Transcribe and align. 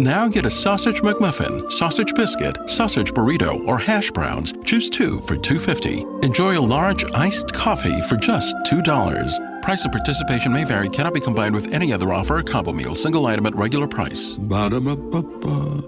Now 0.00 0.28
get 0.28 0.46
a 0.46 0.50
sausage 0.50 1.00
McMuffin, 1.00 1.72
sausage 1.72 2.14
biscuit, 2.14 2.56
sausage 2.70 3.12
burrito, 3.12 3.66
or 3.66 3.78
hash 3.78 4.12
browns. 4.12 4.54
Choose 4.64 4.88
two 4.88 5.18
for 5.22 5.34
$2.50. 5.36 6.24
Enjoy 6.24 6.56
a 6.56 6.60
large 6.60 7.04
iced 7.14 7.52
coffee 7.52 8.00
for 8.02 8.14
just 8.14 8.54
$2. 8.66 9.60
Price 9.60 9.82
and 9.82 9.92
participation 9.92 10.52
may 10.52 10.62
vary, 10.62 10.88
cannot 10.88 11.14
be 11.14 11.20
combined 11.20 11.52
with 11.52 11.72
any 11.72 11.92
other 11.92 12.12
offer 12.12 12.38
or 12.38 12.42
combo 12.44 12.72
meal, 12.72 12.94
single 12.94 13.26
item 13.26 13.44
at 13.46 13.56
regular 13.56 13.88
price. 13.88 14.36
Ba-da-ba-ba-ba. 14.36 15.82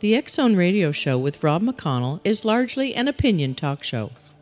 The 0.00 0.16
X 0.16 0.34
Zone 0.34 0.56
Radio 0.56 0.90
Show 0.90 1.16
with 1.18 1.40
Rob 1.44 1.62
McConnell 1.62 2.18
is 2.24 2.44
largely 2.44 2.96
an 2.96 3.06
opinion 3.06 3.54
talk 3.54 3.84
show. 3.84 4.10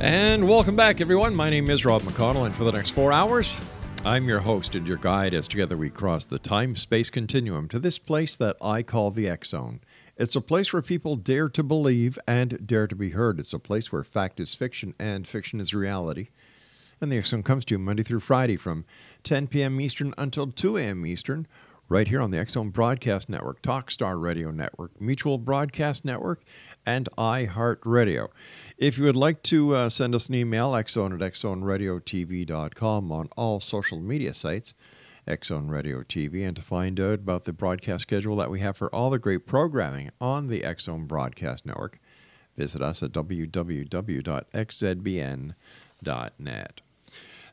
And 0.00 0.48
welcome 0.48 0.76
back, 0.76 1.02
everyone. 1.02 1.34
My 1.34 1.50
name 1.50 1.68
is 1.68 1.84
Rob 1.84 2.00
McConnell, 2.00 2.46
and 2.46 2.54
for 2.54 2.64
the 2.64 2.72
next 2.72 2.90
four 2.90 3.12
hours, 3.12 3.60
I'm 4.02 4.26
your 4.26 4.40
host 4.40 4.74
and 4.74 4.88
your 4.88 4.96
guide 4.96 5.34
as 5.34 5.46
together 5.46 5.76
we 5.76 5.90
cross 5.90 6.24
the 6.24 6.38
time 6.38 6.74
space 6.74 7.10
continuum 7.10 7.68
to 7.68 7.78
this 7.78 7.98
place 7.98 8.34
that 8.36 8.56
I 8.62 8.82
call 8.82 9.10
the 9.10 9.28
X 9.28 9.50
Zone. 9.50 9.80
It's 10.16 10.34
a 10.34 10.40
place 10.40 10.72
where 10.72 10.80
people 10.80 11.16
dare 11.16 11.50
to 11.50 11.62
believe 11.62 12.18
and 12.26 12.66
dare 12.66 12.86
to 12.86 12.96
be 12.96 13.10
heard. 13.10 13.38
It's 13.38 13.52
a 13.52 13.58
place 13.58 13.92
where 13.92 14.02
fact 14.02 14.40
is 14.40 14.54
fiction 14.54 14.94
and 14.98 15.28
fiction 15.28 15.60
is 15.60 15.74
reality. 15.74 16.28
And 16.98 17.12
the 17.12 17.18
X 17.18 17.28
Zone 17.28 17.42
comes 17.42 17.66
to 17.66 17.74
you 17.74 17.78
Monday 17.78 18.02
through 18.02 18.20
Friday 18.20 18.56
from 18.56 18.86
10 19.24 19.48
p.m. 19.48 19.78
Eastern 19.82 20.14
until 20.16 20.46
2 20.50 20.78
a.m. 20.78 21.04
Eastern, 21.04 21.46
right 21.90 22.08
here 22.08 22.20
on 22.20 22.30
the 22.30 22.42
Zone 22.48 22.70
Broadcast 22.70 23.28
Network, 23.28 23.60
Talkstar 23.60 24.18
Radio 24.18 24.50
Network, 24.50 24.98
Mutual 24.98 25.36
Broadcast 25.36 26.04
Network, 26.04 26.40
and 26.86 27.08
iHeartRadio. 27.18 28.28
If 28.80 28.96
you 28.96 29.04
would 29.04 29.14
like 29.14 29.42
to 29.42 29.74
uh, 29.74 29.88
send 29.90 30.14
us 30.14 30.30
an 30.30 30.34
email, 30.36 30.72
xzone 30.72 31.12
at 31.12 31.20
xzoneradiotv.com 31.34 33.12
on 33.12 33.28
all 33.36 33.60
social 33.60 34.00
media 34.00 34.32
sites, 34.32 34.72
Xzone 35.28 35.68
Radio 35.68 36.02
TV, 36.02 36.46
and 36.46 36.56
to 36.56 36.62
find 36.62 36.98
out 36.98 37.18
about 37.18 37.44
the 37.44 37.52
broadcast 37.52 38.00
schedule 38.00 38.36
that 38.36 38.50
we 38.50 38.60
have 38.60 38.78
for 38.78 38.88
all 38.94 39.10
the 39.10 39.18
great 39.18 39.46
programming 39.46 40.08
on 40.18 40.46
the 40.46 40.62
Xzone 40.62 41.06
Broadcast 41.06 41.66
Network, 41.66 42.00
visit 42.56 42.80
us 42.80 43.02
at 43.02 43.12
www.xzbn.net. 43.12 43.50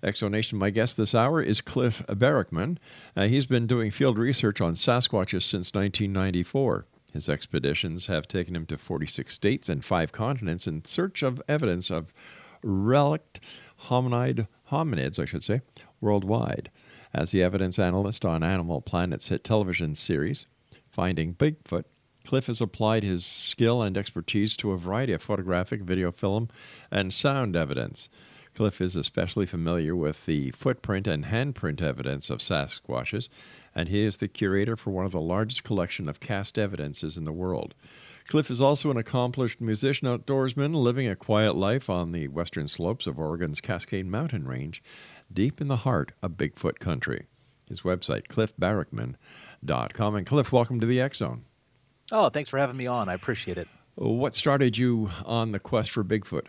Exonation, 0.02 0.54
my 0.54 0.70
guest 0.70 0.96
this 0.96 1.14
hour 1.14 1.42
is 1.42 1.60
Cliff 1.60 2.06
Barackman. 2.08 2.78
Uh, 3.18 3.28
he's 3.28 3.48
been 3.48 3.68
doing 3.68 3.92
field 3.92 4.18
research 4.18 4.62
on 4.62 4.76
Sasquatches 4.76 5.44
since 5.44 5.74
1994. 5.74 6.86
His 7.14 7.30
expeditions 7.30 8.08
have 8.08 8.28
taken 8.28 8.56
him 8.56 8.66
to 8.68 8.78
46 8.78 9.34
states 9.34 9.70
and 9.70 9.84
five 9.84 10.12
continents 10.12 10.68
in 10.68 10.86
search 10.86 11.24
of 11.24 11.42
evidence 11.48 11.90
of 11.90 12.14
relict 12.62 13.40
hominid 13.86 14.48
hominids, 14.72 15.20
I 15.20 15.26
should 15.26 15.44
say, 15.44 15.62
worldwide. 16.02 16.70
As 17.14 17.32
the 17.32 17.42
evidence 17.42 17.80
analyst 17.80 18.26
on 18.26 18.44
Animal 18.44 18.82
Planet's 18.82 19.30
hit 19.30 19.44
television 19.44 19.96
series, 19.96 20.46
Finding 20.90 21.34
Bigfoot, 21.34 21.86
Cliff 22.26 22.48
has 22.48 22.60
applied 22.60 23.04
his 23.04 23.26
skill 23.26 23.82
and 23.82 23.98
expertise 23.98 24.58
to 24.58 24.74
a 24.74 24.78
variety 24.78 25.14
of 25.14 25.22
photographic, 25.22 25.82
video, 25.82 26.12
film, 26.12 26.50
and 26.92 27.14
sound 27.14 27.56
evidence. 27.56 28.10
Cliff 28.54 28.82
is 28.82 28.98
especially 28.98 29.46
familiar 29.46 29.96
with 29.96 30.26
the 30.26 30.52
footprint 30.52 31.08
and 31.08 31.26
handprint 31.26 31.82
evidence 31.82 32.30
of 32.30 32.40
Sasquatches 32.40 33.30
and 33.78 33.90
he 33.90 34.04
is 34.04 34.18
the 34.18 34.28
curator 34.28 34.76
for 34.76 34.90
one 34.90 35.06
of 35.06 35.12
the 35.12 35.22
largest 35.22 35.64
collection 35.64 36.10
of 36.10 36.20
cast 36.20 36.58
evidences 36.58 37.16
in 37.16 37.26
the 37.26 37.32
world. 37.32 37.76
Cliff 38.28 38.50
is 38.50 38.60
also 38.60 38.90
an 38.90 38.98
accomplished 38.98 39.62
musician 39.62 40.08
outdoorsman 40.08 40.74
living 40.74 41.08
a 41.08 41.16
quiet 41.16 41.56
life 41.56 41.88
on 41.88 42.12
the 42.12 42.28
western 42.28 42.68
slopes 42.68 43.06
of 43.06 43.20
Oregon's 43.20 43.62
Cascade 43.62 44.08
Mountain 44.08 44.48
Range, 44.48 44.82
deep 45.32 45.62
in 45.62 45.68
the 45.68 45.78
heart 45.78 46.12
of 46.24 46.32
Bigfoot 46.32 46.80
country. 46.80 47.28
His 47.68 47.82
website, 47.82 48.28
cliffbarackman.com. 48.28 50.16
And 50.16 50.26
Cliff, 50.26 50.52
welcome 50.52 50.80
to 50.80 50.88
the 50.88 51.00
X 51.00 51.20
Zone. 51.20 51.46
Oh, 52.12 52.30
thanks 52.30 52.50
for 52.50 52.58
having 52.58 52.78
me 52.78 52.88
on. 52.88 53.10
I 53.10 53.14
appreciate 53.14 53.60
it. 53.60 53.68
What 53.94 54.34
started 54.34 54.76
you 54.76 55.12
on 55.24 55.52
the 55.52 55.60
quest 55.60 55.92
for 55.92 56.04
Bigfoot? 56.04 56.48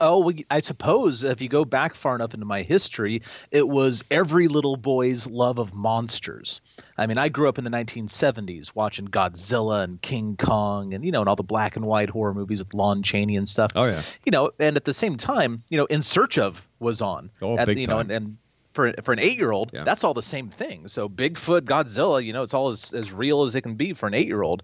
Oh, 0.00 0.18
well, 0.20 0.34
I 0.50 0.60
suppose 0.60 1.24
if 1.24 1.40
you 1.40 1.48
go 1.48 1.64
back 1.64 1.94
far 1.94 2.14
enough 2.14 2.34
into 2.34 2.44
my 2.44 2.62
history, 2.62 3.22
it 3.50 3.66
was 3.66 4.04
every 4.10 4.46
little 4.48 4.76
boy's 4.76 5.26
love 5.26 5.58
of 5.58 5.72
monsters. 5.72 6.60
I 6.98 7.06
mean, 7.06 7.16
I 7.18 7.28
grew 7.30 7.48
up 7.48 7.56
in 7.58 7.64
the 7.64 7.70
1970s 7.70 8.74
watching 8.74 9.08
Godzilla 9.08 9.84
and 9.84 10.00
King 10.02 10.36
Kong 10.36 10.92
and, 10.92 11.04
you 11.04 11.12
know, 11.12 11.20
and 11.20 11.28
all 11.28 11.36
the 11.36 11.42
black 11.42 11.76
and 11.76 11.86
white 11.86 12.10
horror 12.10 12.34
movies 12.34 12.58
with 12.58 12.74
Lon 12.74 13.02
Chaney 13.02 13.36
and 13.36 13.48
stuff. 13.48 13.72
Oh, 13.74 13.84
yeah. 13.86 14.02
You 14.24 14.32
know, 14.32 14.50
and 14.58 14.76
at 14.76 14.84
the 14.84 14.92
same 14.92 15.16
time, 15.16 15.62
you 15.70 15.78
know, 15.78 15.86
In 15.86 16.02
Search 16.02 16.36
of 16.38 16.68
was 16.78 17.00
on. 17.00 17.30
Oh, 17.40 17.56
at, 17.56 17.66
big 17.66 17.78
you 17.78 17.86
know, 17.86 17.94
time. 17.96 18.10
and, 18.10 18.10
and 18.12 18.36
for, 18.72 18.92
for 19.02 19.12
an 19.14 19.18
eight 19.18 19.38
year 19.38 19.52
old, 19.52 19.70
Yeah. 19.72 19.84
that's 19.84 20.04
all 20.04 20.12
the 20.12 20.22
same 20.22 20.50
thing. 20.50 20.88
So 20.88 21.08
Bigfoot, 21.08 21.62
Godzilla, 21.62 22.22
you 22.22 22.34
know, 22.34 22.42
it's 22.42 22.52
all 22.52 22.68
as, 22.68 22.92
as 22.92 23.14
real 23.14 23.44
as 23.44 23.54
it 23.54 23.62
can 23.62 23.74
be 23.76 23.94
for 23.94 24.06
an 24.06 24.12
eight 24.14 24.26
year 24.26 24.42
old. 24.42 24.62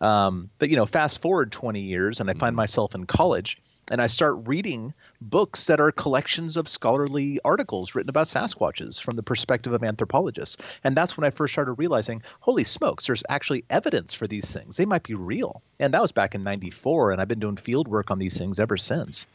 Um, 0.00 0.50
but, 0.58 0.68
you 0.70 0.76
know, 0.76 0.86
fast 0.86 1.20
forward 1.20 1.52
20 1.52 1.80
years 1.80 2.18
and 2.18 2.28
I 2.28 2.32
Mm-hmm. 2.32 2.40
find 2.40 2.56
myself 2.56 2.96
in 2.96 3.04
college 3.06 3.58
and 3.92 4.00
I 4.00 4.06
start 4.06 4.48
reading 4.48 4.94
books 5.20 5.66
that 5.66 5.78
are 5.78 5.92
collections 5.92 6.56
of 6.56 6.66
scholarly 6.66 7.38
articles 7.44 7.94
written 7.94 8.08
about 8.08 8.26
Sasquatches 8.26 8.98
from 8.98 9.16
the 9.16 9.22
perspective 9.22 9.74
of 9.74 9.84
anthropologists. 9.84 10.56
And 10.82 10.96
that's 10.96 11.16
when 11.16 11.26
I 11.26 11.30
first 11.30 11.52
started 11.52 11.74
realizing, 11.74 12.22
holy 12.40 12.64
smokes, 12.64 13.06
there's 13.06 13.22
actually 13.28 13.64
evidence 13.68 14.14
for 14.14 14.26
these 14.26 14.50
things. 14.50 14.78
They 14.78 14.86
might 14.86 15.02
be 15.02 15.12
real. 15.14 15.60
And 15.78 15.92
that 15.92 16.00
was 16.00 16.10
back 16.10 16.34
in 16.34 16.42
94, 16.42 17.12
and 17.12 17.20
I've 17.20 17.28
been 17.28 17.38
doing 17.38 17.56
field 17.56 17.86
work 17.86 18.10
on 18.10 18.18
these 18.18 18.38
things 18.38 18.58
ever 18.58 18.78
since. 18.78 19.26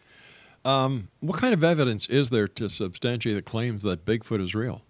Um, 0.65 1.09
what 1.19 1.39
kind 1.39 1.53
of 1.53 1.63
evidence 1.63 2.07
is 2.07 2.31
there 2.31 2.47
to 2.47 2.67
substantiate 2.67 3.35
the 3.35 3.43
claims 3.43 3.83
that 3.83 4.05
Bigfoot 4.05 4.41
is 4.41 4.55
real? 4.55 4.81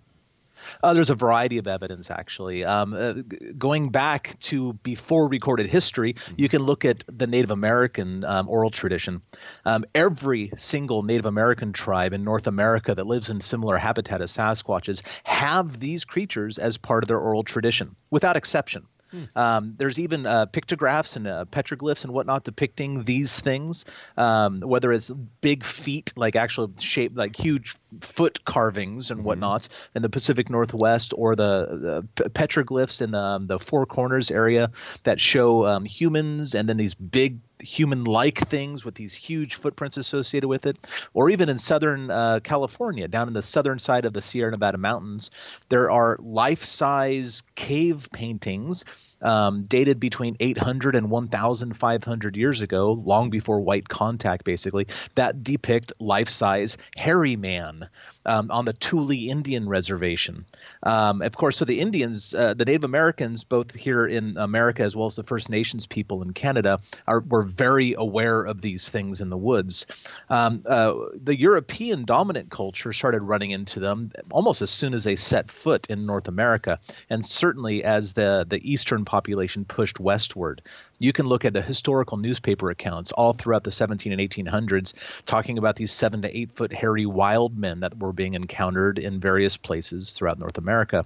Uh, 0.83 0.93
there's 0.93 1.09
a 1.09 1.15
variety 1.15 1.57
of 1.57 1.67
evidence, 1.67 2.09
actually. 2.11 2.63
Um, 2.65 2.93
uh, 2.93 3.13
g- 3.13 3.53
going 3.57 3.89
back 3.89 4.39
to 4.41 4.73
before 4.73 5.27
recorded 5.27 5.67
history, 5.67 6.15
you 6.35 6.49
can 6.49 6.61
look 6.63 6.85
at 6.85 7.03
the 7.07 7.27
Native 7.27 7.51
American 7.51 8.23
um, 8.23 8.49
oral 8.49 8.69
tradition. 8.69 9.21
Um, 9.65 9.85
every 9.95 10.51
single 10.57 11.03
Native 11.03 11.25
American 11.25 11.73
tribe 11.73 12.13
in 12.13 12.23
North 12.23 12.47
America 12.47 12.95
that 12.95 13.07
lives 13.07 13.29
in 13.29 13.41
similar 13.41 13.77
habitat 13.77 14.21
as 14.21 14.31
Sasquatches 14.31 15.05
have 15.23 15.79
these 15.79 16.05
creatures 16.05 16.57
as 16.57 16.77
part 16.77 17.03
of 17.03 17.07
their 17.07 17.19
oral 17.19 17.43
tradition, 17.43 17.95
without 18.09 18.35
exception. 18.35 18.87
Um, 19.35 19.75
there's 19.77 19.99
even 19.99 20.25
uh, 20.25 20.45
pictographs 20.47 21.15
and 21.15 21.27
uh, 21.27 21.45
petroglyphs 21.45 22.03
and 22.03 22.13
whatnot 22.13 22.43
depicting 22.43 23.03
these 23.03 23.39
things, 23.39 23.85
um, 24.17 24.61
whether 24.61 24.91
it's 24.91 25.09
big 25.41 25.63
feet, 25.63 26.13
like 26.15 26.35
actual 26.35 26.71
shape, 26.79 27.13
like 27.15 27.35
huge 27.35 27.75
foot 28.01 28.43
carvings 28.45 29.11
and 29.11 29.23
whatnot 29.23 29.67
in 29.95 30.01
the 30.01 30.09
Pacific 30.09 30.49
Northwest, 30.49 31.13
or 31.15 31.35
the, 31.35 32.05
the 32.15 32.29
petroglyphs 32.29 33.01
in 33.01 33.11
the, 33.11 33.19
um, 33.19 33.47
the 33.47 33.59
Four 33.59 33.85
Corners 33.85 34.31
area 34.31 34.71
that 35.03 35.19
show 35.19 35.65
um, 35.65 35.85
humans 35.85 36.55
and 36.55 36.67
then 36.67 36.77
these 36.77 36.95
big 36.95 37.39
human-like 37.61 38.37
things 38.47 38.85
with 38.85 38.95
these 38.95 39.13
huge 39.13 39.55
footprints 39.55 39.97
associated 39.97 40.47
with 40.47 40.65
it, 40.65 40.77
or 41.13 41.29
even 41.29 41.49
in 41.49 41.57
southern 41.57 42.11
uh, 42.11 42.39
California, 42.43 43.07
down 43.07 43.27
in 43.27 43.33
the 43.33 43.41
southern 43.41 43.79
side 43.79 44.05
of 44.05 44.13
the 44.13 44.21
Sierra 44.21 44.51
Nevada 44.51 44.77
mountains, 44.77 45.31
there 45.69 45.89
are 45.89 46.17
life-size 46.21 47.43
cave 47.55 48.09
paintings 48.13 48.85
um, 49.21 49.63
dated 49.63 49.99
between 49.99 50.37
800 50.39 50.95
and 50.95 51.09
1,500 51.09 52.37
years 52.37 52.61
ago, 52.61 53.03
long 53.05 53.29
before 53.29 53.59
white 53.59 53.89
contact, 53.89 54.43
basically, 54.43 54.87
that 55.15 55.43
depict 55.43 55.91
life-size 55.99 56.77
hairy 56.95 57.35
man 57.35 57.89
um, 58.27 58.51
on 58.51 58.65
the 58.65 58.73
Tule 58.73 59.09
Indian 59.11 59.67
Reservation. 59.67 60.45
Um, 60.83 61.21
of 61.21 61.37
course, 61.37 61.57
so 61.57 61.65
the 61.65 61.79
Indians, 61.79 62.35
uh, 62.35 62.53
the 62.53 62.65
Native 62.65 62.83
Americans, 62.83 63.43
both 63.43 63.73
here 63.73 64.05
in 64.05 64.37
America 64.37 64.83
as 64.83 64.95
well 64.95 65.07
as 65.07 65.15
the 65.15 65.23
First 65.23 65.49
Nations 65.49 65.87
people 65.87 66.21
in 66.21 66.33
Canada, 66.33 66.79
are 67.07 67.21
were 67.21 67.43
very 67.43 67.95
aware 67.97 68.43
of 68.43 68.61
these 68.61 68.89
things 68.89 69.21
in 69.21 69.29
the 69.29 69.37
woods. 69.37 69.85
Um, 70.29 70.63
uh, 70.67 70.93
the 71.15 71.37
European 71.37 72.05
dominant 72.05 72.51
culture 72.51 72.93
started 72.93 73.23
running 73.23 73.51
into 73.51 73.79
them 73.79 74.11
almost 74.31 74.61
as 74.61 74.69
soon 74.69 74.93
as 74.93 75.03
they 75.03 75.15
set 75.15 75.49
foot 75.49 75.87
in 75.89 76.05
North 76.05 76.27
America, 76.27 76.79
and 77.09 77.25
certainly 77.25 77.83
as 77.83 78.13
the 78.13 78.45
the 78.47 78.59
Eastern 78.69 79.05
population 79.05 79.65
pushed 79.65 79.99
westward. 79.99 80.61
You 80.99 81.13
can 81.13 81.27
look 81.27 81.45
at 81.45 81.53
the 81.53 81.61
historical 81.61 82.17
newspaper 82.17 82.69
accounts 82.69 83.11
all 83.11 83.33
throughout 83.33 83.63
the 83.63 83.71
17 83.71 84.11
and 84.11 84.21
1800s 84.21 85.23
talking 85.25 85.57
about 85.57 85.75
these 85.75 85.91
seven 85.91 86.21
to 86.23 86.37
eight 86.37 86.51
foot 86.51 86.73
hairy 86.73 87.05
wild 87.05 87.57
men 87.57 87.81
that 87.81 87.99
were 87.99 88.13
being 88.13 88.33
encountered 88.33 88.97
in 88.97 89.19
various 89.19 89.57
places 89.57 90.13
throughout 90.13 90.39
North 90.39 90.57
America. 90.57 91.05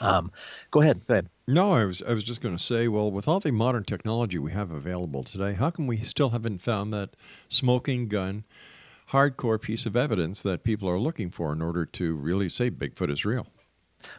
Um, 0.00 0.30
go 0.70 0.80
ahead. 0.80 1.06
Go 1.06 1.14
ahead. 1.14 1.28
No, 1.46 1.72
I 1.72 1.84
was 1.84 2.02
I 2.02 2.12
was 2.12 2.22
just 2.22 2.40
going 2.40 2.56
to 2.56 2.62
say, 2.62 2.86
well, 2.86 3.10
with 3.10 3.26
all 3.26 3.40
the 3.40 3.50
modern 3.50 3.84
technology 3.84 4.38
we 4.38 4.52
have 4.52 4.70
available 4.70 5.24
today, 5.24 5.54
how 5.54 5.70
come 5.70 5.86
we 5.86 5.98
still 5.98 6.30
haven't 6.30 6.62
found 6.62 6.92
that 6.92 7.10
smoking 7.48 8.06
gun, 8.08 8.44
hardcore 9.10 9.60
piece 9.60 9.86
of 9.86 9.96
evidence 9.96 10.42
that 10.42 10.62
people 10.62 10.88
are 10.88 10.98
looking 10.98 11.30
for 11.30 11.52
in 11.52 11.60
order 11.60 11.84
to 11.84 12.14
really 12.14 12.48
say 12.48 12.70
Bigfoot 12.70 13.10
is 13.10 13.24
real? 13.24 13.48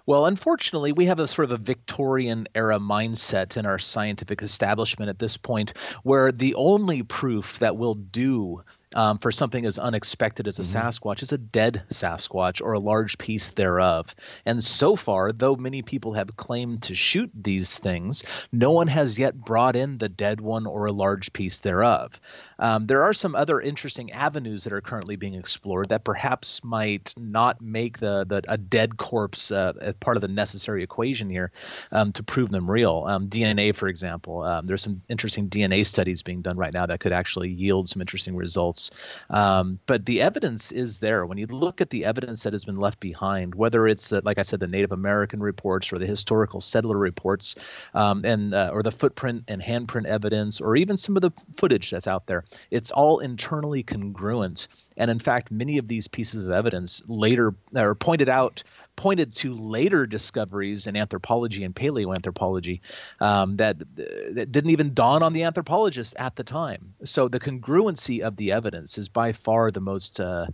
Well, 0.06 0.26
unfortunately, 0.26 0.92
we 0.92 1.06
have 1.06 1.20
a 1.20 1.28
sort 1.28 1.46
of 1.46 1.52
a 1.52 1.64
Victorian 1.64 2.48
era 2.56 2.80
mindset 2.80 3.58
in 3.58 3.66
our 3.66 3.80
scientific 3.80 4.42
establishment 4.42 5.10
at 5.10 5.20
this 5.20 5.38
point 5.38 5.74
where 6.04 6.32
the 6.32 6.56
only 6.56 7.04
proof 7.04 7.60
that 7.60 7.78
will 7.78 7.96
do 7.96 8.64
um, 8.96 9.18
for 9.18 9.32
something 9.32 9.66
as 9.66 9.80
unexpected 9.80 10.48
as 10.48 10.60
a 10.60 10.64
Sasquatch 10.64 11.22
is 11.22 11.32
a 11.32 11.38
dead 11.38 11.84
Sasquatch 11.90 12.62
or 12.62 12.74
a 12.74 12.80
large 12.80 13.18
piece 13.18 13.50
thereof. 13.52 14.14
And 14.46 14.64
so 14.64 14.96
far, 14.96 15.32
though 15.32 15.56
many 15.56 15.82
people 15.82 16.14
have 16.14 16.36
claimed 16.36 16.84
to 16.84 16.96
shoot 16.96 17.32
these 17.34 17.78
things, 17.78 18.48
no 18.52 18.72
one 18.72 18.88
has 18.88 19.18
yet 19.20 19.36
brought 19.36 19.76
in 19.76 19.98
the 19.98 20.10
dead 20.10 20.42
one 20.42 20.66
or 20.66 20.86
a 20.86 20.92
large 20.92 21.32
piece 21.34 21.60
thereof. 21.60 22.20
Um, 22.60 22.86
there 22.88 23.04
are 23.04 23.14
some 23.14 23.36
other 23.36 23.60
interesting 23.60 24.12
avenues 24.12 24.64
that 24.64 24.74
are 24.74 24.82
currently 24.82 25.16
being 25.16 25.36
explored 25.36 25.90
that 25.90 26.04
perhaps 26.04 26.64
might 26.64 27.14
not 27.18 27.62
make 27.62 28.00
the, 28.00 28.26
the 28.26 28.42
a 28.48 28.58
dead 28.58 28.98
corpse 28.98 29.52
uh, 29.52 29.94
part 30.00 30.18
of 30.18 30.22
the 30.22 30.28
necessary 30.28 30.84
equation 30.84 31.30
here 31.30 31.52
um, 31.92 32.12
to 32.14 32.24
prove 32.24 32.50
them 32.50 32.70
real. 32.70 33.06
Um, 33.08 33.30
DNA, 33.30 33.76
for 33.76 33.88
example, 33.88 34.42
um, 34.42 34.66
there's 34.66 34.82
some 34.82 35.02
interesting 35.10 35.50
DNA 35.50 35.86
studies 35.86 36.24
being 36.24 36.42
done 36.42 36.58
right 36.58 36.74
now 36.74 36.86
that 36.86 37.00
could 37.00 37.14
actually 37.14 37.50
yield 37.50 37.90
some 37.90 38.02
interesting 38.02 38.36
results. 38.36 38.81
Um, 39.30 39.80
but 39.86 40.06
the 40.06 40.22
evidence 40.22 40.72
is 40.72 41.00
there. 41.00 41.26
When 41.26 41.38
you 41.38 41.48
look 41.48 41.82
at 41.82 41.90
the 41.90 42.06
evidence 42.06 42.44
that 42.44 42.54
has 42.54 42.66
been 42.66 42.76
left 42.76 43.00
behind, 43.00 43.56
whether 43.56 43.88
it's 43.88 44.12
uh, 44.12 44.22
like 44.24 44.40
I 44.40 44.44
said, 44.44 44.62
the 44.62 44.68
Native 44.68 44.92
American 44.92 45.42
reports 45.42 45.92
or 45.92 45.98
the 45.98 46.08
historical 46.08 46.62
settler 46.62 46.98
reports, 46.98 47.56
um, 47.94 48.24
and 48.26 48.54
uh, 48.54 48.72
or 48.74 48.82
the 48.82 48.92
footprint 48.92 49.44
and 49.48 49.62
handprint 49.62 50.06
evidence, 50.06 50.62
or 50.62 50.76
even 50.76 50.98
some 50.98 51.16
of 51.16 51.22
the 51.22 51.32
footage 51.54 51.92
that's 51.92 52.08
out 52.08 52.28
there, 52.28 52.44
it's 52.72 52.92
all 52.92 53.20
internally 53.20 53.84
congruent. 53.84 54.68
And 54.98 55.10
in 55.10 55.20
fact, 55.20 55.52
many 55.52 55.78
of 55.78 55.88
these 55.88 56.08
pieces 56.08 56.44
of 56.44 56.52
evidence 56.52 57.02
later 57.08 57.56
are 57.76 57.96
pointed 57.96 58.30
out, 58.30 58.64
pointed 58.96 59.34
to 59.34 59.54
later 59.54 60.06
discoveries 60.06 60.88
in 60.88 60.96
anthropology 60.96 61.64
and 61.64 61.74
paleoanthropology 61.76 62.82
um, 63.20 63.58
that, 63.58 63.78
that 63.96 64.52
didn't 64.52 64.70
even 64.70 64.94
dawn 64.94 65.24
on 65.24 65.34
the 65.34 65.44
anthropologists 65.44 66.14
at 66.18 66.36
the 66.36 66.44
time. 66.44 66.94
So 67.04 67.28
the 67.28 67.40
congruency 67.40 68.22
of 68.22 68.36
the 68.36 68.52
evidence 68.52 68.98
is 68.98 69.10
by 69.10 69.32
far 69.32 69.72
the 69.72 69.82
most 69.82 70.20
uh, 70.20 70.48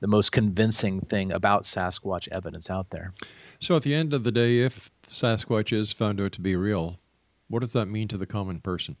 the 0.00 0.06
most 0.06 0.32
convincing 0.32 1.00
thing 1.00 1.32
about 1.32 1.64
Sasquatch 1.64 2.28
evidence 2.32 2.70
out 2.70 2.90
there. 2.90 3.12
So 3.58 3.76
at 3.76 3.82
the 3.82 3.94
end 3.94 4.14
of 4.14 4.24
the 4.24 4.32
day, 4.32 4.60
if 4.60 4.90
Sasquatch 5.06 5.72
is 5.72 5.92
found 5.92 6.20
out 6.20 6.32
to 6.32 6.40
be 6.40 6.56
real, 6.56 6.98
what 7.48 7.60
does 7.60 7.74
that 7.74 7.86
mean 7.86 8.08
to 8.08 8.16
the 8.16 8.26
common 8.26 8.60
person? 8.60 8.96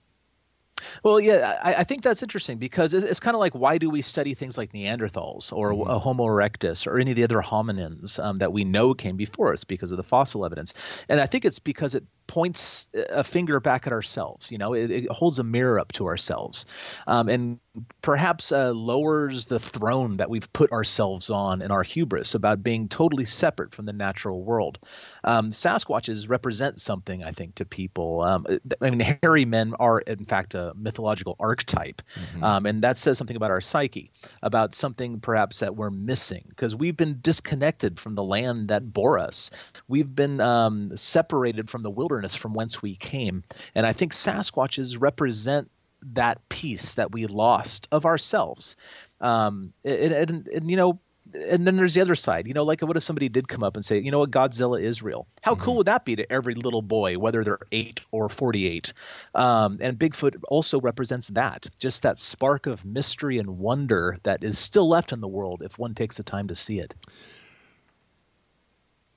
Well, 1.02 1.20
yeah, 1.20 1.58
I, 1.62 1.74
I 1.74 1.84
think 1.84 2.02
that's 2.02 2.22
interesting 2.22 2.58
because 2.58 2.94
it's, 2.94 3.04
it's 3.04 3.20
kind 3.20 3.34
of 3.34 3.40
like 3.40 3.54
why 3.54 3.78
do 3.78 3.90
we 3.90 4.02
study 4.02 4.34
things 4.34 4.58
like 4.58 4.72
Neanderthals 4.72 5.52
or 5.52 5.72
Mm-hmm. 5.72 5.90
uh, 5.90 5.98
Homo 5.98 6.24
erectus 6.24 6.86
or 6.86 6.98
any 6.98 7.12
of 7.12 7.16
the 7.16 7.24
other 7.24 7.40
hominins 7.40 8.22
um, 8.22 8.36
that 8.36 8.52
we 8.52 8.64
know 8.64 8.94
came 8.94 9.16
before 9.16 9.52
us 9.52 9.64
because 9.64 9.92
of 9.92 9.96
the 9.96 10.02
fossil 10.02 10.44
evidence? 10.44 10.74
And 11.08 11.20
I 11.20 11.26
think 11.26 11.44
it's 11.44 11.58
because 11.58 11.94
it 11.94 12.04
points 12.26 12.88
a 13.10 13.24
finger 13.24 13.60
back 13.60 13.86
at 13.86 13.92
ourselves. 13.92 14.50
You 14.50 14.58
know, 14.58 14.74
it, 14.74 14.90
it 14.90 15.10
holds 15.10 15.38
a 15.38 15.44
mirror 15.44 15.80
up 15.80 15.92
to 15.92 16.06
ourselves, 16.06 16.66
um, 17.06 17.28
and 17.28 17.58
perhaps 18.02 18.52
uh, 18.52 18.72
lowers 18.72 19.46
the 19.46 19.58
throne 19.58 20.16
that 20.16 20.30
we've 20.30 20.52
put 20.52 20.72
ourselves 20.72 21.30
on 21.30 21.62
in 21.62 21.70
our 21.70 21.82
hubris 21.82 22.34
about 22.34 22.62
being 22.62 22.88
totally 22.88 23.24
separate 23.24 23.74
from 23.74 23.86
the 23.86 23.92
natural 23.92 24.42
world. 24.42 24.78
Um, 25.24 25.50
Sasquatches 25.50 26.28
represent 26.28 26.80
something, 26.80 27.22
I 27.22 27.30
think, 27.30 27.56
to 27.56 27.64
people. 27.64 28.22
Um, 28.22 28.46
I 28.80 28.90
mean, 28.90 29.18
hairy 29.22 29.44
men 29.44 29.74
are, 29.78 30.00
in 30.00 30.24
fact, 30.24 30.54
a 30.54 30.72
mythological 30.80 31.36
archetype, 31.38 32.02
um, 32.42 32.66
and 32.66 32.82
that 32.82 32.96
says 32.96 33.18
something 33.18 33.36
about 33.36 33.50
our 33.50 33.60
psyche, 33.60 34.10
about 34.42 34.74
something 34.74 35.20
perhaps 35.20 35.60
that 35.60 35.76
we're 35.76 35.90
missing 35.90 36.44
because 36.48 36.74
we've 36.74 36.96
been 36.96 37.18
disconnected 37.20 38.00
from 38.00 38.14
the 38.14 38.24
land 38.24 38.68
that 38.68 38.92
bore 38.92 39.18
us. 39.18 39.50
We've 39.88 40.14
been 40.14 40.40
um, 40.40 40.96
separated 40.96 41.70
from 41.70 41.82
the 41.82 41.90
wilderness 41.90 42.34
from 42.34 42.54
whence 42.54 42.82
we 42.82 42.96
came, 42.96 43.44
and 43.74 43.86
I 43.86 43.92
think 43.92 44.12
Sasquatches 44.12 45.00
represent 45.00 45.70
that 46.02 46.48
piece 46.48 46.94
that 46.94 47.12
we 47.12 47.26
lost 47.26 47.88
of 47.92 48.06
ourselves. 48.06 48.76
Um, 49.20 49.72
and, 49.84 50.12
and, 50.12 50.48
and 50.48 50.70
you 50.70 50.76
know, 50.76 50.98
and 51.34 51.66
then 51.66 51.76
there's 51.76 51.94
the 51.94 52.00
other 52.00 52.14
side. 52.14 52.46
You 52.46 52.54
know, 52.54 52.64
like 52.64 52.80
what 52.80 52.96
if 52.96 53.02
somebody 53.02 53.28
did 53.28 53.48
come 53.48 53.62
up 53.62 53.76
and 53.76 53.84
say, 53.84 53.98
you 53.98 54.10
know 54.10 54.18
what, 54.20 54.30
Godzilla 54.30 54.80
is 54.80 55.02
real? 55.02 55.26
How 55.42 55.54
cool 55.54 55.76
would 55.76 55.86
that 55.86 56.04
be 56.04 56.16
to 56.16 56.32
every 56.32 56.54
little 56.54 56.82
boy, 56.82 57.18
whether 57.18 57.44
they're 57.44 57.58
eight 57.72 58.00
or 58.10 58.28
48? 58.28 58.92
Um, 59.34 59.78
and 59.80 59.98
Bigfoot 59.98 60.42
also 60.48 60.80
represents 60.80 61.28
that, 61.28 61.66
just 61.78 62.02
that 62.02 62.18
spark 62.18 62.66
of 62.66 62.84
mystery 62.84 63.38
and 63.38 63.58
wonder 63.58 64.16
that 64.22 64.44
is 64.44 64.58
still 64.58 64.88
left 64.88 65.12
in 65.12 65.20
the 65.20 65.28
world 65.28 65.62
if 65.62 65.78
one 65.78 65.94
takes 65.94 66.16
the 66.16 66.22
time 66.22 66.48
to 66.48 66.54
see 66.54 66.78
it. 66.78 66.94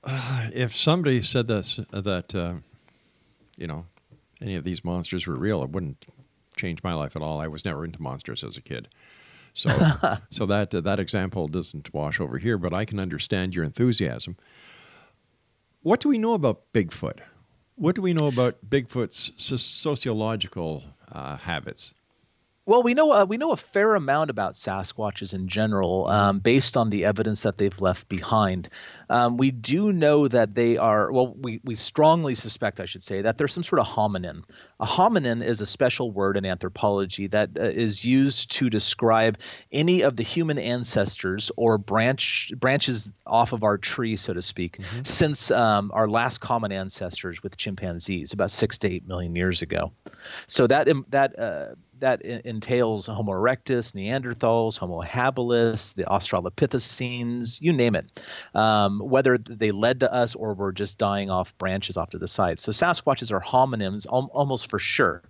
If 0.52 0.76
somebody 0.76 1.22
said 1.22 1.48
that 1.48 1.86
that 1.90 2.34
uh, 2.34 2.54
you 3.56 3.66
know 3.66 3.86
any 4.40 4.54
of 4.54 4.64
these 4.64 4.84
monsters 4.84 5.26
were 5.26 5.34
real, 5.34 5.62
it 5.62 5.70
wouldn't 5.70 6.04
change 6.56 6.82
my 6.82 6.94
life 6.94 7.16
at 7.16 7.22
all. 7.22 7.40
I 7.40 7.48
was 7.48 7.64
never 7.64 7.84
into 7.84 8.00
monsters 8.00 8.44
as 8.44 8.56
a 8.56 8.60
kid, 8.60 8.88
so 9.54 9.70
so 10.30 10.46
that 10.46 10.74
uh, 10.74 10.80
that 10.82 11.00
example 11.00 11.48
doesn't 11.48 11.94
wash 11.94 12.20
over 12.20 12.38
here. 12.38 12.58
But 12.58 12.74
I 12.74 12.84
can 12.84 13.00
understand 13.00 13.54
your 13.54 13.64
enthusiasm. 13.64 14.36
What 15.82 16.00
do 16.00 16.08
we 16.08 16.18
know 16.18 16.34
about 16.34 16.72
Bigfoot? 16.72 17.18
What 17.76 17.94
do 17.94 18.02
we 18.02 18.12
know 18.12 18.28
about 18.28 18.68
Bigfoot's 18.68 19.32
sociological 19.36 20.84
uh, 21.10 21.36
habits? 21.36 21.94
Well, 22.66 22.82
we 22.82 22.94
know 22.94 23.12
uh, 23.12 23.26
we 23.28 23.36
know 23.36 23.52
a 23.52 23.58
fair 23.58 23.94
amount 23.94 24.30
about 24.30 24.54
Sasquatches 24.54 25.34
in 25.34 25.48
general, 25.48 26.08
um, 26.08 26.38
based 26.38 26.78
on 26.78 26.88
the 26.88 27.04
evidence 27.04 27.42
that 27.42 27.58
they've 27.58 27.78
left 27.78 28.08
behind. 28.08 28.70
Um, 29.10 29.36
we 29.36 29.50
do 29.50 29.92
know 29.92 30.28
that 30.28 30.54
they 30.54 30.78
are 30.78 31.12
well. 31.12 31.34
We 31.38 31.60
we 31.62 31.74
strongly 31.74 32.34
suspect, 32.34 32.80
I 32.80 32.86
should 32.86 33.02
say, 33.02 33.20
that 33.20 33.36
they're 33.36 33.48
some 33.48 33.64
sort 33.64 33.80
of 33.80 33.86
hominin. 33.86 34.44
A 34.80 34.86
hominin 34.86 35.42
is 35.42 35.60
a 35.60 35.66
special 35.66 36.10
word 36.10 36.38
in 36.38 36.46
anthropology 36.46 37.26
that 37.26 37.50
uh, 37.58 37.64
is 37.64 38.02
used 38.02 38.50
to 38.52 38.70
describe 38.70 39.38
any 39.70 40.00
of 40.00 40.16
the 40.16 40.22
human 40.22 40.58
ancestors 40.58 41.52
or 41.56 41.76
branch 41.76 42.50
branches 42.56 43.12
off 43.26 43.52
of 43.52 43.62
our 43.62 43.76
tree, 43.76 44.16
so 44.16 44.32
to 44.32 44.40
speak, 44.40 44.78
mm-hmm. 44.78 45.04
since 45.04 45.50
um, 45.50 45.90
our 45.92 46.08
last 46.08 46.38
common 46.38 46.72
ancestors 46.72 47.42
with 47.42 47.58
chimpanzees 47.58 48.32
about 48.32 48.50
six 48.50 48.78
to 48.78 48.90
eight 48.90 49.06
million 49.06 49.36
years 49.36 49.60
ago. 49.60 49.92
So 50.46 50.66
that 50.66 50.88
that 51.10 51.38
uh, 51.38 51.74
that 52.00 52.22
entails 52.22 53.06
Homo 53.06 53.32
erectus, 53.32 53.92
Neanderthals, 53.92 54.78
Homo 54.78 55.02
habilis, 55.02 55.94
the 55.94 56.04
Australopithecines, 56.04 57.60
you 57.60 57.72
name 57.72 57.94
it. 57.94 58.26
Um, 58.54 59.00
whether 59.00 59.38
they 59.38 59.70
led 59.70 60.00
to 60.00 60.12
us 60.12 60.34
or 60.34 60.54
were 60.54 60.72
just 60.72 60.98
dying 60.98 61.30
off 61.30 61.56
branches 61.58 61.96
off 61.96 62.10
to 62.10 62.18
the 62.18 62.28
side. 62.28 62.60
So 62.60 62.72
Sasquatches 62.72 63.30
are 63.32 63.40
hominins 63.40 64.06
al- 64.06 64.30
almost 64.32 64.70
for 64.70 64.78
sure. 64.78 65.22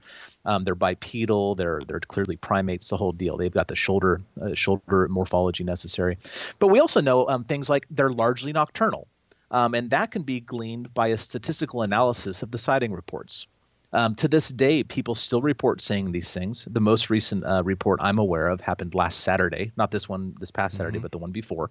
Um, 0.44 0.64
they're 0.64 0.74
bipedal. 0.74 1.54
They're 1.54 1.80
they're 1.86 2.00
clearly 2.00 2.36
primates. 2.36 2.88
The 2.88 2.96
whole 2.96 3.12
deal. 3.12 3.36
They've 3.36 3.52
got 3.52 3.68
the 3.68 3.76
shoulder 3.76 4.20
uh, 4.40 4.54
shoulder 4.54 5.08
morphology 5.08 5.64
necessary. 5.64 6.18
But 6.58 6.68
we 6.68 6.80
also 6.80 7.00
know 7.00 7.28
um, 7.28 7.44
things 7.44 7.70
like 7.70 7.86
they're 7.90 8.10
largely 8.10 8.52
nocturnal, 8.52 9.08
um, 9.50 9.74
and 9.74 9.90
that 9.90 10.10
can 10.10 10.22
be 10.22 10.40
gleaned 10.40 10.92
by 10.92 11.08
a 11.08 11.18
statistical 11.18 11.82
analysis 11.82 12.42
of 12.42 12.50
the 12.50 12.58
sighting 12.58 12.92
reports. 12.92 13.46
Um, 13.94 14.16
to 14.16 14.28
this 14.28 14.48
day, 14.48 14.82
people 14.82 15.14
still 15.14 15.40
report 15.40 15.80
saying 15.80 16.12
these 16.12 16.34
things. 16.34 16.66
The 16.70 16.80
most 16.80 17.10
recent 17.10 17.44
uh, 17.44 17.62
report 17.64 18.00
I'm 18.02 18.18
aware 18.18 18.48
of 18.48 18.60
happened 18.60 18.94
last 18.94 19.20
Saturday, 19.20 19.72
not 19.76 19.92
this 19.92 20.08
one, 20.08 20.34
this 20.40 20.50
past 20.50 20.76
Saturday, 20.76 20.98
mm-hmm. 20.98 21.02
but 21.02 21.12
the 21.12 21.18
one 21.18 21.30
before, 21.30 21.70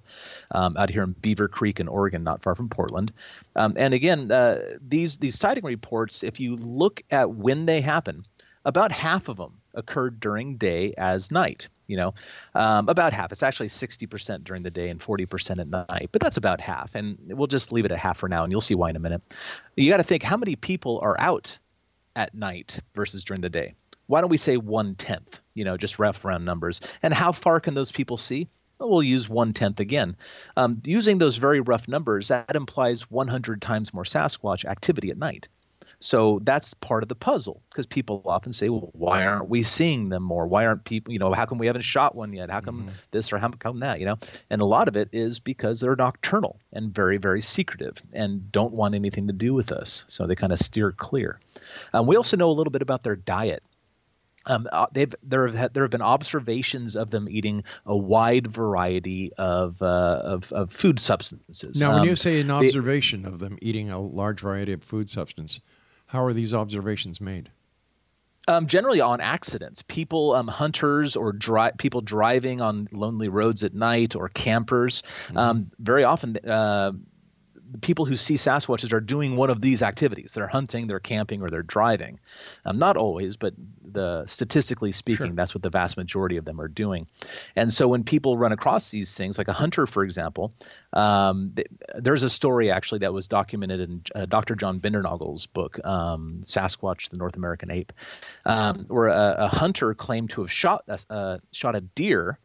um, 0.51 0.77
out 0.77 0.89
here 0.89 1.03
in 1.03 1.11
Beaver 1.21 1.49
Creek 1.49 1.81
in 1.81 1.89
Oregon, 1.89 2.23
not 2.23 2.41
far 2.41 2.55
from 2.55 2.69
Portland. 2.69 3.11
Um, 3.57 3.73
and 3.75 3.93
again, 3.93 4.31
uh, 4.31 4.59
these 4.81 5.17
these 5.17 5.37
sighting 5.37 5.65
reports, 5.65 6.23
if 6.23 6.39
you 6.39 6.55
look 6.55 7.03
at 7.11 7.31
when 7.31 7.65
they 7.65 7.81
happen, 7.81 8.25
about 8.65 8.91
half 8.91 9.27
of 9.27 9.37
them 9.37 9.59
occurred 9.75 10.19
during 10.19 10.55
day 10.55 10.93
as 10.97 11.31
night 11.31 11.67
you 11.87 11.97
know 11.97 12.13
um, 12.53 12.87
about 12.87 13.11
half 13.11 13.31
it's 13.31 13.41
actually 13.41 13.67
60% 13.67 14.43
during 14.43 14.61
the 14.61 14.69
day 14.69 14.89
and 14.89 14.99
40% 14.99 15.59
at 15.59 15.67
night 15.67 16.09
but 16.11 16.21
that's 16.21 16.37
about 16.37 16.61
half 16.61 16.93
and 16.93 17.17
we'll 17.25 17.47
just 17.47 17.71
leave 17.71 17.83
it 17.83 17.91
at 17.91 17.97
half 17.97 18.17
for 18.17 18.29
now 18.29 18.43
and 18.43 18.51
you'll 18.51 18.61
see 18.61 18.75
why 18.75 18.89
in 18.89 18.95
a 18.95 18.99
minute 18.99 19.21
you 19.75 19.89
got 19.89 19.97
to 19.97 20.03
think 20.03 20.21
how 20.21 20.37
many 20.37 20.55
people 20.55 20.99
are 21.01 21.19
out 21.19 21.57
at 22.15 22.33
night 22.33 22.79
versus 22.95 23.23
during 23.23 23.41
the 23.41 23.49
day. 23.49 23.73
Why 24.07 24.21
don't 24.21 24.29
we 24.29 24.37
say 24.37 24.57
one 24.57 24.95
tenth? 24.95 25.39
You 25.53 25.65
know, 25.65 25.77
just 25.77 25.99
rough 25.99 26.25
round 26.25 26.45
numbers. 26.45 26.81
And 27.01 27.13
how 27.13 27.31
far 27.31 27.59
can 27.59 27.73
those 27.73 27.91
people 27.91 28.17
see? 28.17 28.49
Well, 28.79 28.89
we'll 28.89 29.03
use 29.03 29.29
one 29.29 29.53
tenth 29.53 29.79
again. 29.79 30.17
Um, 30.57 30.81
using 30.83 31.17
those 31.17 31.37
very 31.37 31.61
rough 31.61 31.87
numbers, 31.87 32.27
that 32.27 32.55
implies 32.55 33.09
100 33.09 33.61
times 33.61 33.93
more 33.93 34.03
Sasquatch 34.03 34.65
activity 34.65 35.09
at 35.09 35.17
night. 35.17 35.47
So 36.03 36.39
that's 36.43 36.73
part 36.73 37.01
of 37.01 37.07
the 37.07 37.15
puzzle 37.15 37.63
because 37.69 37.85
people 37.85 38.23
often 38.25 38.51
say, 38.51 38.67
well, 38.67 38.89
why 38.91 39.25
aren't 39.25 39.47
we 39.47 39.63
seeing 39.63 40.09
them 40.09 40.21
more? 40.21 40.45
Why 40.45 40.65
aren't 40.65 40.83
people, 40.83 41.13
you 41.13 41.19
know, 41.19 41.31
how 41.31 41.45
come 41.45 41.59
we 41.59 41.67
haven't 41.67 41.83
shot 41.83 42.13
one 42.13 42.33
yet? 42.33 42.51
How 42.51 42.59
come 42.59 42.81
mm-hmm. 42.83 42.95
this 43.11 43.31
or 43.31 43.37
how 43.37 43.47
come 43.51 43.79
that, 43.79 44.01
you 44.01 44.05
know? 44.05 44.17
And 44.49 44.61
a 44.61 44.65
lot 44.65 44.89
of 44.89 44.97
it 44.97 45.07
is 45.13 45.39
because 45.39 45.79
they're 45.79 45.95
nocturnal 45.95 46.59
and 46.73 46.93
very, 46.93 47.15
very 47.15 47.39
secretive 47.39 48.03
and 48.11 48.51
don't 48.51 48.73
want 48.73 48.95
anything 48.95 49.27
to 49.27 49.33
do 49.33 49.53
with 49.53 49.71
us. 49.71 50.03
So 50.09 50.27
they 50.27 50.35
kind 50.35 50.51
of 50.51 50.59
steer 50.59 50.91
clear. 50.91 51.39
Um, 51.93 52.05
we 52.05 52.17
also 52.17 52.35
know 52.35 52.49
a 52.49 52.51
little 52.51 52.71
bit 52.71 52.81
about 52.81 53.03
their 53.03 53.15
diet. 53.15 53.63
Um, 54.45 54.67
uh, 54.73 54.87
they've 54.91 55.15
there 55.23 55.47
have 55.47 55.71
there 55.71 55.85
have 55.85 55.91
been 55.91 56.01
observations 56.01 56.97
of 56.97 57.11
them 57.11 57.29
eating 57.29 57.63
a 57.85 57.95
wide 57.95 58.47
variety 58.47 59.31
of 59.37 59.81
uh, 59.81 60.19
of, 60.21 60.51
of, 60.51 60.69
food 60.69 60.99
substances. 60.99 61.79
Now, 61.79 61.91
when 61.91 62.01
um, 62.01 62.07
you 62.09 62.17
say 62.17 62.41
an 62.41 62.51
observation 62.51 63.21
they, 63.21 63.29
of 63.29 63.39
them 63.39 63.57
eating 63.61 63.89
a 63.89 64.01
large 64.01 64.41
variety 64.41 64.73
of 64.73 64.83
food 64.83 65.07
substance, 65.07 65.61
how 66.13 66.23
are 66.23 66.31
these 66.31 66.53
observations 66.53 67.19
made? 67.19 67.49
Um, 68.47 68.67
generally 68.67 69.01
on 69.01 69.19
accidents, 69.19 69.81
people, 69.81 70.33
um, 70.33 70.47
hunters 70.47 71.15
or 71.15 71.31
dri- 71.33 71.71
people 71.79 72.01
driving 72.01 72.61
on 72.61 72.87
lonely 72.91 73.29
roads 73.29 73.63
at 73.63 73.73
night 73.73 74.15
or 74.15 74.29
campers. 74.29 75.01
Mm-hmm. 75.01 75.37
Um, 75.37 75.71
very 75.79 76.03
often, 76.03 76.37
uh, 76.47 76.91
the 77.71 77.77
people 77.79 78.05
who 78.05 78.15
see 78.15 78.35
Sasquatches 78.35 78.93
are 78.93 79.01
doing 79.01 79.35
one 79.37 79.49
of 79.49 79.59
these 79.61 79.81
activities. 79.81 80.33
They're 80.35 80.45
hunting, 80.45 80.85
they're 80.85 80.99
camping, 80.99 81.41
or 81.41 81.49
they're 81.49 81.63
driving. 81.63 82.19
Um, 82.63 82.77
not 82.77 82.95
always, 82.95 83.35
but 83.35 83.55
the 83.93 84.25
statistically 84.25 84.91
speaking, 84.91 85.27
sure. 85.27 85.35
that's 85.35 85.53
what 85.53 85.63
the 85.63 85.69
vast 85.69 85.97
majority 85.97 86.37
of 86.37 86.45
them 86.45 86.59
are 86.59 86.67
doing. 86.67 87.07
And 87.55 87.71
so 87.71 87.87
when 87.87 88.03
people 88.03 88.37
run 88.37 88.51
across 88.51 88.91
these 88.91 89.15
things, 89.15 89.37
like 89.37 89.47
a 89.47 89.53
hunter, 89.53 89.87
for 89.87 90.03
example, 90.03 90.53
um, 90.93 91.53
th- 91.55 91.67
there's 91.95 92.23
a 92.23 92.29
story 92.29 92.71
actually 92.71 92.99
that 92.99 93.13
was 93.13 93.27
documented 93.27 93.79
in 93.79 94.03
uh, 94.15 94.25
Dr. 94.25 94.55
John 94.55 94.79
Bindernagel's 94.79 95.45
book, 95.45 95.83
um, 95.85 96.39
Sasquatch: 96.43 97.09
The 97.09 97.17
North 97.17 97.35
American 97.35 97.71
Ape, 97.71 97.93
um, 98.45 98.85
where 98.87 99.07
a, 99.07 99.35
a, 99.39 99.47
hunter 99.47 99.93
claimed 99.93 100.31
to 100.31 100.41
have 100.41 100.51
shot 100.51 100.83
a, 100.87 100.99
uh, 101.09 101.37
shot 101.51 101.75
a 101.75 101.81
deer. 101.81 102.39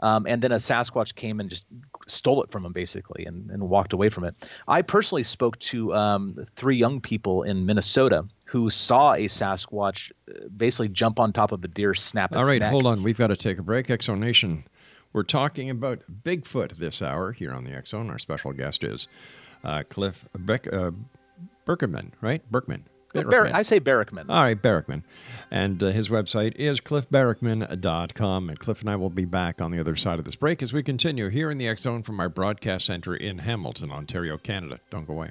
Um, 0.00 0.26
and 0.26 0.42
then 0.42 0.50
a 0.50 0.56
Sasquatch 0.56 1.14
came 1.14 1.38
and 1.38 1.48
just 1.48 1.66
stole 2.08 2.42
it 2.42 2.50
from 2.50 2.66
him 2.66 2.72
basically 2.72 3.26
and, 3.26 3.50
and 3.50 3.68
walked 3.68 3.92
away 3.92 4.08
from 4.08 4.24
it. 4.24 4.34
I 4.66 4.82
personally 4.82 5.22
spoke 5.22 5.58
to 5.60 5.94
um, 5.94 6.36
three 6.56 6.76
young 6.76 7.00
people 7.00 7.44
in 7.44 7.64
Minnesota 7.64 8.26
who 8.46 8.70
saw 8.70 9.14
a 9.14 9.26
Sasquatch 9.26 10.12
uh, 10.28 10.48
basically 10.54 10.88
jump 10.88 11.18
on 11.18 11.32
top 11.32 11.52
of 11.52 11.64
a 11.64 11.68
deer, 11.68 11.94
snap 11.94 12.32
its 12.32 12.36
All 12.38 12.50
right, 12.50 12.60
neck. 12.60 12.70
hold 12.70 12.86
on. 12.86 13.02
We've 13.02 13.18
got 13.18 13.28
to 13.28 13.36
take 13.36 13.58
a 13.58 13.62
break. 13.62 13.88
Exonation. 13.88 14.64
We're 15.12 15.22
talking 15.22 15.70
about 15.70 16.00
Bigfoot 16.24 16.76
this 16.78 17.00
hour 17.00 17.32
here 17.32 17.52
on 17.52 17.64
the 17.64 17.72
X 17.72 17.90
Zone. 17.90 18.10
Our 18.10 18.18
special 18.18 18.52
guest 18.52 18.82
is 18.84 19.06
uh, 19.62 19.84
Cliff 19.88 20.26
Beck, 20.36 20.70
uh, 20.72 20.90
Berkman, 21.64 22.12
right? 22.20 22.42
Berkman. 22.50 22.84
Bar- 23.22 23.50
I 23.54 23.62
say 23.62 23.78
Barackman. 23.78 24.26
All 24.28 24.42
right, 24.42 24.60
Barackman. 24.60 25.04
And 25.50 25.80
uh, 25.82 25.90
his 25.90 26.08
website 26.08 26.56
is 26.56 26.80
cliffbarackman.com. 26.80 28.48
And 28.48 28.58
Cliff 28.58 28.80
and 28.80 28.90
I 28.90 28.96
will 28.96 29.10
be 29.10 29.24
back 29.24 29.60
on 29.60 29.70
the 29.70 29.78
other 29.78 29.94
side 29.94 30.18
of 30.18 30.24
this 30.24 30.34
break 30.34 30.62
as 30.62 30.72
we 30.72 30.82
continue 30.82 31.28
here 31.28 31.50
in 31.50 31.58
the 31.58 31.72
Zone 31.76 32.02
from 32.02 32.18
our 32.18 32.28
broadcast 32.28 32.86
center 32.86 33.14
in 33.14 33.38
Hamilton, 33.38 33.92
Ontario, 33.92 34.36
Canada. 34.36 34.80
Don't 34.90 35.06
go 35.06 35.12
away. 35.12 35.30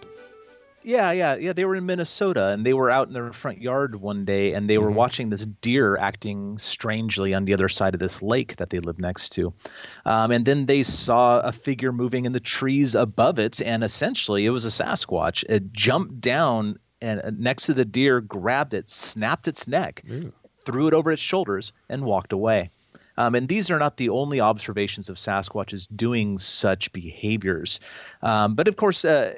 Yeah, 0.83 1.13
yeah, 1.13 1.35
yeah. 1.37 1.53
They 1.53 1.65
were 1.67 1.77
in 1.77 1.85
Minnesota 1.85 2.49
and 2.49 2.65
they 2.65 2.73
were 2.73 2.91
out 2.91 3.09
in 3.09 3.13
their 3.13 3.33
front 3.33 3.61
yard 3.61 3.97
one 3.97 4.25
day 4.25 4.55
and 4.55 4.69
they 4.69 4.79
were 4.79 4.91
Mhm. 4.91 4.95
watching 4.95 5.29
this 5.29 5.45
deer 5.45 5.99
acting 5.99 6.57
strangely 6.57 7.35
on 7.35 7.45
the 7.45 7.53
other 7.53 7.69
side 7.69 7.93
of 7.95 8.01
this 8.01 8.23
lake 8.23 8.57
that 8.57 8.71
they 8.71 8.81
live 8.81 8.99
next 8.99 9.29
to. 9.31 9.53
Um, 10.07 10.31
and 10.31 10.47
then 10.47 10.67
they 10.67 10.83
saw 10.83 11.41
a 11.41 11.53
figure 11.53 11.93
moving 11.93 12.25
in 12.25 12.33
the 12.33 12.41
trees 12.41 12.95
above 12.95 13.39
it. 13.39 13.61
And 13.61 13.85
essentially, 13.85 14.47
it 14.47 14.51
was 14.51 14.65
a 14.65 14.71
Sasquatch. 14.71 15.45
It 15.49 15.73
jumped 15.73 16.21
down 16.21 16.79
and 17.03 17.21
uh, 17.23 17.31
next 17.37 17.65
to 17.67 17.75
the 17.75 17.85
deer, 17.85 18.21
grabbed 18.21 18.75
it, 18.75 18.91
snapped 18.91 19.49
its 19.49 19.67
neck, 19.67 20.03
threw 20.65 20.87
it 20.87 20.95
over 20.95 21.11
its 21.13 21.23
shoulders, 21.23 21.73
and 21.89 22.05
walked 22.05 22.33
away. 22.33 22.71
Um, 23.17 23.35
and 23.35 23.49
these 23.49 23.71
are 23.71 23.79
not 23.79 23.99
the 23.99 24.09
only 24.09 24.41
observations 24.41 25.09
of 25.11 25.17
Sasquatches 25.17 25.89
doing 25.95 26.39
such 26.39 26.91
behaviors. 26.93 27.81
Um, 28.23 28.55
but 28.55 28.67
of 28.69 28.77
course, 28.77 29.05
uh, 29.05 29.35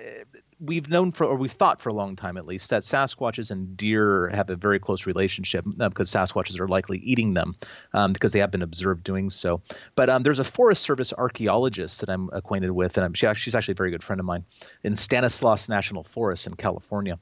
we've 0.64 0.88
known 0.88 1.11
for, 1.11 1.26
or 1.26 1.37
we've 1.37 1.50
thought 1.50 1.81
for 1.81 1.88
a 1.88 1.95
long 1.95 2.16
time 2.16 2.37
at 2.37 2.47
least, 2.47 2.71
that 2.71 2.83
Sasquatches 2.83 3.50
and 3.50 3.76
deer 3.76 4.28
have 4.28 4.49
a 4.49 4.57
very 4.57 4.78
close 4.78 5.07
relationship 5.07 5.64
uh, 5.81 5.88
because 5.88 6.11
Sasquatches 6.11 6.59
are 6.61 6.69
likely 6.69 6.99
eating 6.99 7.35
them 7.35 7.57
um, 7.92 8.12
because 8.12 8.33
they 8.33 8.38
have 8.38 8.50
been 8.50 8.62
observed 8.62 9.02
doing 9.02 9.28
so. 9.28 9.61
But 9.97 10.09
um, 10.09 10.23
there's 10.23 10.38
a 10.38 10.45
Forest 10.45 10.83
Service 10.83 11.12
archaeologist 11.12 12.00
that 12.00 12.09
I'm 12.09 12.31
acquainted 12.33 12.71
with, 12.71 12.97
and 12.97 13.04
I'm, 13.04 13.14
she, 13.14 13.26
she's 13.35 13.54
actually 13.54 13.73
a 13.73 13.76
very 13.76 13.90
good 13.90 14.04
friend 14.04 14.21
of 14.21 14.26
mine 14.26 14.45
in 14.85 14.95
Stanislaus 14.97 15.69
National 15.69 16.04
Forest 16.04 16.47
in 16.47 16.54
California. 16.54 17.19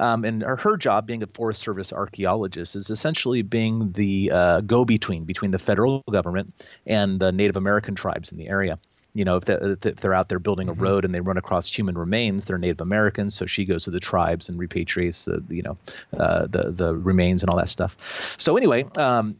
Um, 0.00 0.24
and 0.24 0.42
her, 0.42 0.56
her 0.56 0.76
job, 0.76 1.06
being 1.06 1.22
a 1.22 1.26
Forest 1.26 1.60
Service 1.60 1.92
archaeologist, 1.92 2.76
is 2.76 2.90
essentially 2.90 3.42
being 3.42 3.92
the 3.92 4.30
uh, 4.32 4.60
go-between 4.62 5.24
between 5.24 5.50
the 5.50 5.58
federal 5.58 6.02
government 6.10 6.54
and 6.86 7.20
the 7.20 7.32
Native 7.32 7.56
American 7.56 7.94
tribes 7.94 8.32
in 8.32 8.38
the 8.38 8.48
area. 8.48 8.78
You 9.18 9.24
know, 9.24 9.36
if, 9.36 9.46
they, 9.46 9.54
if 9.54 9.96
they're 9.96 10.14
out 10.14 10.28
there 10.28 10.38
building 10.38 10.68
a 10.68 10.72
road 10.72 11.04
and 11.04 11.12
they 11.12 11.20
run 11.20 11.38
across 11.38 11.68
human 11.76 11.98
remains, 11.98 12.44
they're 12.44 12.56
Native 12.56 12.80
Americans, 12.80 13.34
so 13.34 13.46
she 13.46 13.64
goes 13.64 13.82
to 13.84 13.90
the 13.90 13.98
tribes 13.98 14.48
and 14.48 14.56
repatriates 14.60 15.24
the, 15.24 15.42
you 15.48 15.62
know, 15.62 15.76
uh, 16.16 16.46
the 16.46 16.70
the 16.70 16.94
remains 16.94 17.42
and 17.42 17.50
all 17.50 17.58
that 17.58 17.68
stuff. 17.68 17.96
So 18.38 18.56
anyway, 18.56 18.86
um, 18.96 19.34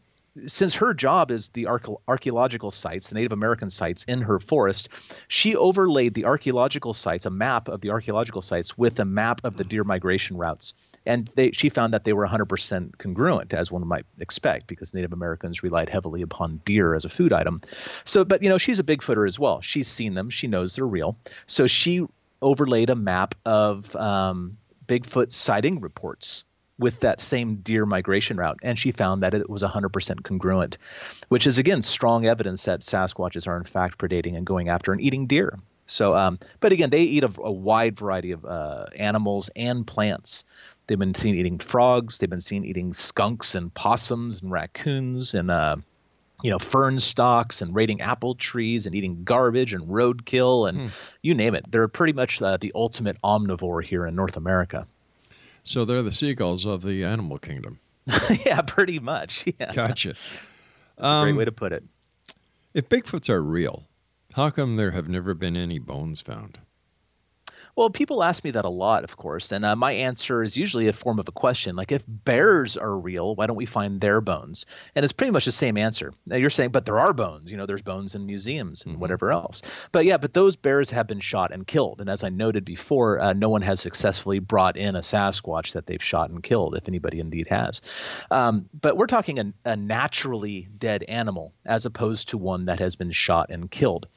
since 0.45 0.75
her 0.75 0.93
job 0.93 1.31
is 1.31 1.49
the 1.49 1.67
archaeological 2.07 2.71
sites, 2.71 3.09
the 3.09 3.15
Native 3.15 3.31
American 3.31 3.69
sites 3.69 4.03
in 4.03 4.21
her 4.21 4.39
forest, 4.39 4.89
she 5.27 5.55
overlaid 5.55 6.13
the 6.13 6.25
archaeological 6.25 6.93
sites, 6.93 7.25
a 7.25 7.29
map 7.29 7.69
of 7.69 7.81
the 7.81 7.89
archaeological 7.89 8.41
sites, 8.41 8.77
with 8.77 8.99
a 8.99 9.05
map 9.05 9.41
of 9.45 9.55
the 9.55 9.63
deer 9.63 9.83
migration 9.83 10.37
routes. 10.37 10.73
And 11.05 11.29
they, 11.35 11.51
she 11.51 11.69
found 11.69 11.93
that 11.93 12.03
they 12.03 12.13
were 12.13 12.27
100% 12.27 12.97
congruent, 12.97 13.53
as 13.53 13.71
one 13.71 13.87
might 13.87 14.05
expect, 14.19 14.67
because 14.67 14.93
Native 14.93 15.13
Americans 15.13 15.63
relied 15.63 15.89
heavily 15.89 16.21
upon 16.21 16.61
deer 16.65 16.93
as 16.93 17.05
a 17.05 17.09
food 17.09 17.33
item. 17.33 17.61
So, 18.03 18.23
but 18.23 18.43
you 18.43 18.49
know, 18.49 18.57
she's 18.57 18.79
a 18.79 18.83
Bigfooter 18.83 19.27
as 19.27 19.39
well. 19.39 19.61
She's 19.61 19.87
seen 19.87 20.13
them. 20.13 20.29
She 20.29 20.47
knows 20.47 20.75
they're 20.75 20.85
real. 20.85 21.17
So 21.47 21.67
she 21.67 22.05
overlaid 22.41 22.89
a 22.89 22.95
map 22.95 23.35
of 23.45 23.95
um, 23.95 24.57
Bigfoot 24.87 25.31
sighting 25.31 25.79
reports 25.79 26.43
with 26.79 27.01
that 27.01 27.19
same 27.19 27.57
deer 27.57 27.85
migration 27.85 28.37
route, 28.37 28.57
and 28.63 28.79
she 28.79 28.91
found 28.91 29.21
that 29.21 29.33
it 29.33 29.49
was 29.49 29.61
100% 29.61 30.23
congruent, 30.23 30.77
which 31.27 31.45
is 31.45 31.57
again 31.57 31.81
strong 31.81 32.25
evidence 32.25 32.63
that 32.65 32.79
Sasquatches 32.79 33.47
are 33.47 33.57
in 33.57 33.65
fact 33.65 33.97
predating 33.97 34.35
and 34.35 34.45
going 34.45 34.69
after 34.69 34.93
and 34.93 35.01
eating 35.01 35.27
deer. 35.27 35.59
So, 35.85 36.15
um, 36.15 36.39
but 36.59 36.71
again, 36.71 36.91
they 36.91 37.01
eat 37.01 37.23
a, 37.23 37.31
a 37.39 37.51
wide 37.51 37.97
variety 37.97 38.31
of 38.31 38.45
uh, 38.45 38.85
animals 38.97 39.49
and 39.55 39.85
plants. 39.85 40.45
They've 40.89 40.97
been 40.99 41.13
seen 41.13 41.35
eating 41.35 41.59
frogs. 41.59 42.17
They've 42.17 42.29
been 42.29 42.41
seen 42.41 42.65
eating 42.65 42.93
skunks 42.93 43.53
and 43.53 43.71
possums 43.73 44.41
and 44.41 44.51
raccoons 44.51 45.35
and 45.35 45.51
uh, 45.51 45.75
you 46.41 46.49
know 46.49 46.57
fern 46.57 46.99
stalks 46.99 47.61
and 47.61 47.75
raiding 47.75 48.01
apple 48.01 48.33
trees 48.33 48.87
and 48.87 48.95
eating 48.95 49.23
garbage 49.23 49.71
and 49.73 49.83
roadkill 49.87 50.67
and 50.67 50.91
you 51.21 51.35
name 51.35 51.53
it. 51.53 51.71
They're 51.71 51.87
pretty 51.87 52.13
much 52.13 52.41
uh, 52.41 52.57
the 52.57 52.71
ultimate 52.73 53.21
omnivore 53.23 53.83
here 53.83 54.07
in 54.07 54.15
North 54.15 54.35
America. 54.35 54.87
So 55.63 55.85
they're 55.85 56.01
the 56.01 56.11
seagulls 56.11 56.65
of 56.65 56.81
the 56.81 57.03
animal 57.03 57.37
kingdom. 57.37 57.79
yeah, 58.45 58.61
pretty 58.61 58.97
much. 58.99 59.45
Yeah, 59.59 59.71
Gotcha. 59.73 60.09
that's 60.09 61.11
a 61.11 61.21
great 61.21 61.31
Um, 61.31 61.35
way 61.35 61.45
to 61.45 61.51
put 61.51 61.71
it. 61.71 61.83
If 62.73 62.89
Bigfoots 62.89 63.29
are 63.29 63.43
real, 63.43 63.83
how 64.33 64.49
come 64.49 64.75
there 64.75 64.91
have 64.91 65.07
never 65.07 65.35
been 65.35 65.55
any 65.55 65.77
bones 65.77 66.21
found? 66.21 66.57
Well, 67.75 67.89
people 67.89 68.23
ask 68.23 68.43
me 68.43 68.51
that 68.51 68.65
a 68.65 68.69
lot, 68.69 69.03
of 69.03 69.17
course, 69.17 69.51
and 69.51 69.63
uh, 69.63 69.75
my 69.75 69.93
answer 69.93 70.43
is 70.43 70.57
usually 70.57 70.87
a 70.87 70.93
form 70.93 71.19
of 71.19 71.27
a 71.27 71.31
question, 71.31 71.75
like 71.75 71.91
if 71.91 72.03
bears 72.07 72.77
are 72.77 72.97
real, 72.97 73.35
why 73.35 73.47
don't 73.47 73.55
we 73.55 73.65
find 73.65 74.01
their 74.01 74.21
bones? 74.21 74.65
And 74.95 75.03
it's 75.03 75.13
pretty 75.13 75.31
much 75.31 75.45
the 75.45 75.51
same 75.51 75.77
answer. 75.77 76.13
Now 76.25 76.37
you're 76.37 76.49
saying, 76.49 76.71
but 76.71 76.85
there 76.85 76.99
are 76.99 77.13
bones. 77.13 77.51
You 77.51 77.57
know, 77.57 77.65
there's 77.65 77.81
bones 77.81 78.15
in 78.15 78.25
museums 78.25 78.85
and 78.85 78.99
whatever 78.99 79.31
else. 79.31 79.61
But 79.91 80.05
yeah, 80.05 80.17
but 80.17 80.33
those 80.33 80.55
bears 80.55 80.89
have 80.89 81.07
been 81.07 81.19
shot 81.19 81.51
and 81.53 81.65
killed, 81.65 82.01
and 82.01 82.09
as 82.09 82.23
I 82.23 82.29
noted 82.29 82.65
before, 82.65 83.19
uh, 83.19 83.33
no 83.33 83.49
one 83.49 83.61
has 83.61 83.79
successfully 83.79 84.39
brought 84.39 84.77
in 84.77 84.95
a 84.95 84.99
Sasquatch 84.99 85.73
that 85.73 85.85
they've 85.85 86.03
shot 86.03 86.29
and 86.29 86.43
killed, 86.43 86.75
if 86.75 86.87
anybody 86.87 87.19
indeed 87.19 87.47
has. 87.47 87.81
Um, 88.31 88.69
but 88.79 88.97
we're 88.97 89.07
talking 89.07 89.39
a, 89.39 89.53
a 89.65 89.75
naturally 89.75 90.67
dead 90.77 91.03
animal 91.03 91.53
as 91.65 91.85
opposed 91.85 92.29
to 92.29 92.37
one 92.37 92.65
that 92.65 92.79
has 92.79 92.95
been 92.95 93.11
shot 93.11 93.49
and 93.49 93.69
killed. 93.69 94.07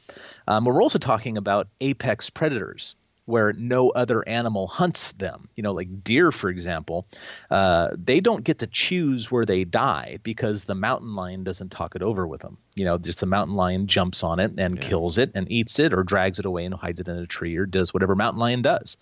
Um, 0.49 0.65
we're 0.65 0.83
also 0.83 0.99
talking 0.99 1.37
about 1.37 1.69
apex 1.81 2.31
predators 2.31 2.97
where 3.25 3.53
no 3.53 3.91
other 3.91 4.27
animal 4.27 4.67
hunts 4.67 5.13
them. 5.13 5.49
You 5.55 5.63
know, 5.63 5.73
like 5.73 6.03
deer, 6.03 6.33
for 6.33 6.51
example, 6.51 7.07
uh, 7.51 7.91
they 7.93 8.21
don't 8.21 8.45
get 8.45 8.59
to 8.61 8.67
choose 8.67 9.31
where 9.31 9.45
they 9.45 9.65
die 9.65 10.19
because 10.23 10.65
the 10.65 10.75
mountain 10.75 11.15
lion 11.15 11.45
doesn't 11.45 11.71
talk 11.71 11.95
it 11.95 12.03
over 12.03 12.27
with 12.27 12.41
them. 12.41 12.59
You 12.75 12.85
know, 12.85 12.99
just 12.99 13.21
the 13.21 13.27
mountain 13.27 13.57
lion 13.57 13.87
jumps 13.87 14.25
on 14.25 14.41
it 14.41 14.53
and 14.59 14.81
kills 14.81 15.19
it 15.19 15.33
and 15.35 15.51
eats 15.51 15.79
it 15.79 15.93
or 15.93 16.03
drags 16.03 16.39
it 16.39 16.47
away 16.47 16.65
and 16.65 16.75
hides 16.75 17.01
it 17.01 17.09
in 17.09 17.17
a 17.17 17.27
tree 17.27 17.57
or 17.57 17.67
does 17.67 17.95
whatever 17.95 18.15
mountain 18.15 18.41
lion 18.41 18.63
does. 18.63 18.97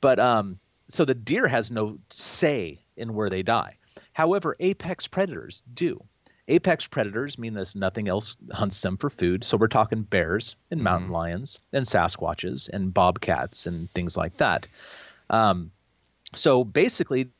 But 0.00 0.18
um, 0.18 0.58
so 0.88 1.04
the 1.04 1.14
deer 1.14 1.46
has 1.46 1.70
no 1.70 1.98
say 2.10 2.80
in 2.96 3.14
where 3.14 3.30
they 3.30 3.42
die. 3.42 3.76
However, 4.12 4.56
apex 4.60 5.08
predators 5.08 5.62
do. 5.72 6.02
Apex 6.50 6.88
predators 6.88 7.38
mean 7.38 7.54
that 7.54 7.74
nothing 7.76 8.08
else 8.08 8.36
hunts 8.52 8.80
them 8.80 8.96
for 8.96 9.08
food. 9.08 9.44
So 9.44 9.56
we're 9.56 9.68
talking 9.68 10.02
bears 10.02 10.56
and 10.70 10.82
mountain 10.82 11.10
lions 11.10 11.60
and 11.72 11.86
Sasquatches 11.86 12.68
and 12.68 12.92
bobcats 12.92 13.66
and 13.66 13.90
things 13.92 14.16
like 14.16 14.36
that. 14.38 14.66
Um, 15.30 15.70
so 16.34 16.64
basically, 16.64 17.30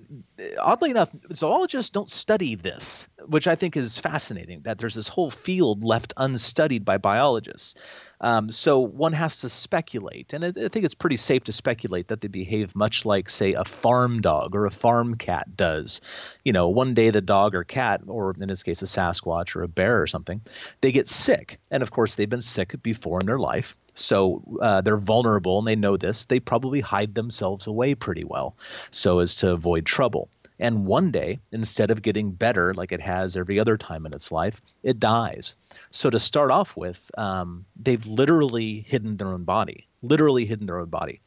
oddly 0.59 0.91
enough, 0.91 1.11
zoologists 1.33 1.91
don't 1.91 2.11
study 2.11 2.55
this 2.55 3.09
which 3.27 3.47
I 3.47 3.55
think 3.55 3.77
is 3.77 3.99
fascinating 3.99 4.63
that 4.63 4.79
there's 4.79 4.95
this 4.95 5.09
whole 5.09 5.31
field 5.31 5.85
left 5.85 6.13
unstudied 6.17 6.85
by 6.85 6.99
biologists. 6.99 7.75
Um, 8.21 8.51
so 8.51 8.81
one 8.81 9.13
has 9.13 9.41
to 9.41 9.49
speculate, 9.49 10.33
and 10.33 10.45
I, 10.45 10.49
I, 10.49 10.69
think 10.69 10.85
it's 10.85 10.95
pretty 10.95 11.17
safe 11.17 11.45
to 11.45 11.53
speculate 11.53 12.09
that 12.09 12.21
they 12.21 12.29
behave 12.29 12.77
much 12.77 13.07
like, 13.07 13.31
say, 13.31 13.55
a 13.55 13.65
farm 13.65 14.21
dog 14.21 14.55
or 14.55 14.67
a 14.67 14.71
farm 14.71 15.15
cat 15.15 15.57
does. 15.57 16.01
You 16.45 16.53
know, 16.53 16.69
one 16.69 16.93
day 16.93 17.11
the 17.11 17.23
dog 17.23 17.55
or 17.55 17.65
cat, 17.65 18.03
or 18.07 18.35
in 18.41 18.49
this 18.49 18.63
case 18.63 18.83
a 18.83 18.87
Sasquatch 18.87 19.57
or 19.57 19.63
a 19.63 19.69
bear 19.69 20.03
or 20.03 20.07
something, 20.07 20.41
they 20.81 20.93
get 20.93 21.09
sick, 21.09 21.59
and 21.71 21.83
of 21.83 21.91
course 21.91 22.17
they've 22.17 22.29
been 22.29 22.41
sick 22.41 22.75
before 22.83 23.21
in 23.21 23.27
their 23.27 23.39
life. 23.39 23.77
So 24.01 24.43
uh, 24.61 24.81
they're 24.81 24.97
vulnerable 24.97 25.59
and 25.59 25.67
they 25.67 25.77
know 25.77 25.97
this. 25.97 26.25
They 26.25 26.41
probably 26.41 26.81
hide 26.81 27.15
themselves 27.15 27.67
away 27.67 27.95
pretty 27.95 28.25
well 28.25 28.57
so 28.91 29.19
as 29.19 29.37
to 29.37 29.53
avoid 29.53 29.87
trouble. 29.87 30.29
And 30.59 30.85
one 30.85 31.11
day, 31.11 31.39
instead 31.53 31.91
of 31.91 32.03
getting 32.03 32.33
better 32.33 32.75
like 32.75 32.93
it 32.93 33.01
has 33.01 33.35
every 33.35 33.59
other 33.59 33.79
time 33.79 34.05
in 34.05 34.13
its 34.13 34.31
life, 34.31 34.61
it 34.83 35.01
dies. 35.01 35.57
So 35.91 36.11
to 36.11 36.19
start 36.19 36.51
off 36.53 36.77
with, 36.77 37.11
um, 37.17 37.65
they've 37.77 38.07
literally 38.07 38.81
hidden 38.81 39.17
their 39.17 39.33
own 39.33 39.45
body, 39.45 39.89
literally 40.03 40.45
hidden 40.45 40.67
their 40.67 40.81
own 40.81 40.91
body. 40.91 41.23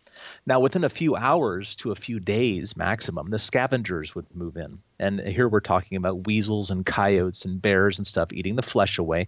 Now, 0.45 0.59
within 0.59 0.83
a 0.83 0.89
few 0.89 1.15
hours 1.15 1.75
to 1.77 1.91
a 1.91 1.95
few 1.95 2.19
days 2.19 2.75
maximum, 2.75 3.29
the 3.29 3.39
scavengers 3.39 4.15
would 4.15 4.25
move 4.33 4.57
in. 4.57 4.79
And 4.99 5.19
here 5.19 5.49
we're 5.49 5.59
talking 5.59 5.97
about 5.97 6.27
weasels 6.27 6.71
and 6.71 6.85
coyotes 6.85 7.45
and 7.45 7.61
bears 7.61 7.97
and 7.97 8.07
stuff 8.07 8.31
eating 8.31 8.55
the 8.55 8.61
flesh 8.61 8.97
away, 8.97 9.27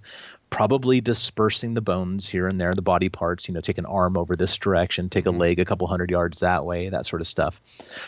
probably 0.50 1.02
dispersing 1.02 1.74
the 1.74 1.82
bones 1.82 2.28
here 2.28 2.48
and 2.48 2.60
there, 2.60 2.74
the 2.74 2.82
body 2.82 3.10
parts, 3.10 3.48
you 3.48 3.54
know, 3.54 3.62
take 3.62 3.78
an 3.78 3.86
arm 3.86 4.18
over 4.18 4.36
this 4.36 4.58
direction, 4.58 5.10
take 5.10 5.26
a 5.26 5.30
mm-hmm. 5.30 5.40
leg 5.40 5.60
a 5.60 5.66
couple 5.66 5.88
hundred 5.88 6.12
yards 6.12 6.40
that 6.40 6.66
way, 6.66 6.90
that 6.90 7.06
sort 7.06 7.22
of 7.22 7.28
stuff. 7.28 7.62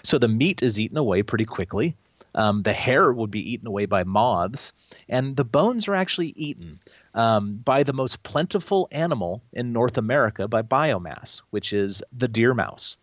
So 0.04 0.18
the 0.18 0.28
meat 0.28 0.64
is 0.64 0.80
eaten 0.80 0.98
away 0.98 1.24
pretty 1.24 1.46
quickly. 1.46 1.96
Um, 2.36 2.62
the 2.62 2.74
hair 2.74 3.12
would 3.12 3.32
be 3.32 3.54
eaten 3.54 3.68
away 3.68 3.88
by 3.88 4.04
moths, 4.04 4.74
and 5.10 5.36
the 5.36 5.44
bones 5.44 5.88
are 5.88 5.96
actually 5.96 6.34
eaten 6.36 6.80
um, 7.18 7.56
by 7.58 7.82
the 7.82 7.94
most 7.94 8.22
plentiful 8.22 8.88
animal 8.92 9.42
in 9.52 9.74
North 9.74 9.98
America 9.98 10.48
by 10.48 10.62
biomass, 10.62 11.42
which 11.50 11.74
is 11.74 12.04
the 12.16 12.28
deer 12.28 12.54
mouse. 12.54 12.96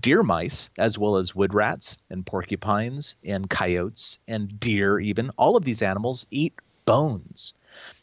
Deer 0.00 0.22
mice, 0.22 0.70
as 0.78 0.96
well 0.96 1.16
as 1.16 1.34
wood 1.34 1.52
rats 1.52 1.98
and 2.08 2.24
porcupines 2.24 3.16
and 3.24 3.50
coyotes 3.50 4.18
and 4.28 4.60
deer, 4.60 5.00
even 5.00 5.30
all 5.36 5.56
of 5.56 5.64
these 5.64 5.82
animals 5.82 6.24
eat 6.30 6.54
bones. 6.84 7.52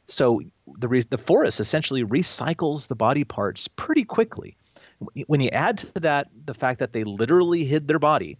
So 0.08 0.42
the 0.78 0.90
re- 0.90 1.06
the 1.10 1.18
forest 1.18 1.62
essentially 1.62 2.04
recycles 2.04 2.88
the 2.88 2.96
body 2.96 3.24
parts 3.24 3.70
pretty 3.70 4.04
quickly. 4.04 4.58
When 5.28 5.40
you 5.40 5.50
add 5.50 5.78
to 5.80 6.00
that 6.02 6.28
the 6.46 6.54
fact 6.54 6.80
that 6.80 6.92
they 6.92 7.06
literally 7.06 7.64
hid 7.64 7.88
their 7.88 8.00
body, 8.00 8.38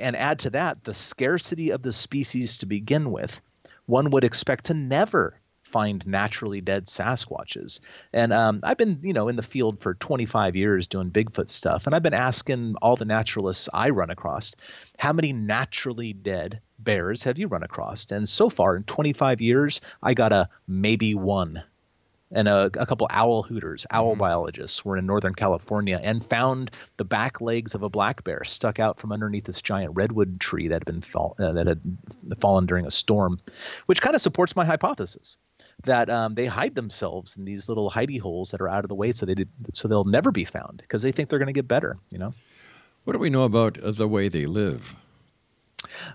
and 0.00 0.16
add 0.16 0.38
to 0.40 0.50
that 0.50 0.84
the 0.84 0.94
scarcity 0.94 1.70
of 1.70 1.82
the 1.82 1.92
species 1.92 2.58
to 2.58 2.66
begin 2.66 3.10
with, 3.10 3.40
one 3.86 4.10
would 4.10 4.24
expect 4.24 4.66
to 4.66 4.74
never 4.74 5.37
find 5.68 6.06
naturally 6.06 6.60
dead 6.60 6.86
Sasquatches. 6.86 7.80
And 8.12 8.32
um, 8.32 8.60
I've 8.62 8.78
been, 8.78 8.98
you 9.02 9.12
know, 9.12 9.28
in 9.28 9.36
the 9.36 9.42
field 9.42 9.78
for 9.78 9.94
25 9.94 10.56
years 10.56 10.88
doing 10.88 11.10
Bigfoot 11.10 11.50
stuff, 11.50 11.86
and 11.86 11.94
I've 11.94 12.02
been 12.02 12.14
asking 12.14 12.74
all 12.82 12.96
the 12.96 13.04
naturalists 13.04 13.68
I 13.72 13.90
run 13.90 14.10
across, 14.10 14.54
how 14.98 15.12
many 15.12 15.32
naturally 15.32 16.12
dead 16.12 16.60
bears 16.78 17.22
have 17.22 17.38
you 17.38 17.46
run 17.46 17.62
across? 17.62 18.10
And 18.10 18.28
so 18.28 18.48
far 18.50 18.76
in 18.76 18.84
25 18.84 19.40
years, 19.40 19.80
I 20.02 20.14
got 20.14 20.32
a 20.32 20.48
maybe 20.66 21.14
one 21.14 21.62
and 22.30 22.48
a, 22.48 22.66
a, 22.78 22.86
couple 22.86 23.06
owl 23.10 23.42
hooters, 23.42 23.86
owl 23.90 24.12
mm-hmm. 24.12 24.20
biologists, 24.20 24.84
were 24.84 24.96
in 24.96 25.06
Northern 25.06 25.34
California 25.34 25.98
and 26.02 26.24
found 26.24 26.70
the 26.96 27.04
back 27.04 27.40
legs 27.40 27.74
of 27.74 27.82
a 27.82 27.88
black 27.88 28.24
bear 28.24 28.44
stuck 28.44 28.78
out 28.78 28.98
from 28.98 29.12
underneath 29.12 29.44
this 29.44 29.62
giant 29.62 29.94
redwood 29.94 30.40
tree 30.40 30.68
that 30.68 30.74
had 30.74 30.84
been 30.84 31.00
fall, 31.00 31.34
uh, 31.38 31.52
that 31.52 31.66
had 31.66 31.80
fallen 32.38 32.66
during 32.66 32.86
a 32.86 32.90
storm, 32.90 33.40
which 33.86 34.02
kind 34.02 34.14
of 34.14 34.20
supports 34.20 34.54
my 34.54 34.64
hypothesis 34.64 35.38
that 35.84 36.10
um, 36.10 36.34
they 36.34 36.46
hide 36.46 36.74
themselves 36.74 37.36
in 37.36 37.44
these 37.44 37.68
little 37.68 37.90
hidey 37.90 38.20
holes 38.20 38.50
that 38.50 38.60
are 38.60 38.68
out 38.68 38.84
of 38.84 38.88
the 38.88 38.94
way, 38.94 39.12
so 39.12 39.26
they 39.26 39.34
did, 39.34 39.48
so 39.72 39.88
they'll 39.88 40.04
never 40.04 40.30
be 40.32 40.44
found 40.44 40.78
because 40.78 41.02
they 41.02 41.12
think 41.12 41.28
they're 41.28 41.38
going 41.38 41.46
to 41.46 41.52
get 41.52 41.68
better. 41.68 41.98
You 42.10 42.18
know. 42.18 42.34
What 43.04 43.12
do 43.12 43.18
we 43.18 43.30
know 43.30 43.44
about 43.44 43.78
uh, 43.78 43.92
the 43.92 44.08
way 44.08 44.28
they 44.28 44.46
live? 44.46 44.94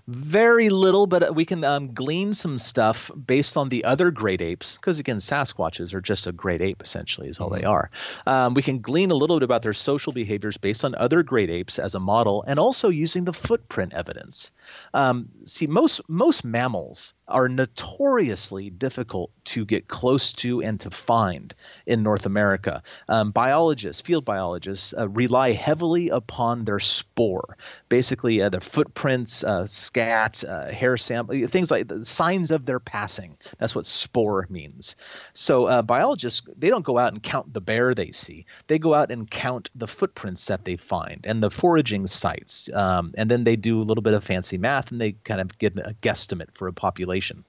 Very 0.08 0.70
little, 0.70 1.08
but 1.08 1.36
we 1.36 1.46
can 1.46 1.64
um, 1.64 1.94
glean 1.94 2.34
some 2.34 2.58
stuff 2.58 3.10
based 3.26 3.58
on 3.58 3.70
the 3.70 3.84
other 3.84 4.12
great 4.12 4.42
apes, 4.42 4.78
because 4.78 5.00
again, 5.00 5.18
Sasquatches 5.18 5.94
are 5.94 6.02
just 6.02 6.28
a 6.28 6.32
great 6.32 6.62
ape, 6.62 6.82
essentially, 6.82 7.28
is 7.28 7.40
all 7.40 7.50
mm-hmm. 7.50 7.62
they 7.62 7.66
are. 7.66 7.90
Um, 8.28 8.54
we 8.54 8.62
can 8.62 8.80
glean 8.80 9.12
a 9.12 9.16
little 9.16 9.38
bit 9.38 9.44
about 9.44 9.62
their 9.62 9.74
social 9.74 10.14
behaviors 10.14 10.58
based 10.58 10.84
on 10.86 10.96
other 10.96 11.24
great 11.24 11.50
apes 11.50 11.80
as 11.80 11.96
a 11.96 12.00
model, 12.00 12.44
and 12.48 12.60
also 12.60 12.90
using 12.90 13.26
the 13.26 13.34
footprint 13.34 13.94
evidence. 13.94 14.52
Um, 14.94 15.30
see, 15.46 15.68
most 15.68 16.02
most 16.08 16.44
mammals 16.44 17.14
are 17.28 17.48
notoriously 17.48 18.70
difficult 18.70 19.32
to 19.46 19.66
get 19.66 19.88
close 19.88 20.34
to 20.34 20.62
and 20.62 20.80
to 20.80 20.92
find 20.92 21.54
in 21.86 22.04
North 22.04 22.26
America. 22.26 22.84
Um, 23.08 23.32
biologists, 23.32 24.02
field 24.02 24.26
biologists, 24.26 24.94
uh, 24.98 25.10
rely 25.10 25.54
heavily 25.54 26.10
upon 26.10 26.66
their 26.66 26.80
spoor, 26.80 27.58
basically 27.90 28.42
uh, 28.42 28.50
their 28.50 28.62
footprints, 28.62 29.44
uh, 29.44 29.63
scat, 29.68 30.44
uh, 30.48 30.72
hair 30.72 30.98
sample, 30.98 31.48
things 31.48 31.72
like 31.72 31.88
the 31.88 32.04
signs 32.06 32.52
of 32.52 32.66
their 32.66 32.80
passing. 32.80 33.38
That's 33.58 33.76
what 33.76 33.86
spoor 33.86 34.48
means. 34.50 34.96
So 35.34 35.66
uh, 35.66 35.82
biologists, 35.82 36.42
they 36.58 36.70
don't 36.70 36.86
go 36.86 36.98
out 36.98 37.14
and 37.14 37.22
count 37.22 37.54
the 37.54 37.62
bear 37.62 37.94
they 37.94 38.12
see. 38.12 38.46
They 38.68 38.80
go 38.80 38.94
out 38.94 39.12
and 39.12 39.30
count 39.30 39.70
the 39.76 39.88
footprints 39.88 40.48
that 40.48 40.66
they 40.66 40.76
find 40.76 41.26
and 41.26 41.42
the 41.42 41.50
foraging 41.50 42.08
sites. 42.08 42.70
Um, 42.74 43.14
and 43.18 43.30
then 43.30 43.44
they 43.44 43.56
do 43.56 43.80
a 43.80 43.84
little 43.84 44.02
bit 44.02 44.14
of 44.14 44.24
fancy 44.24 44.58
math 44.58 44.92
and 44.92 45.00
they 45.00 45.14
kind 45.24 45.42
of 45.42 45.58
get 45.58 45.78
a 45.78 45.96
guesstimate 46.02 46.54
for 46.54 46.68
a 46.68 46.74
population. 46.74 47.44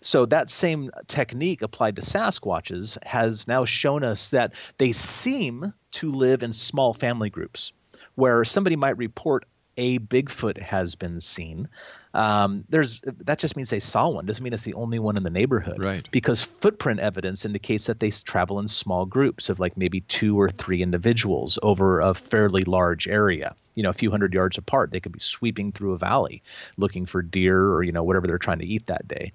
So 0.00 0.26
that 0.26 0.50
same 0.50 0.90
technique 1.06 1.62
applied 1.62 1.96
to 1.96 2.02
Sasquatches 2.02 3.02
has 3.04 3.46
now 3.48 3.64
shown 3.64 4.04
us 4.04 4.30
that 4.30 4.54
they 4.78 4.92
seem 4.92 5.72
to 5.92 6.10
live 6.10 6.42
in 6.42 6.52
small 6.52 6.92
family 6.94 7.30
groups 7.30 7.72
where 8.14 8.44
somebody 8.44 8.76
might 8.76 8.96
report 8.98 9.44
a 9.76 9.98
Bigfoot 9.98 10.60
has 10.60 10.94
been 10.94 11.20
seen. 11.20 11.68
Um, 12.14 12.64
there's 12.70 13.00
that 13.02 13.38
just 13.38 13.56
means 13.56 13.70
they 13.70 13.78
saw 13.78 14.08
one. 14.08 14.24
Doesn't 14.24 14.42
mean 14.42 14.54
it's 14.54 14.62
the 14.62 14.74
only 14.74 14.98
one 14.98 15.16
in 15.16 15.22
the 15.22 15.30
neighborhood. 15.30 15.82
Right. 15.82 16.08
Because 16.10 16.42
footprint 16.42 17.00
evidence 17.00 17.44
indicates 17.44 17.86
that 17.86 18.00
they 18.00 18.10
travel 18.10 18.58
in 18.58 18.68
small 18.68 19.04
groups 19.04 19.50
of 19.50 19.60
like 19.60 19.76
maybe 19.76 20.00
two 20.02 20.40
or 20.40 20.48
three 20.48 20.82
individuals 20.82 21.58
over 21.62 22.00
a 22.00 22.14
fairly 22.14 22.64
large 22.64 23.06
area. 23.06 23.54
You 23.74 23.82
know, 23.82 23.90
a 23.90 23.94
few 23.94 24.10
hundred 24.10 24.32
yards 24.32 24.56
apart, 24.56 24.90
they 24.90 25.00
could 25.00 25.12
be 25.12 25.18
sweeping 25.18 25.72
through 25.72 25.92
a 25.92 25.98
valley 25.98 26.42
looking 26.78 27.04
for 27.04 27.20
deer 27.20 27.66
or 27.66 27.82
you 27.82 27.92
know 27.92 28.02
whatever 28.02 28.26
they're 28.26 28.38
trying 28.38 28.60
to 28.60 28.66
eat 28.66 28.86
that 28.86 29.06
day. 29.06 29.32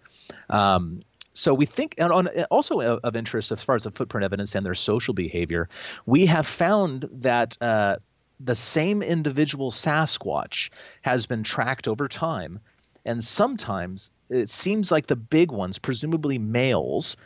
Um, 0.50 1.02
so 1.34 1.54
we 1.54 1.66
think, 1.66 1.96
and 1.98 2.12
on, 2.12 2.28
also 2.50 2.82
of 2.82 3.16
interest 3.16 3.52
as 3.52 3.64
far 3.64 3.76
as 3.76 3.84
the 3.84 3.92
footprint 3.92 4.24
evidence 4.24 4.56
and 4.56 4.66
their 4.66 4.76
social 4.76 5.14
behavior, 5.14 5.70
we 6.06 6.26
have 6.26 6.46
found 6.46 7.08
that 7.12 7.58
uh, 7.62 7.98
the 8.44 8.56
same 8.56 9.02
individual 9.02 9.72
Sasquatch 9.72 10.70
has 11.02 11.26
been 11.26 11.44
tracked 11.44 11.88
over 11.88 12.08
time. 12.08 12.60
And 13.06 13.24
sometimes 13.24 14.12
it 14.30 14.50
seems 14.50 14.92
like 14.92 15.08
the 15.08 15.16
big 15.16 15.52
ones, 15.52 15.80
presumably 15.80 16.38
males, 16.38 17.18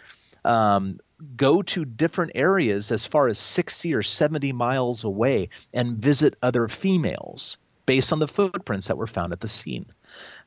um, 0.43 0.99
go 1.35 1.61
to 1.61 1.85
different 1.85 2.33
areas 2.35 2.91
as 2.91 3.05
far 3.05 3.27
as 3.27 3.39
60 3.39 3.93
or 3.93 4.03
70 4.03 4.51
miles 4.53 5.03
away 5.03 5.49
and 5.73 5.97
visit 5.97 6.35
other 6.41 6.67
females 6.67 7.57
based 7.85 8.11
on 8.11 8.19
the 8.19 8.27
footprints 8.27 8.87
that 8.87 8.97
were 8.97 9.07
found 9.07 9.31
at 9.31 9.39
the 9.39 9.47
scene. 9.47 9.85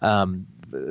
Um, 0.00 0.46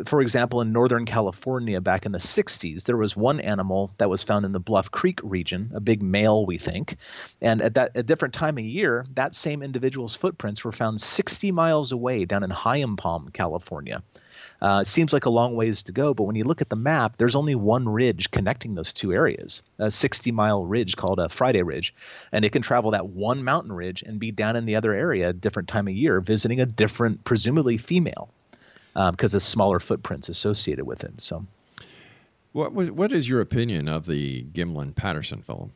for 0.05 0.21
example, 0.21 0.61
in 0.61 0.71
Northern 0.71 1.05
California 1.05 1.79
back 1.81 2.05
in 2.05 2.11
the 2.11 2.17
60s, 2.17 2.85
there 2.85 2.97
was 2.97 3.15
one 3.15 3.39
animal 3.39 3.91
that 3.97 4.09
was 4.09 4.23
found 4.23 4.45
in 4.45 4.51
the 4.51 4.59
Bluff 4.59 4.91
Creek 4.91 5.19
region, 5.23 5.69
a 5.73 5.79
big 5.79 6.01
male, 6.01 6.45
we 6.45 6.57
think. 6.57 6.97
And 7.41 7.61
at 7.61 7.75
that 7.75 7.91
a 7.95 8.03
different 8.03 8.33
time 8.33 8.57
of 8.57 8.63
year, 8.63 9.05
that 9.13 9.35
same 9.35 9.61
individual's 9.61 10.15
footprints 10.15 10.63
were 10.63 10.71
found 10.71 11.01
60 11.01 11.51
miles 11.51 11.91
away 11.91 12.25
down 12.25 12.43
in 12.43 12.95
Palm, 12.97 13.29
California. 13.33 14.01
Uh, 14.59 14.79
it 14.81 14.87
seems 14.87 15.13
like 15.13 15.25
a 15.25 15.29
long 15.29 15.55
ways 15.55 15.83
to 15.83 15.91
go, 15.91 16.13
but 16.13 16.23
when 16.23 16.35
you 16.35 16.43
look 16.43 16.61
at 16.61 16.69
the 16.69 16.75
map, 16.75 17.17
there's 17.17 17.35
only 17.35 17.53
one 17.53 17.87
ridge 17.87 18.31
connecting 18.31 18.73
those 18.73 18.91
two 18.91 19.13
areas, 19.13 19.61
a 19.77 19.91
60 19.91 20.31
mile 20.31 20.65
ridge 20.65 20.95
called 20.95 21.19
a 21.19 21.29
Friday 21.29 21.61
Ridge. 21.61 21.93
And 22.31 22.43
it 22.43 22.51
can 22.51 22.63
travel 22.63 22.91
that 22.91 23.09
one 23.09 23.43
mountain 23.43 23.71
ridge 23.71 24.01
and 24.01 24.19
be 24.19 24.31
down 24.31 24.55
in 24.55 24.65
the 24.65 24.75
other 24.75 24.93
area 24.93 25.29
a 25.29 25.33
different 25.33 25.69
time 25.69 25.87
of 25.87 25.93
year, 25.93 26.19
visiting 26.21 26.59
a 26.59 26.65
different, 26.65 27.23
presumably 27.23 27.77
female 27.77 28.31
because 29.11 29.33
um, 29.33 29.37
of 29.37 29.41
smaller 29.43 29.79
footprints 29.79 30.27
associated 30.29 30.85
with 30.85 31.03
it. 31.03 31.21
So, 31.21 31.45
what 32.53 32.73
was, 32.73 32.91
what 32.91 33.13
is 33.13 33.29
your 33.29 33.41
opinion 33.41 33.87
of 33.87 34.05
the 34.05 34.43
Gimlin 34.53 34.95
Patterson 34.95 35.41
film? 35.43 35.71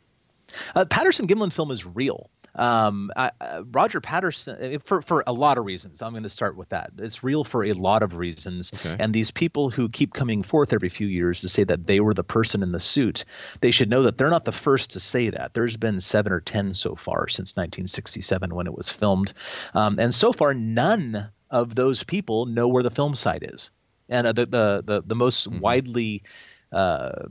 Uh, 0.75 0.85
Patterson 0.85 1.27
Gimlin 1.27 1.53
film 1.53 1.71
is 1.71 1.85
real. 1.85 2.29
Um, 2.55 3.11
uh, 3.15 3.29
Roger 3.71 4.01
Patterson, 4.01 4.75
uh, 4.75 4.79
for 4.79 5.01
for 5.01 5.23
a 5.25 5.31
lot 5.31 5.57
of 5.57 5.65
reasons. 5.65 6.01
I'm 6.01 6.11
going 6.11 6.23
to 6.23 6.29
start 6.29 6.57
with 6.57 6.69
that. 6.69 6.91
It's 6.97 7.23
real 7.23 7.45
for 7.45 7.63
a 7.63 7.71
lot 7.73 8.03
of 8.03 8.17
reasons. 8.17 8.71
Okay. 8.73 8.97
And 8.99 9.13
these 9.13 9.31
people 9.31 9.69
who 9.69 9.87
keep 9.87 10.13
coming 10.13 10.43
forth 10.43 10.73
every 10.73 10.89
few 10.89 11.07
years 11.07 11.39
to 11.41 11.49
say 11.49 11.63
that 11.63 11.87
they 11.87 12.01
were 12.01 12.13
the 12.13 12.25
person 12.25 12.61
in 12.61 12.73
the 12.73 12.79
suit, 12.79 13.23
they 13.61 13.71
should 13.71 13.89
know 13.89 14.01
that 14.01 14.17
they're 14.17 14.29
not 14.29 14.43
the 14.43 14.51
first 14.51 14.91
to 14.91 14.99
say 14.99 15.29
that. 15.29 15.53
There's 15.53 15.77
been 15.77 15.99
seven 16.01 16.33
or 16.33 16.41
ten 16.41 16.73
so 16.73 16.95
far 16.95 17.29
since 17.29 17.55
1967 17.55 18.53
when 18.53 18.67
it 18.67 18.75
was 18.75 18.91
filmed, 18.91 19.31
um, 19.73 19.97
and 19.97 20.13
so 20.13 20.33
far 20.33 20.53
none 20.53 21.31
of 21.51 21.75
those 21.75 22.03
people 22.03 22.47
know 22.47 22.67
where 22.67 22.83
the 22.83 22.89
film 22.91 23.15
site 23.15 23.43
is. 23.43 23.71
And 24.09 24.27
uh, 24.27 24.33
the, 24.33 24.45
the 24.45 24.83
the 24.85 25.03
the 25.05 25.15
most 25.15 25.47
Mm-hmm. 25.51 25.59
widely 25.59 26.23
uh, 26.71 27.25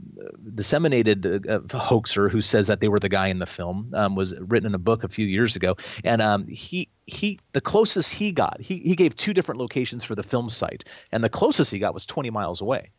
disseminated 0.53 1.25
uh, 1.47 1.59
uh, 1.73 1.77
hoaxer 1.77 2.29
who 2.29 2.41
says 2.41 2.67
that 2.67 2.79
they 2.79 2.89
were 2.89 2.99
the 2.99 3.09
guy 3.09 3.27
in 3.27 3.39
the 3.39 3.45
film 3.47 3.91
um, 3.95 4.15
was 4.15 4.39
written 4.39 4.67
in 4.67 4.75
a 4.75 4.79
book 4.79 5.03
a 5.03 5.09
few 5.09 5.25
years 5.25 5.55
ago, 5.55 5.75
and 6.03 6.21
um, 6.21 6.47
he 6.47 6.89
he 7.07 7.39
the 7.53 7.61
closest 7.61 8.13
he 8.13 8.31
got 8.31 8.61
he 8.61 8.77
he 8.79 8.95
gave 8.95 9.15
two 9.15 9.33
different 9.33 9.59
locations 9.59 10.03
for 10.03 10.15
the 10.15 10.23
film 10.23 10.49
site, 10.49 10.85
and 11.11 11.23
the 11.23 11.29
closest 11.29 11.71
he 11.71 11.79
got 11.79 11.93
was 11.93 12.05
20 12.05 12.29
miles 12.29 12.61
away. 12.61 12.91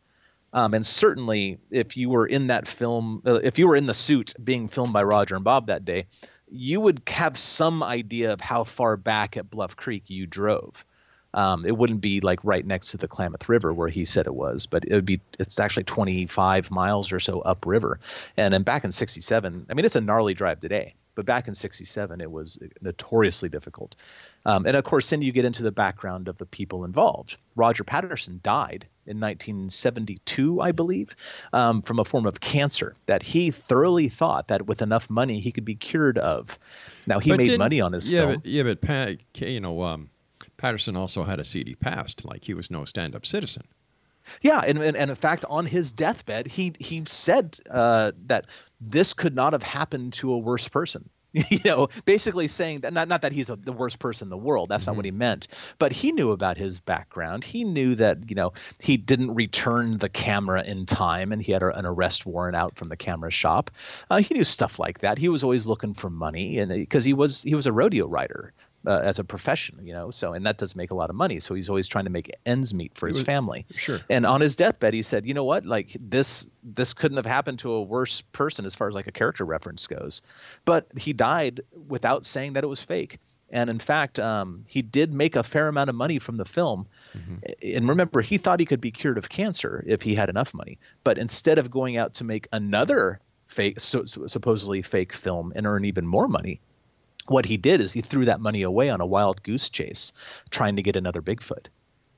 Um, 0.53 0.73
and 0.75 0.85
certainly, 0.85 1.57
if 1.71 1.97
you 1.97 2.09
were 2.09 2.27
in 2.27 2.47
that 2.47 2.67
film, 2.67 3.23
uh, 3.25 3.39
if 3.43 3.57
you 3.57 3.67
were 3.67 3.75
in 3.75 3.87
the 3.87 3.93
suit 3.93 4.33
being 4.43 4.67
filmed 4.67 4.93
by 4.93 5.03
Roger 5.03 5.35
and 5.35 5.43
Bob 5.43 5.67
that 5.67 5.85
day, 5.85 6.05
you 6.49 6.79
would 6.79 7.01
have 7.07 7.37
some 7.37 7.81
idea 7.81 8.33
of 8.33 8.41
how 8.41 8.63
far 8.63 8.95
back 8.97 9.35
at 9.37 9.49
Bluff 9.49 9.75
Creek 9.75 10.09
you 10.09 10.27
drove. 10.27 10.85
Um, 11.33 11.65
it 11.65 11.77
wouldn't 11.77 12.01
be 12.01 12.21
like 12.21 12.39
right 12.43 12.65
next 12.65 12.91
to 12.91 12.97
the 12.97 13.07
Klamath 13.07 13.49
River 13.49 13.73
where 13.73 13.87
he 13.87 14.05
said 14.05 14.27
it 14.27 14.35
was, 14.35 14.65
but 14.65 14.85
it 14.85 14.93
would 14.93 15.05
be. 15.05 15.19
It's 15.39 15.59
actually 15.59 15.85
25 15.85 16.71
miles 16.71 17.11
or 17.11 17.19
so 17.19 17.41
upriver. 17.41 17.99
And 18.37 18.53
then 18.53 18.63
back 18.63 18.83
in 18.83 18.91
'67, 18.91 19.65
I 19.69 19.73
mean, 19.73 19.85
it's 19.85 19.95
a 19.95 20.01
gnarly 20.01 20.33
drive 20.33 20.59
today, 20.59 20.93
but 21.15 21.25
back 21.25 21.47
in 21.47 21.53
'67, 21.53 22.21
it 22.21 22.31
was 22.31 22.59
notoriously 22.81 23.49
difficult. 23.49 23.95
Um, 24.45 24.65
and 24.65 24.75
of 24.75 24.83
course, 24.83 25.09
then 25.09 25.21
you 25.21 25.31
get 25.31 25.45
into 25.45 25.63
the 25.63 25.71
background 25.71 26.27
of 26.27 26.37
the 26.37 26.45
people 26.45 26.83
involved. 26.85 27.37
Roger 27.55 27.83
Patterson 27.83 28.39
died 28.43 28.87
in 29.05 29.19
1972, 29.19 30.61
I 30.61 30.71
believe, 30.71 31.15
um, 31.51 31.81
from 31.81 31.99
a 31.99 32.05
form 32.05 32.25
of 32.25 32.39
cancer 32.39 32.95
that 33.05 33.21
he 33.21 33.51
thoroughly 33.51 34.09
thought 34.09 34.47
that 34.47 34.65
with 34.65 34.81
enough 34.81 35.09
money 35.09 35.39
he 35.39 35.51
could 35.51 35.65
be 35.65 35.75
cured 35.75 36.17
of. 36.17 36.57
Now 37.07 37.19
he 37.19 37.31
But 37.31 37.39
made 37.39 37.57
money 37.57 37.81
on 37.81 37.93
his 37.93 38.11
yeah, 38.11 38.19
film. 38.19 38.35
But, 38.35 38.45
yeah, 38.45 38.63
but 38.63 38.81
Pat, 38.81 39.17
you 39.37 39.59
know, 39.59 39.83
um, 39.83 40.09
Patterson 40.63 40.95
also 40.95 41.25
had 41.25 41.41
a 41.41 41.43
seedy 41.43 41.75
past. 41.75 42.23
Like 42.23 42.45
he 42.45 42.53
was 42.53 42.71
no 42.71 42.85
stand-up 42.85 43.25
citizen. 43.25 43.63
Yeah, 44.41 44.61
and, 44.65 44.77
and 44.77 44.95
and 44.95 45.09
in 45.09 45.15
fact, 45.15 45.43
on 45.49 45.65
his 45.65 45.91
deathbed, 45.91 46.47
he 46.47 46.71
he 46.79 47.03
said 47.05 47.57
uh, 47.69 48.13
that 48.27 48.47
this 48.79 49.13
could 49.13 49.35
not 49.35 49.51
have 49.51 49.61
happened 49.61 50.13
to 50.13 50.31
a 50.31 50.37
worse 50.37 50.69
person. 50.69 51.09
you 51.33 51.59
know, 51.65 51.89
basically 52.05 52.47
saying 52.47 52.81
that 52.81 52.93
not 52.93 53.09
not 53.09 53.23
that 53.23 53.33
he's 53.33 53.49
a, 53.49 53.57
the 53.57 53.73
worst 53.73 53.99
person 53.99 54.27
in 54.27 54.29
the 54.29 54.37
world. 54.37 54.69
That's 54.69 54.87
not 54.87 54.95
what 54.95 55.03
he 55.03 55.11
meant. 55.11 55.47
But 55.79 55.91
he 55.91 56.13
knew 56.13 56.31
about 56.31 56.55
his 56.55 56.79
background. 56.79 57.43
He 57.43 57.65
knew 57.65 57.95
that 57.95 58.29
you 58.29 58.35
know 58.35 58.53
he 58.79 58.95
didn't 58.95 59.35
return 59.35 59.97
the 59.97 60.07
camera 60.07 60.63
in 60.63 60.85
time, 60.85 61.33
and 61.33 61.41
he 61.41 61.51
had 61.51 61.63
a, 61.63 61.77
an 61.77 61.85
arrest 61.85 62.25
warrant 62.25 62.55
out 62.55 62.77
from 62.77 62.87
the 62.87 62.95
camera 62.95 63.31
shop. 63.31 63.69
Uh, 64.09 64.19
he 64.19 64.33
knew 64.33 64.45
stuff 64.45 64.79
like 64.79 64.99
that. 64.99 65.17
He 65.17 65.27
was 65.27 65.43
always 65.43 65.67
looking 65.67 65.93
for 65.93 66.09
money, 66.09 66.59
and 66.59 66.71
because 66.71 67.03
he 67.03 67.13
was 67.13 67.41
he 67.41 67.53
was 67.53 67.65
a 67.65 67.73
rodeo 67.73 68.07
rider. 68.07 68.53
Uh, 68.85 68.99
as 69.01 69.17
a 69.17 69.23
profession, 69.23 69.79
you 69.81 69.93
know, 69.93 70.11
so 70.11 70.33
and 70.33 70.45
that 70.45 70.57
doesn't 70.57 70.77
make 70.77 70.91
a 70.91 70.95
lot 70.95 71.09
of 71.09 71.15
money. 71.15 71.39
So 71.39 71.55
he's 71.55 71.69
always 71.69 71.87
trying 71.87 72.03
to 72.03 72.11
make 72.11 72.29
ends 72.45 72.73
meet 72.73 72.91
for 72.95 73.07
his 73.07 73.21
family. 73.21 73.65
Sure. 73.71 74.01
And 74.09 74.25
on 74.25 74.41
his 74.41 74.57
deathbed, 74.57 74.93
he 74.93 75.01
said, 75.03 75.25
"You 75.25 75.33
know 75.33 75.45
what? 75.45 75.65
Like 75.65 75.95
this, 75.97 76.49
this 76.63 76.93
couldn't 76.93 77.15
have 77.15 77.25
happened 77.25 77.59
to 77.59 77.71
a 77.71 77.81
worse 77.81 78.19
person 78.33 78.65
as 78.65 78.75
far 78.75 78.89
as 78.89 78.93
like 78.93 79.07
a 79.07 79.11
character 79.13 79.45
reference 79.45 79.87
goes." 79.87 80.21
But 80.65 80.87
he 80.97 81.13
died 81.13 81.61
without 81.87 82.25
saying 82.25 82.53
that 82.53 82.65
it 82.65 82.67
was 82.67 82.81
fake. 82.81 83.19
And 83.51 83.69
in 83.69 83.79
fact, 83.79 84.19
um, 84.19 84.65
he 84.67 84.81
did 84.81 85.13
make 85.13 85.35
a 85.37 85.43
fair 85.43 85.67
amount 85.67 85.89
of 85.89 85.95
money 85.95 86.19
from 86.19 86.37
the 86.37 86.45
film. 86.45 86.87
And 87.63 87.87
remember, 87.87 88.19
he 88.21 88.37
thought 88.37 88.59
he 88.59 88.65
could 88.65 88.81
be 88.81 88.91
cured 88.91 89.17
of 89.17 89.29
cancer 89.29 89.83
if 89.87 90.01
he 90.01 90.15
had 90.15 90.27
enough 90.27 90.53
money. 90.53 90.77
But 91.03 91.17
instead 91.17 91.59
of 91.59 91.69
going 91.69 91.95
out 91.95 92.15
to 92.15 92.23
make 92.23 92.47
another 92.51 93.19
fake, 93.45 93.79
so, 93.79 94.05
so- 94.05 94.25
supposedly 94.27 94.81
fake 94.81 95.13
film 95.13 95.53
and 95.55 95.67
earn 95.67 95.85
even 95.85 96.07
more 96.07 96.27
money, 96.27 96.59
what 97.27 97.45
he 97.45 97.57
did 97.57 97.81
is 97.81 97.91
he 97.91 98.01
threw 98.01 98.25
that 98.25 98.41
money 98.41 98.61
away 98.61 98.89
on 98.89 99.01
a 99.01 99.05
wild 99.05 99.43
goose 99.43 99.69
chase, 99.69 100.13
trying 100.49 100.75
to 100.75 100.83
get 100.83 100.95
another 100.95 101.21
Bigfoot. 101.21 101.67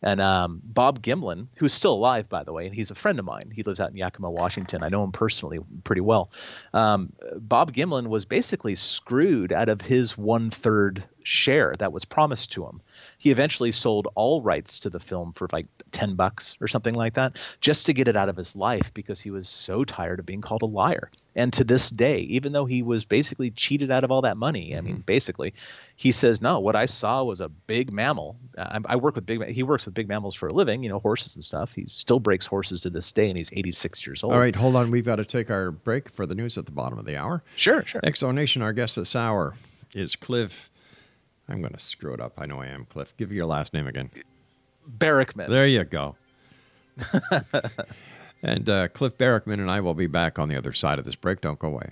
And 0.01 0.21
um, 0.21 0.61
Bob 0.63 1.01
Gimlin, 1.01 1.47
who's 1.55 1.73
still 1.73 1.93
alive, 1.93 2.29
by 2.29 2.43
the 2.43 2.53
way, 2.53 2.67
and 2.67 2.75
he's 2.75 2.91
a 2.91 2.95
friend 2.95 3.17
of 3.17 3.25
mine. 3.25 3.51
He 3.53 3.63
lives 3.63 3.79
out 3.79 3.89
in 3.89 3.97
Yakima, 3.97 4.29
Washington. 4.29 4.83
I 4.83 4.89
know 4.89 5.03
him 5.03 5.11
personally 5.11 5.59
pretty 5.83 6.01
well. 6.01 6.31
Um, 6.73 7.11
Bob 7.37 7.73
Gimlin 7.73 8.07
was 8.07 8.23
basically 8.23 8.75
screwed 8.75 9.51
out 9.51 9.67
of 9.67 9.81
his 9.81 10.15
one 10.15 10.49
third 10.49 11.03
share 11.23 11.73
that 11.79 11.91
was 11.91 12.05
promised 12.05 12.51
to 12.51 12.65
him. 12.67 12.81
He 13.17 13.31
eventually 13.31 13.71
sold 13.71 14.07
all 14.15 14.41
rights 14.41 14.79
to 14.81 14.89
the 14.89 14.99
film 14.99 15.33
for 15.33 15.47
like 15.51 15.67
10 15.91 16.15
bucks 16.15 16.57
or 16.61 16.67
something 16.67 16.95
like 16.95 17.13
that, 17.13 17.41
just 17.61 17.85
to 17.85 17.93
get 17.93 18.07
it 18.07 18.15
out 18.15 18.29
of 18.29 18.37
his 18.37 18.55
life 18.55 18.93
because 18.93 19.19
he 19.21 19.31
was 19.31 19.49
so 19.49 19.83
tired 19.83 20.19
of 20.19 20.25
being 20.25 20.41
called 20.41 20.61
a 20.61 20.67
liar. 20.67 21.09
And 21.35 21.51
to 21.53 21.65
this 21.65 21.89
day, 21.89 22.19
even 22.21 22.53
though 22.53 22.65
he 22.65 22.81
was 22.81 23.03
basically 23.03 23.51
cheated 23.51 23.91
out 23.91 24.05
of 24.05 24.11
all 24.11 24.21
that 24.21 24.37
money, 24.37 24.75
I 24.75 24.81
mean, 24.81 24.95
mm-hmm. 24.95 25.01
basically, 25.01 25.53
he 25.97 26.13
says, 26.13 26.41
no, 26.41 26.59
what 26.59 26.77
I 26.77 26.85
saw 26.85 27.23
was 27.23 27.41
a 27.41 27.49
big 27.49 27.91
mammal. 27.91 28.37
I, 28.57 28.79
I 28.85 28.95
work 28.95 29.15
with 29.15 29.25
big, 29.25 29.45
he 29.47 29.61
works 29.61 29.85
with 29.85 29.93
big 29.93 30.07
mammals 30.07 30.33
for 30.33 30.47
a 30.47 30.53
living, 30.53 30.81
you 30.81 30.89
know, 30.89 30.99
horses 30.99 31.35
and 31.35 31.43
stuff. 31.43 31.73
He 31.73 31.85
still 31.87 32.21
breaks 32.21 32.45
horses 32.45 32.81
to 32.81 32.89
this 32.89 33.11
day, 33.11 33.27
and 33.27 33.37
he's 33.37 33.51
86 33.51 34.07
years 34.07 34.23
old. 34.23 34.33
All 34.33 34.39
right, 34.39 34.55
hold 34.55 34.77
on. 34.77 34.91
We've 34.91 35.05
got 35.05 35.17
to 35.17 35.25
take 35.25 35.51
our 35.51 35.71
break 35.71 36.09
for 36.09 36.25
the 36.25 36.35
news 36.35 36.57
at 36.57 36.65
the 36.65 36.71
bottom 36.71 36.97
of 36.97 37.05
the 37.05 37.17
hour. 37.17 37.43
Sure, 37.57 37.85
sure. 37.85 38.01
Exo 38.01 38.33
Nation, 38.33 38.61
our 38.61 38.71
guest 38.71 38.95
this 38.95 39.15
hour 39.15 39.55
is 39.93 40.15
Cliff. 40.15 40.69
I'm 41.47 41.61
going 41.61 41.73
to 41.73 41.79
screw 41.79 42.13
it 42.13 42.19
up. 42.19 42.33
I 42.37 42.45
know 42.45 42.61
I 42.61 42.67
am, 42.67 42.85
Cliff. 42.85 43.15
Give 43.17 43.31
your 43.31 43.45
last 43.45 43.73
name 43.73 43.87
again. 43.87 44.09
Barackman. 44.97 45.49
There 45.49 45.67
you 45.67 45.83
go. 45.83 46.15
and 48.43 48.69
uh, 48.69 48.87
Cliff 48.89 49.17
Barackman 49.17 49.53
and 49.55 49.69
I 49.69 49.81
will 49.81 49.93
be 49.93 50.07
back 50.07 50.39
on 50.39 50.49
the 50.49 50.55
other 50.55 50.73
side 50.73 50.99
of 50.99 51.05
this 51.05 51.15
break. 51.15 51.41
Don't 51.41 51.59
go 51.59 51.67
away. 51.67 51.91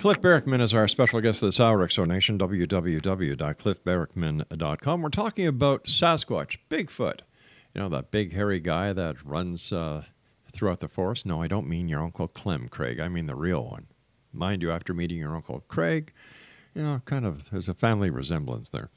Cliff 0.00 0.20
Barackman 0.22 0.62
is 0.62 0.72
our 0.72 0.88
special 0.88 1.20
guest 1.20 1.42
this 1.42 1.60
hour, 1.60 1.86
Exo 1.86 2.06
Nation, 2.06 2.38
www.cliffbarackman.com. 2.38 5.02
We're 5.02 5.10
talking 5.10 5.46
about 5.46 5.84
Sasquatch, 5.84 6.56
Bigfoot. 6.70 7.20
You 7.74 7.82
know, 7.82 7.90
that 7.90 8.10
big 8.10 8.32
hairy 8.32 8.60
guy 8.60 8.94
that 8.94 9.22
runs 9.22 9.74
uh, 9.74 10.04
throughout 10.52 10.80
the 10.80 10.88
forest. 10.88 11.26
No, 11.26 11.42
I 11.42 11.48
don't 11.48 11.68
mean 11.68 11.86
your 11.86 12.02
Uncle 12.02 12.28
Clem, 12.28 12.68
Craig. 12.68 12.98
I 12.98 13.10
mean 13.10 13.26
the 13.26 13.34
real 13.34 13.62
one. 13.62 13.88
Mind 14.32 14.62
you, 14.62 14.70
after 14.70 14.94
meeting 14.94 15.18
your 15.18 15.36
Uncle 15.36 15.62
Craig, 15.68 16.14
you 16.74 16.82
know, 16.82 17.02
kind 17.04 17.26
of, 17.26 17.50
there's 17.50 17.68
a 17.68 17.74
family 17.74 18.08
resemblance 18.08 18.70
there. 18.70 18.88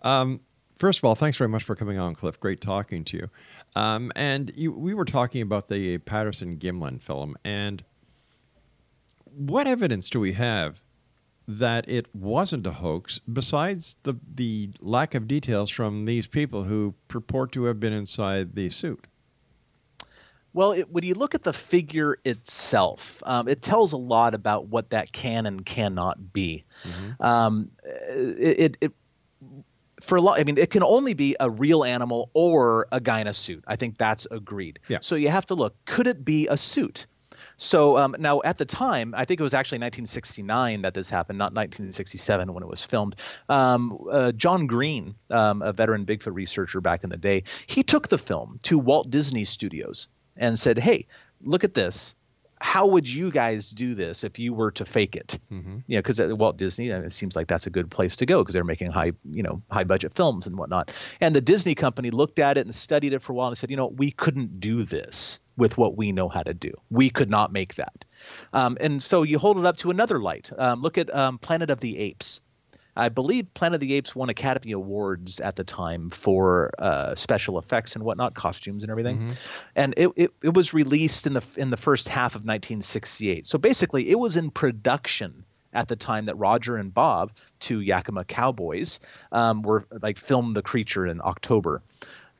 Um, 0.00 0.40
first 0.78 1.00
of 1.00 1.04
all, 1.04 1.14
thanks 1.14 1.36
very 1.36 1.50
much 1.50 1.64
for 1.64 1.76
coming 1.76 1.98
on, 1.98 2.14
Cliff. 2.14 2.40
Great 2.40 2.62
talking 2.62 3.04
to 3.04 3.18
you. 3.18 3.28
Um, 3.74 4.10
and 4.16 4.50
you, 4.56 4.72
we 4.72 4.94
were 4.94 5.04
talking 5.04 5.42
about 5.42 5.68
the 5.68 5.98
Patterson 5.98 6.56
Gimlin 6.56 7.02
film, 7.02 7.36
and 7.44 7.84
what 9.36 9.66
evidence 9.66 10.08
do 10.08 10.18
we 10.18 10.32
have 10.32 10.80
that 11.46 11.88
it 11.88 12.08
wasn't 12.14 12.66
a 12.66 12.72
hoax 12.72 13.20
besides 13.32 13.96
the 14.02 14.16
the 14.34 14.70
lack 14.80 15.14
of 15.14 15.28
details 15.28 15.70
from 15.70 16.04
these 16.06 16.26
people 16.26 16.64
who 16.64 16.94
purport 17.06 17.52
to 17.52 17.64
have 17.64 17.78
been 17.78 17.92
inside 17.92 18.54
the 18.54 18.70
suit? 18.70 19.06
Well, 20.52 20.72
it, 20.72 20.90
when 20.90 21.04
you 21.04 21.12
look 21.12 21.34
at 21.34 21.42
the 21.42 21.52
figure 21.52 22.16
itself, 22.24 23.22
um, 23.26 23.46
it 23.46 23.60
tells 23.60 23.92
a 23.92 23.98
lot 23.98 24.34
about 24.34 24.68
what 24.68 24.88
that 24.88 25.12
can 25.12 25.44
and 25.44 25.64
cannot 25.66 26.32
be. 26.32 26.64
Mm-hmm. 26.82 27.22
Um, 27.22 27.70
it, 27.84 28.58
it, 28.58 28.76
it 28.80 28.92
for 30.00 30.16
a 30.16 30.22
lot, 30.22 30.40
I 30.40 30.44
mean, 30.44 30.56
it 30.56 30.70
can 30.70 30.82
only 30.82 31.12
be 31.12 31.36
a 31.40 31.50
real 31.50 31.84
animal 31.84 32.30
or 32.32 32.88
a 32.90 33.00
guy 33.00 33.20
in 33.20 33.26
a 33.26 33.34
suit. 33.34 33.64
I 33.66 33.76
think 33.76 33.98
that's 33.98 34.26
agreed. 34.30 34.78
Yeah. 34.88 34.98
So 35.02 35.14
you 35.14 35.28
have 35.28 35.44
to 35.46 35.54
look. 35.54 35.74
Could 35.84 36.06
it 36.06 36.24
be 36.24 36.48
a 36.48 36.56
suit? 36.56 37.06
So 37.56 37.96
um, 37.96 38.16
now 38.18 38.42
at 38.44 38.58
the 38.58 38.64
time, 38.64 39.14
I 39.16 39.24
think 39.24 39.40
it 39.40 39.42
was 39.42 39.54
actually 39.54 39.78
1969 39.78 40.82
that 40.82 40.94
this 40.94 41.08
happened, 41.08 41.38
not 41.38 41.54
1967 41.54 42.52
when 42.52 42.62
it 42.62 42.68
was 42.68 42.82
filmed. 42.82 43.16
Um, 43.48 43.98
uh, 44.10 44.32
John 44.32 44.66
Green, 44.66 45.14
um, 45.30 45.62
a 45.62 45.72
veteran 45.72 46.04
Bigfoot 46.04 46.34
researcher 46.34 46.80
back 46.80 47.02
in 47.02 47.10
the 47.10 47.16
day, 47.16 47.44
he 47.66 47.82
took 47.82 48.08
the 48.08 48.18
film 48.18 48.58
to 48.64 48.78
Walt 48.78 49.10
Disney 49.10 49.44
Studios 49.44 50.08
and 50.36 50.58
said, 50.58 50.78
"Hey, 50.78 51.06
look 51.42 51.64
at 51.64 51.74
this." 51.74 52.14
how 52.60 52.86
would 52.86 53.06
you 53.06 53.30
guys 53.30 53.70
do 53.70 53.94
this 53.94 54.24
if 54.24 54.38
you 54.38 54.54
were 54.54 54.70
to 54.70 54.84
fake 54.84 55.14
it? 55.14 55.38
Mm-hmm. 55.52 55.78
You 55.86 55.96
know, 55.96 55.98
because 55.98 56.18
at 56.18 56.36
Walt 56.38 56.56
Disney, 56.56 56.88
it 56.88 57.12
seems 57.12 57.36
like 57.36 57.48
that's 57.48 57.66
a 57.66 57.70
good 57.70 57.90
place 57.90 58.16
to 58.16 58.26
go 58.26 58.42
because 58.42 58.54
they're 58.54 58.64
making 58.64 58.92
high, 58.92 59.12
you 59.30 59.42
know, 59.42 59.60
high 59.70 59.84
budget 59.84 60.14
films 60.14 60.46
and 60.46 60.56
whatnot. 60.56 60.92
And 61.20 61.36
the 61.36 61.40
Disney 61.40 61.74
company 61.74 62.10
looked 62.10 62.38
at 62.38 62.56
it 62.56 62.64
and 62.64 62.74
studied 62.74 63.12
it 63.12 63.20
for 63.20 63.32
a 63.32 63.34
while 63.36 63.48
and 63.48 63.58
said, 63.58 63.70
you 63.70 63.76
know, 63.76 63.88
we 63.88 64.10
couldn't 64.10 64.58
do 64.58 64.84
this 64.84 65.38
with 65.56 65.78
what 65.78 65.96
we 65.96 66.12
know 66.12 66.28
how 66.28 66.42
to 66.42 66.54
do. 66.54 66.72
We 66.90 67.10
could 67.10 67.30
not 67.30 67.52
make 67.52 67.74
that. 67.76 68.04
Um, 68.52 68.76
and 68.80 69.02
so 69.02 69.22
you 69.22 69.38
hold 69.38 69.58
it 69.58 69.66
up 69.66 69.76
to 69.78 69.90
another 69.90 70.20
light. 70.20 70.50
Um, 70.56 70.82
look 70.82 70.98
at 70.98 71.14
um, 71.14 71.38
Planet 71.38 71.70
of 71.70 71.80
the 71.80 71.98
Apes. 71.98 72.40
I 72.98 73.10
believe 73.10 73.52
Planet 73.52 73.74
of 73.74 73.80
the 73.80 73.92
Apes 73.92 74.16
won 74.16 74.30
Academy 74.30 74.72
Awards 74.72 75.38
at 75.40 75.56
the 75.56 75.64
time 75.64 76.08
for 76.08 76.70
uh, 76.78 77.14
special 77.14 77.58
effects 77.58 77.94
and 77.94 78.04
whatnot, 78.04 78.34
costumes 78.34 78.84
and 78.84 78.90
everything. 78.90 79.18
Mm-hmm. 79.18 79.36
And 79.76 79.94
it, 79.96 80.08
it, 80.16 80.30
it 80.42 80.54
was 80.54 80.72
released 80.72 81.26
in 81.26 81.34
the 81.34 81.46
in 81.58 81.68
the 81.70 81.76
first 81.76 82.08
half 82.08 82.34
of 82.34 82.40
1968. 82.40 83.44
So 83.44 83.58
basically, 83.58 84.08
it 84.08 84.18
was 84.18 84.36
in 84.36 84.50
production 84.50 85.44
at 85.74 85.88
the 85.88 85.96
time 85.96 86.24
that 86.24 86.36
Roger 86.36 86.76
and 86.76 86.92
Bob, 86.92 87.32
two 87.60 87.80
Yakima 87.80 88.24
cowboys, 88.24 88.98
um, 89.30 89.60
were 89.60 89.86
like 90.02 90.16
filmed 90.16 90.56
the 90.56 90.62
creature 90.62 91.06
in 91.06 91.20
October 91.22 91.82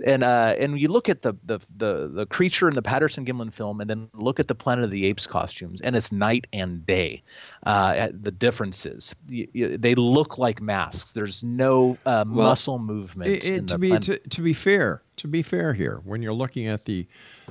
and 0.05 0.23
uh, 0.23 0.55
and 0.59 0.79
you 0.79 0.89
look 0.89 1.09
at 1.09 1.23
the, 1.23 1.35
the 1.45 1.59
the 1.77 2.09
the 2.09 2.27
creature 2.27 2.69
in 2.69 2.75
the 2.75 2.83
Patterson 2.83 3.25
Gimlin 3.25 3.53
film, 3.53 3.81
and 3.81 3.89
then 3.89 4.09
look 4.15 4.39
at 4.39 4.49
the 4.49 4.55
Planet 4.55 4.85
of 4.85 4.91
the 4.91 5.07
Apes 5.07 5.27
costumes, 5.27 5.81
and 5.81 5.97
it's 5.97 6.13
night 6.13 6.47
and 6.53 6.85
day. 6.85 7.23
Uh, 7.65 8.09
the 8.13 8.31
differences 8.31 9.17
you, 9.29 9.49
you, 9.53 9.79
they 9.79 9.95
look 9.95 10.39
like 10.39 10.61
masks. 10.61 11.13
There's 11.13 11.43
no 11.43 11.97
uh, 12.05 12.25
well, 12.27 12.49
muscle 12.49 12.79
movement. 12.79 13.31
It, 13.31 13.45
it, 13.45 13.69
to 13.69 13.79
be 13.79 13.89
plan- 13.89 14.03
to, 14.03 14.19
to, 14.19 14.43
be 14.43 14.53
fair, 14.53 15.03
to 15.17 15.29
be 15.29 15.43
fair 15.43 15.73
here, 15.73 16.01
when 16.05 16.23
you're 16.23 16.35
looking 16.35 16.67
at 16.67 16.85
the 16.85 17.07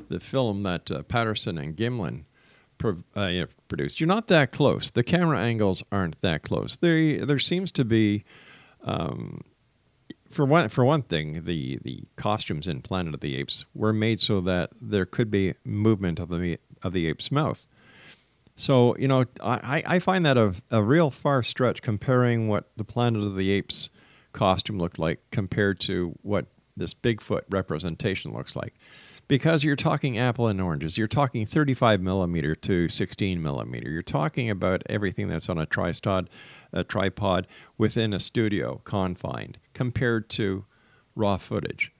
the 0.10 0.20
film 0.20 0.64
that 0.64 0.92
uh, 0.92 1.04
Patterson 1.04 1.58
and 1.58 1.76
Gimlin 1.76 2.26
pro, 2.78 2.98
uh, 3.18 3.28
you 3.28 3.48
produced, 3.68 4.00
you're 4.00 4.08
not 4.08 4.28
that 4.28 4.52
close. 4.52 4.92
The 4.92 5.04
camera 5.04 5.40
angles 5.40 5.84
aren't 5.92 6.22
that 6.22 6.44
close. 6.44 6.76
There 6.76 7.26
there 7.26 7.40
seems 7.40 7.72
to 7.74 7.86
be. 7.86 8.24
Um, 8.84 9.42
for 10.36 10.45
one 10.45 10.69
for 10.69 10.84
one 10.84 11.02
thing, 11.02 11.45
the 11.45 11.80
the 11.82 12.04
costumes 12.17 12.67
in 12.67 12.82
Planet 12.82 13.13
of 13.13 13.21
the 13.21 13.36
Apes 13.38 13.65
were 13.74 13.93
made 13.93 14.19
so 14.19 14.41
that 14.41 14.71
there 14.82 15.06
could 15.06 15.32
be 15.32 15.54
movement 15.63 16.19
of 16.19 16.30
the 16.30 16.60
of 16.84 16.93
the 16.93 17.08
ape's 17.08 17.32
mouth. 17.32 17.67
So 18.56 18.95
you 18.98 19.08
know, 19.08 19.26
I, 19.41 19.82
I 19.86 20.00
find 20.00 20.26
that 20.26 20.38
a, 20.38 20.54
a 20.69 20.84
real 20.84 21.10
far 21.10 21.41
stretch 21.41 21.82
comparing 21.82 22.48
what 22.48 22.69
the 22.76 22.84
Planet 22.84 23.24
of 23.24 23.36
the 23.36 23.50
Apes 23.50 23.89
costume 24.34 24.78
looked 24.78 25.00
like 25.00 25.19
compared 25.32 25.80
to 25.82 26.13
what 26.21 26.48
this 26.76 26.93
Bigfoot 26.93 27.43
representation 27.50 28.34
looks 28.34 28.56
like. 28.56 28.74
Because 29.28 29.63
you're 29.63 29.76
talking 29.76 30.19
apple 30.19 30.48
and 30.48 30.62
oranges, 30.62 31.00
you're 31.00 31.08
talking 31.08 31.48
35 31.48 32.00
millimeter 32.00 32.54
to 32.54 32.88
16 32.88 33.41
millimeter. 33.41 33.89
You're 33.89 34.04
talking 34.04 34.52
about 34.52 34.84
everything 34.88 35.30
that's 35.30 35.50
on 35.50 35.58
a 35.58 35.65
tripod, 35.65 36.30
a 36.71 36.84
tripod 36.84 37.48
within 37.76 38.13
a 38.13 38.19
studio 38.19 38.82
confined 38.84 39.58
compared 39.76 40.30
to 40.32 40.66
raw 41.16 41.38
footage. 41.38 41.92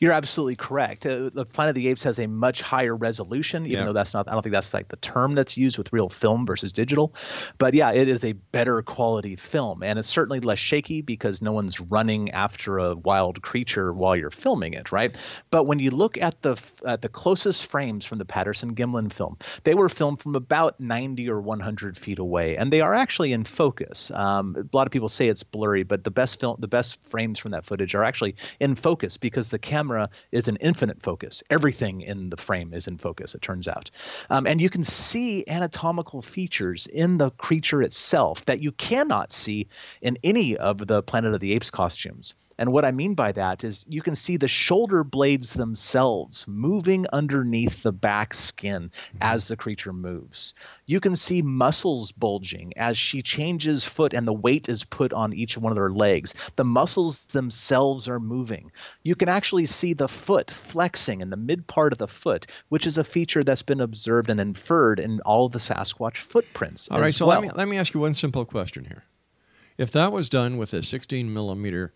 You're 0.00 0.12
absolutely 0.12 0.56
correct. 0.56 1.04
Uh, 1.04 1.28
the 1.28 1.44
Planet 1.44 1.70
of 1.70 1.74
the 1.74 1.88
Apes 1.88 2.04
has 2.04 2.18
a 2.18 2.26
much 2.26 2.62
higher 2.62 2.96
resolution, 2.96 3.66
even 3.66 3.80
yeah. 3.80 3.84
though 3.84 3.92
that's 3.92 4.14
not. 4.14 4.28
I 4.28 4.32
don't 4.32 4.40
think 4.40 4.54
that's 4.54 4.72
like 4.72 4.88
the 4.88 4.96
term 4.96 5.34
that's 5.34 5.58
used 5.58 5.76
with 5.76 5.92
real 5.92 6.08
film 6.08 6.46
versus 6.46 6.72
digital. 6.72 7.14
But 7.58 7.74
yeah, 7.74 7.92
it 7.92 8.08
is 8.08 8.24
a 8.24 8.32
better 8.32 8.80
quality 8.80 9.36
film, 9.36 9.82
and 9.82 9.98
it's 9.98 10.08
certainly 10.08 10.40
less 10.40 10.58
shaky 10.58 11.02
because 11.02 11.42
no 11.42 11.52
one's 11.52 11.82
running 11.82 12.30
after 12.30 12.78
a 12.78 12.94
wild 12.96 13.42
creature 13.42 13.92
while 13.92 14.16
you're 14.16 14.30
filming 14.30 14.72
it, 14.72 14.90
right? 14.90 15.14
But 15.50 15.64
when 15.64 15.80
you 15.80 15.90
look 15.90 16.16
at 16.16 16.40
the 16.40 16.58
at 16.86 17.02
the 17.02 17.10
closest 17.10 17.70
frames 17.70 18.06
from 18.06 18.16
the 18.16 18.24
Patterson 18.24 18.74
Gimlin 18.74 19.12
film, 19.12 19.36
they 19.64 19.74
were 19.74 19.90
filmed 19.90 20.22
from 20.22 20.34
about 20.34 20.80
90 20.80 21.28
or 21.28 21.42
100 21.42 21.98
feet 21.98 22.18
away, 22.18 22.56
and 22.56 22.72
they 22.72 22.80
are 22.80 22.94
actually 22.94 23.34
in 23.34 23.44
focus. 23.44 24.10
Um, 24.12 24.56
a 24.56 24.74
lot 24.74 24.86
of 24.86 24.92
people 24.92 25.10
say 25.10 25.28
it's 25.28 25.42
blurry, 25.42 25.82
but 25.82 26.04
the 26.04 26.10
best 26.10 26.40
film, 26.40 26.56
the 26.58 26.68
best 26.68 27.04
frames 27.04 27.38
from 27.38 27.50
that 27.50 27.66
footage 27.66 27.94
are 27.94 28.04
actually 28.04 28.36
in 28.60 28.76
focus 28.76 29.18
because 29.18 29.50
the 29.50 29.58
camera 29.58 29.89
is 30.32 30.48
an 30.48 30.56
infinite 30.56 31.02
focus. 31.02 31.42
Everything 31.50 32.00
in 32.00 32.30
the 32.30 32.36
frame 32.36 32.72
is 32.72 32.86
in 32.86 32.98
focus, 32.98 33.34
it 33.34 33.42
turns 33.42 33.68
out. 33.68 33.90
Um, 34.30 34.46
and 34.46 34.60
you 34.60 34.70
can 34.70 34.82
see 34.82 35.44
anatomical 35.48 36.22
features 36.22 36.86
in 36.86 37.18
the 37.18 37.30
creature 37.32 37.82
itself 37.82 38.44
that 38.46 38.60
you 38.60 38.72
cannot 38.72 39.32
see 39.32 39.68
in 40.02 40.18
any 40.24 40.56
of 40.56 40.86
the 40.86 41.02
Planet 41.02 41.34
of 41.34 41.40
the 41.40 41.52
Apes 41.52 41.70
costumes. 41.70 42.34
And 42.60 42.72
what 42.72 42.84
I 42.84 42.92
mean 42.92 43.14
by 43.14 43.32
that 43.32 43.64
is 43.64 43.86
you 43.88 44.02
can 44.02 44.14
see 44.14 44.36
the 44.36 44.46
shoulder 44.46 45.02
blades 45.02 45.54
themselves 45.54 46.46
moving 46.46 47.06
underneath 47.10 47.82
the 47.82 47.90
back 47.90 48.34
skin 48.34 48.90
mm-hmm. 48.90 49.16
as 49.22 49.48
the 49.48 49.56
creature 49.56 49.94
moves. 49.94 50.52
You 50.84 51.00
can 51.00 51.16
see 51.16 51.40
muscles 51.40 52.12
bulging 52.12 52.74
as 52.76 52.98
she 52.98 53.22
changes 53.22 53.86
foot 53.86 54.12
and 54.12 54.28
the 54.28 54.34
weight 54.34 54.68
is 54.68 54.84
put 54.84 55.14
on 55.14 55.32
each 55.32 55.56
one 55.56 55.72
of 55.72 55.78
her 55.78 55.90
legs. 55.90 56.34
The 56.56 56.66
muscles 56.66 57.24
themselves 57.24 58.06
are 58.10 58.20
moving. 58.20 58.70
You 59.04 59.14
can 59.14 59.30
actually 59.30 59.64
see 59.64 59.94
the 59.94 60.06
foot 60.06 60.50
flexing 60.50 61.22
in 61.22 61.30
the 61.30 61.38
mid 61.38 61.66
part 61.66 61.92
of 61.94 61.98
the 61.98 62.08
foot, 62.08 62.46
which 62.68 62.86
is 62.86 62.98
a 62.98 63.04
feature 63.04 63.42
that's 63.42 63.62
been 63.62 63.80
observed 63.80 64.28
and 64.28 64.38
inferred 64.38 65.00
in 65.00 65.20
all 65.22 65.46
of 65.46 65.52
the 65.52 65.60
Sasquatch 65.60 66.18
footprints. 66.18 66.90
All 66.90 67.00
right, 67.00 67.14
so 67.14 67.26
well. 67.26 67.40
let 67.40 67.42
me 67.42 67.50
let 67.54 67.68
me 67.68 67.78
ask 67.78 67.94
you 67.94 68.00
one 68.00 68.12
simple 68.12 68.44
question 68.44 68.84
here. 68.84 69.04
If 69.78 69.90
that 69.92 70.12
was 70.12 70.28
done 70.28 70.58
with 70.58 70.74
a 70.74 70.82
16 70.82 71.32
millimeter 71.32 71.94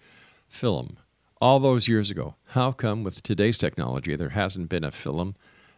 film 0.55 0.99
all 1.41 1.61
those 1.61 1.89
years 1.89 2.11
ago. 2.11 2.37
How 2.49 2.73
come 2.73 3.05
with 3.05 3.23
today's 3.23 3.59
technology 3.59 4.17
there 4.17 4.31
hasn't 4.31 4.69
been 4.69 4.85
a 4.85 4.91
film 4.91 5.35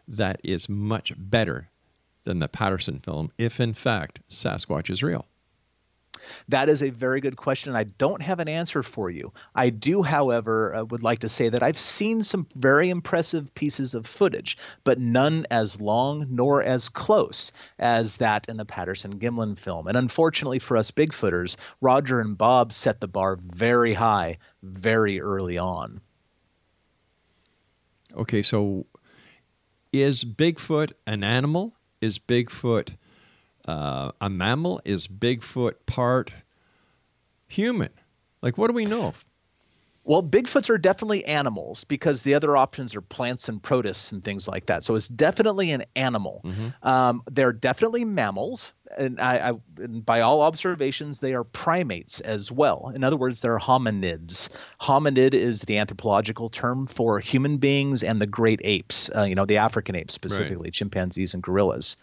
that 0.06 0.40
is 0.44 0.68
much 0.68 1.12
better 1.16 1.70
than 2.24 2.38
the 2.38 2.48
Patterson 2.48 3.00
film 3.00 3.32
if 3.38 3.58
in 3.58 3.74
fact 3.74 4.20
Sasquatch 4.28 4.90
is 4.90 5.02
real? 5.02 5.26
That 6.48 6.68
is 6.68 6.82
a 6.82 6.90
very 6.90 7.20
good 7.20 7.36
question. 7.36 7.70
And 7.70 7.78
I 7.78 7.84
don't 7.98 8.22
have 8.22 8.40
an 8.40 8.48
answer 8.48 8.82
for 8.82 9.10
you. 9.10 9.32
I 9.54 9.70
do, 9.70 10.02
however, 10.02 10.74
uh, 10.74 10.84
would 10.84 11.02
like 11.02 11.20
to 11.20 11.28
say 11.28 11.48
that 11.48 11.62
I've 11.62 11.78
seen 11.78 12.22
some 12.22 12.46
very 12.54 12.90
impressive 12.90 13.54
pieces 13.54 13.94
of 13.94 14.06
footage, 14.06 14.56
but 14.84 14.98
none 14.98 15.46
as 15.50 15.80
long 15.80 16.26
nor 16.30 16.62
as 16.62 16.88
close 16.88 17.52
as 17.78 18.18
that 18.18 18.48
in 18.48 18.56
the 18.56 18.64
Patterson 18.64 19.18
Gimlin 19.18 19.58
film. 19.58 19.86
And 19.86 19.96
unfortunately 19.96 20.58
for 20.58 20.76
us 20.76 20.90
Bigfooters, 20.90 21.56
Roger 21.80 22.20
and 22.20 22.36
Bob 22.36 22.72
set 22.72 23.00
the 23.00 23.08
bar 23.08 23.38
very 23.42 23.94
high 23.94 24.38
very 24.62 25.20
early 25.20 25.58
on. 25.58 26.00
Okay, 28.16 28.42
so 28.42 28.86
is 29.92 30.24
Bigfoot 30.24 30.92
an 31.06 31.22
animal? 31.22 31.74
Is 32.00 32.18
Bigfoot 32.18 32.96
uh, 33.66 34.12
a 34.20 34.30
mammal? 34.30 34.80
Is 34.84 35.08
Bigfoot 35.08 35.74
part 35.86 36.32
human? 37.46 37.90
Like, 38.42 38.58
what 38.58 38.68
do 38.68 38.74
we 38.74 38.84
know? 38.84 39.12
Well, 40.04 40.22
Bigfoots 40.22 40.70
are 40.70 40.78
definitely 40.78 41.24
animals 41.24 41.82
because 41.82 42.22
the 42.22 42.34
other 42.34 42.56
options 42.56 42.94
are 42.94 43.00
plants 43.00 43.48
and 43.48 43.60
protists 43.60 44.12
and 44.12 44.22
things 44.22 44.46
like 44.46 44.66
that. 44.66 44.84
So 44.84 44.94
it's 44.94 45.08
definitely 45.08 45.72
an 45.72 45.84
animal. 45.96 46.42
Mm-hmm. 46.44 46.88
Um, 46.88 47.22
they're 47.28 47.52
definitely 47.52 48.04
mammals 48.04 48.72
and 48.96 49.20
I, 49.20 49.50
I 49.50 49.52
and 49.78 50.04
by 50.04 50.20
all 50.20 50.42
observations, 50.42 51.20
they 51.20 51.34
are 51.34 51.44
primates 51.44 52.20
as 52.20 52.50
well. 52.52 52.92
In 52.94 53.04
other 53.04 53.16
words, 53.16 53.40
they're 53.40 53.58
hominids. 53.58 54.50
Hominid 54.80 55.34
is 55.34 55.62
the 55.62 55.78
anthropological 55.78 56.48
term 56.48 56.86
for 56.86 57.18
human 57.20 57.58
beings 57.58 58.02
and 58.02 58.20
the 58.20 58.26
great 58.26 58.60
apes. 58.64 59.10
Uh, 59.14 59.22
you 59.22 59.34
know, 59.34 59.46
the 59.46 59.58
African 59.58 59.96
apes 59.96 60.14
specifically, 60.14 60.66
right. 60.66 60.72
chimpanzees 60.72 61.34
and 61.34 61.42
gorillas. 61.42 61.96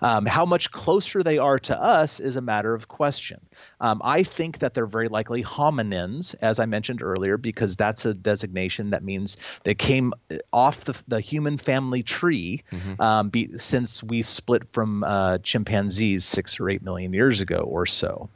Um, 0.00 0.26
how 0.26 0.44
much 0.44 0.70
closer 0.70 1.22
they 1.22 1.38
are 1.38 1.58
to 1.60 1.80
us 1.80 2.20
is 2.20 2.36
a 2.36 2.40
matter 2.40 2.74
of 2.74 2.88
question. 2.88 3.40
Um, 3.80 4.00
I 4.04 4.22
think 4.22 4.58
that 4.58 4.74
they're 4.74 4.86
very 4.86 5.08
likely 5.08 5.42
hominins, 5.42 6.34
as 6.40 6.58
I 6.58 6.66
mentioned 6.66 7.02
earlier, 7.02 7.36
because 7.36 7.76
that's 7.76 8.04
a 8.04 8.14
designation 8.14 8.90
that 8.90 9.02
means 9.02 9.36
they 9.64 9.74
came 9.74 10.12
uh, 10.30 10.36
off 10.52 10.84
the, 10.84 11.02
the 11.08 11.20
human 11.20 11.56
family 11.58 12.02
tree 12.02 12.62
mm-hmm. 12.70 13.00
um, 13.00 13.28
be, 13.30 13.56
since 13.56 14.02
we 14.02 14.22
split 14.22 14.64
from 14.72 15.04
uh, 15.04 15.38
chimpanzees 15.38 16.24
six 16.24 16.60
or 16.60 16.68
eight 16.68 16.82
million 16.82 17.12
years 17.12 17.40
ago 17.40 17.58
or 17.58 17.86
so. 17.86 18.28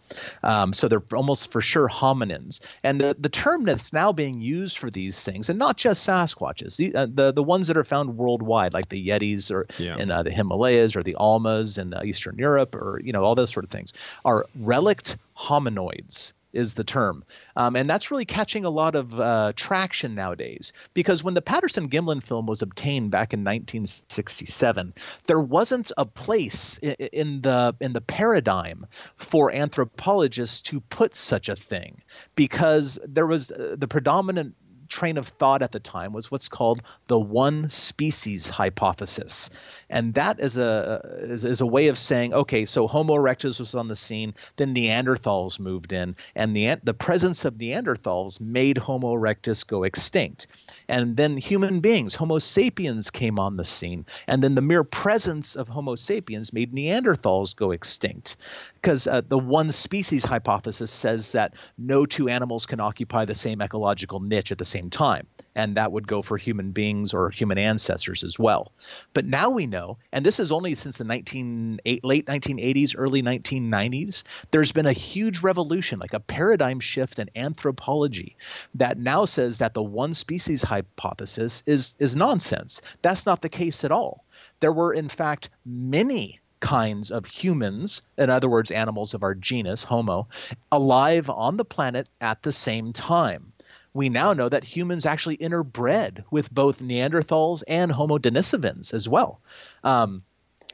Um, 0.43 0.73
so 0.73 0.89
they're 0.89 1.03
almost 1.13 1.51
for 1.53 1.61
sure 1.61 1.89
hominins. 1.89 2.61
And 2.85 3.01
the, 3.01 3.17
the 3.19 3.29
term 3.29 3.65
that's 3.65 3.93
now 3.93 4.13
being 4.13 4.41
used 4.41 4.79
for 4.79 4.91
these 4.91 5.23
things, 5.25 5.49
and 5.49 5.59
not 5.59 5.77
just 5.77 6.07
Sasquatches, 6.09 6.77
the 6.77 6.95
uh, 6.95 7.07
the, 7.13 7.33
the 7.33 7.43
ones 7.43 7.67
that 7.69 7.77
are 7.77 7.85
found 7.85 8.17
worldwide, 8.17 8.73
like 8.75 8.89
the 8.89 9.09
Yetis 9.09 9.51
or 9.51 9.67
Yeah. 9.79 9.97
in 9.97 10.11
uh, 10.11 10.23
the 10.23 10.31
Himalayas 10.31 10.97
or 10.97 11.03
the 11.03 11.15
Almas 11.17 11.79
in 11.79 11.95
uh, 11.95 12.03
Eastern 12.05 12.37
Europe 12.39 12.75
or 12.75 13.01
you 13.05 13.13
know 13.13 13.25
all 13.25 13.35
those 13.35 13.51
sort 13.53 13.65
of 13.65 13.71
things, 13.71 13.93
are 14.25 14.47
relict 14.55 15.17
hominoids 15.37 16.33
is 16.53 16.75
the 16.75 16.85
term. 16.85 17.25
Um, 17.57 17.77
and 17.77 17.89
that's 17.89 18.11
really 18.11 18.25
catching 18.25 18.65
a 18.65 18.71
lot 18.71 18.95
of 18.95 19.19
uh, 19.19 19.53
traction 19.57 20.15
nowadays 20.15 20.73
because 20.95 21.23
when 21.23 21.35
the 21.35 21.43
Patterson 21.43 21.89
Gimlin 21.89 22.23
film 22.23 22.47
was 22.47 22.63
obtained 22.63 23.11
back 23.11 23.33
in 23.33 23.41
1967, 23.41 24.95
there 25.27 25.41
wasn't 25.41 25.93
a 25.97 26.05
place 26.05 26.79
in, 26.79 26.95
in 27.13 27.41
the 27.43 27.75
in 27.81 27.93
the 27.93 28.01
paradigm 28.01 28.87
for 29.17 29.53
anthropologists 29.53 30.63
to 30.63 30.81
put 30.81 31.15
such 31.15 31.49
a 31.49 31.57
thing 31.57 32.03
because 32.35 32.99
there 33.07 33.27
was 33.27 33.51
uh, 33.51 33.77
the 33.79 33.89
predominant 33.89 34.55
train 34.91 35.17
of 35.17 35.29
thought 35.29 35.63
at 35.63 35.73
the 35.73 35.81
time 35.81 36.13
was 36.13 36.31
what's 36.31 36.49
called 36.49 36.83
the 37.07 37.19
one 37.19 37.69
species 37.69 38.51
hypothesis. 38.51 39.49
And 39.89 40.15
that 40.15 40.39
is 40.41 40.59
a 40.59 41.01
is, 41.21 41.45
is 41.45 41.61
a 41.61 41.67
way 41.67 41.89
of 41.89 41.97
saying 41.97 42.35
okay 42.35 42.65
so 42.65 42.87
homo 42.87 43.15
erectus 43.15 43.59
was 43.59 43.75
on 43.75 43.89
the 43.89 43.97
scene 43.97 44.35
then 44.57 44.75
neanderthals 44.75 45.59
moved 45.59 45.93
in 45.93 46.15
and 46.35 46.55
the 46.55 46.77
the 46.83 46.95
presence 46.95 47.45
of 47.45 47.55
neanderthals 47.55 48.41
made 48.41 48.77
homo 48.77 49.15
erectus 49.15 49.67
go 49.67 49.85
extinct. 49.85 50.47
And 50.89 51.17
then 51.17 51.37
human 51.37 51.81
beings 51.81 52.15
homo 52.15 52.39
sapiens 52.39 53.11
came 53.11 53.39
on 53.39 53.57
the 53.57 53.65
scene 53.65 54.05
and 54.27 54.43
then 54.43 54.57
the 54.57 54.63
mere 54.63 54.85
presence 54.85 55.57
of 55.57 55.69
homo 55.69 55.95
sapiens 55.95 56.53
made 56.53 56.73
neanderthals 56.75 57.55
go 57.55 57.71
extinct 57.71 58.37
because 58.81 59.07
uh, 59.07 59.21
the 59.29 59.39
one 59.39 59.71
species 59.71 60.25
hypothesis 60.25 60.91
says 60.91 61.33
that 61.33 61.55
no 61.77 62.07
two 62.07 62.29
animals 62.29 62.65
can 62.67 62.81
occupy 62.81 63.25
the 63.25 63.35
same 63.35 63.61
ecological 63.61 64.21
niche 64.21 64.51
at 64.51 64.59
the 64.59 64.65
same 64.65 64.89
time 64.89 65.27
and 65.55 65.77
that 65.77 65.93
would 65.93 66.07
go 66.07 66.23
for 66.23 66.37
human 66.37 66.71
beings 66.71 67.13
or 67.13 67.31
human 67.31 67.59
ancestors 67.59 68.23
as 68.23 68.39
well. 68.39 68.73
But 69.13 69.27
now 69.27 69.51
we 69.51 69.67
know 69.67 69.99
and 70.13 70.25
this 70.25 70.41
is 70.41 70.51
only 70.51 70.75
since 70.75 70.99
the 70.99 71.05
19, 71.05 71.81
eight- 71.85 72.05
late 72.05 72.27
1980s 72.27 72.95
early 72.97 73.23
1990s 73.23 74.23
there's 74.51 74.73
been 74.73 74.87
a 74.87 74.93
huge 74.93 75.43
revolution 75.43 75.99
like 75.99 76.15
a 76.15 76.21
paradigm 76.21 76.81
shift 76.81 77.19
in 77.19 77.29
anthropology 77.37 78.37
that 78.75 78.99
now 78.99 79.25
says 79.25 79.59
that 79.59 79.75
the 79.75 79.83
one 79.83 80.15
species 80.15 80.63
hypothesis 80.63 81.63
is 81.67 81.97
is 81.99 82.17
nonsense. 82.17 82.81
That's 83.03 83.27
not 83.27 83.43
the 83.43 83.49
case 83.49 83.85
at 83.85 83.93
all. 83.93 84.25
There 84.61 84.73
were 84.73 84.93
in 84.93 85.09
fact 85.09 85.51
many 85.65 86.40
kinds 86.61 87.11
of 87.11 87.27
humans, 87.27 88.03
in 88.17 88.31
other 88.31 88.49
words, 88.49 88.71
animals 88.71 89.15
of 89.15 89.23
our 89.23 89.35
genus, 89.35 89.83
Homo, 89.83 90.29
alive 90.71 91.29
on 91.29 91.57
the 91.57 91.65
planet 91.65 92.09
at 92.21 92.43
the 92.43 92.53
same 92.53 92.93
time. 92.93 93.53
We 93.93 94.09
now 94.09 94.33
know 94.33 94.49
that 94.49 94.63
humans 94.63 95.05
actually 95.05 95.37
interbred 95.39 96.25
with 96.31 96.53
both 96.53 96.83
Neanderthals 96.83 97.65
and 97.67 97.91
Homo 97.91 98.19
denisovans 98.19 98.95
as 98.95 99.09
well. 99.09 99.41
Um, 99.83 100.23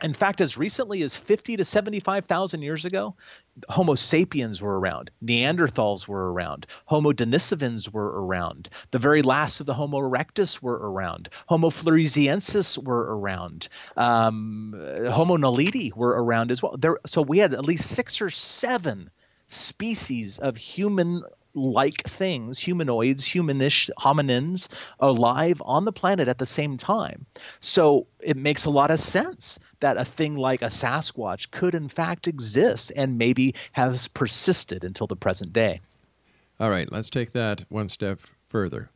in 0.03 0.13
fact, 0.13 0.43
as 0.43 0.59
recently 0.59 1.03
as 1.03 1.17
50 1.17 1.57
to 1.57 1.65
75,000 1.65 2.61
years 2.61 2.85
ago, 2.85 3.15
Homo 3.71 3.95
sapiens 3.95 4.61
were 4.61 4.79
around, 4.79 5.11
Neanderthals 5.25 6.07
were 6.07 6.33
around, 6.33 6.67
Homo 6.85 7.13
denisovans 7.13 7.91
were 7.91 8.27
around, 8.27 8.69
the 8.91 8.99
very 8.99 9.23
last 9.23 9.61
of 9.61 9.67
the 9.67 9.73
Homo 9.73 9.99
erectus 9.99 10.61
were 10.61 10.91
around, 10.93 11.31
Homo 11.47 11.71
floresiensis 11.71 12.77
were 12.77 13.17
around, 13.17 13.69
um, 13.97 14.75
Homo 15.11 15.39
naledi 15.39 15.95
were 15.97 16.23
around 16.23 16.51
as 16.51 16.63
well. 16.63 16.77
There, 16.77 16.99
so 17.07 17.23
we 17.23 17.39
had 17.39 17.55
at 17.55 17.65
least 17.65 17.91
six 17.91 18.21
or 18.21 18.29
seven 18.29 19.09
species 19.47 20.39
of 20.39 20.59
human 20.59 21.23
like 21.55 22.03
things, 22.03 22.59
humanoids, 22.59 23.25
humanish 23.25 23.89
hominins, 23.99 24.69
alive 25.01 25.63
on 25.65 25.87
the 25.87 25.93
planet 25.93 26.29
at 26.29 26.37
the 26.37 26.45
same 26.45 26.77
time. 26.77 27.25
So 27.61 28.07
it 28.23 28.37
makes 28.37 28.67
a 28.67 28.71
lot 28.71 28.91
of 28.91 29.01
sense 29.01 29.59
that 29.81 29.97
a 29.97 30.05
thing 30.05 30.37
like 30.37 30.63
a 30.63 30.67
Sasquatch 30.67 31.51
could 31.51 31.75
in 31.75 31.89
fact 31.89 32.27
exist 32.27 32.93
and 32.97 33.19
maybe 33.19 33.55
has 33.73 34.09
persisted 34.09 34.85
until 34.85 35.07
the 35.07 35.17
present 35.17 35.53
day. 35.53 35.81
All 36.59 36.71
right, 36.71 36.91
let's 36.91 37.11
take 37.11 37.33
that 37.33 37.65
one 37.69 37.89
step 37.89 38.21
further. 38.49 38.91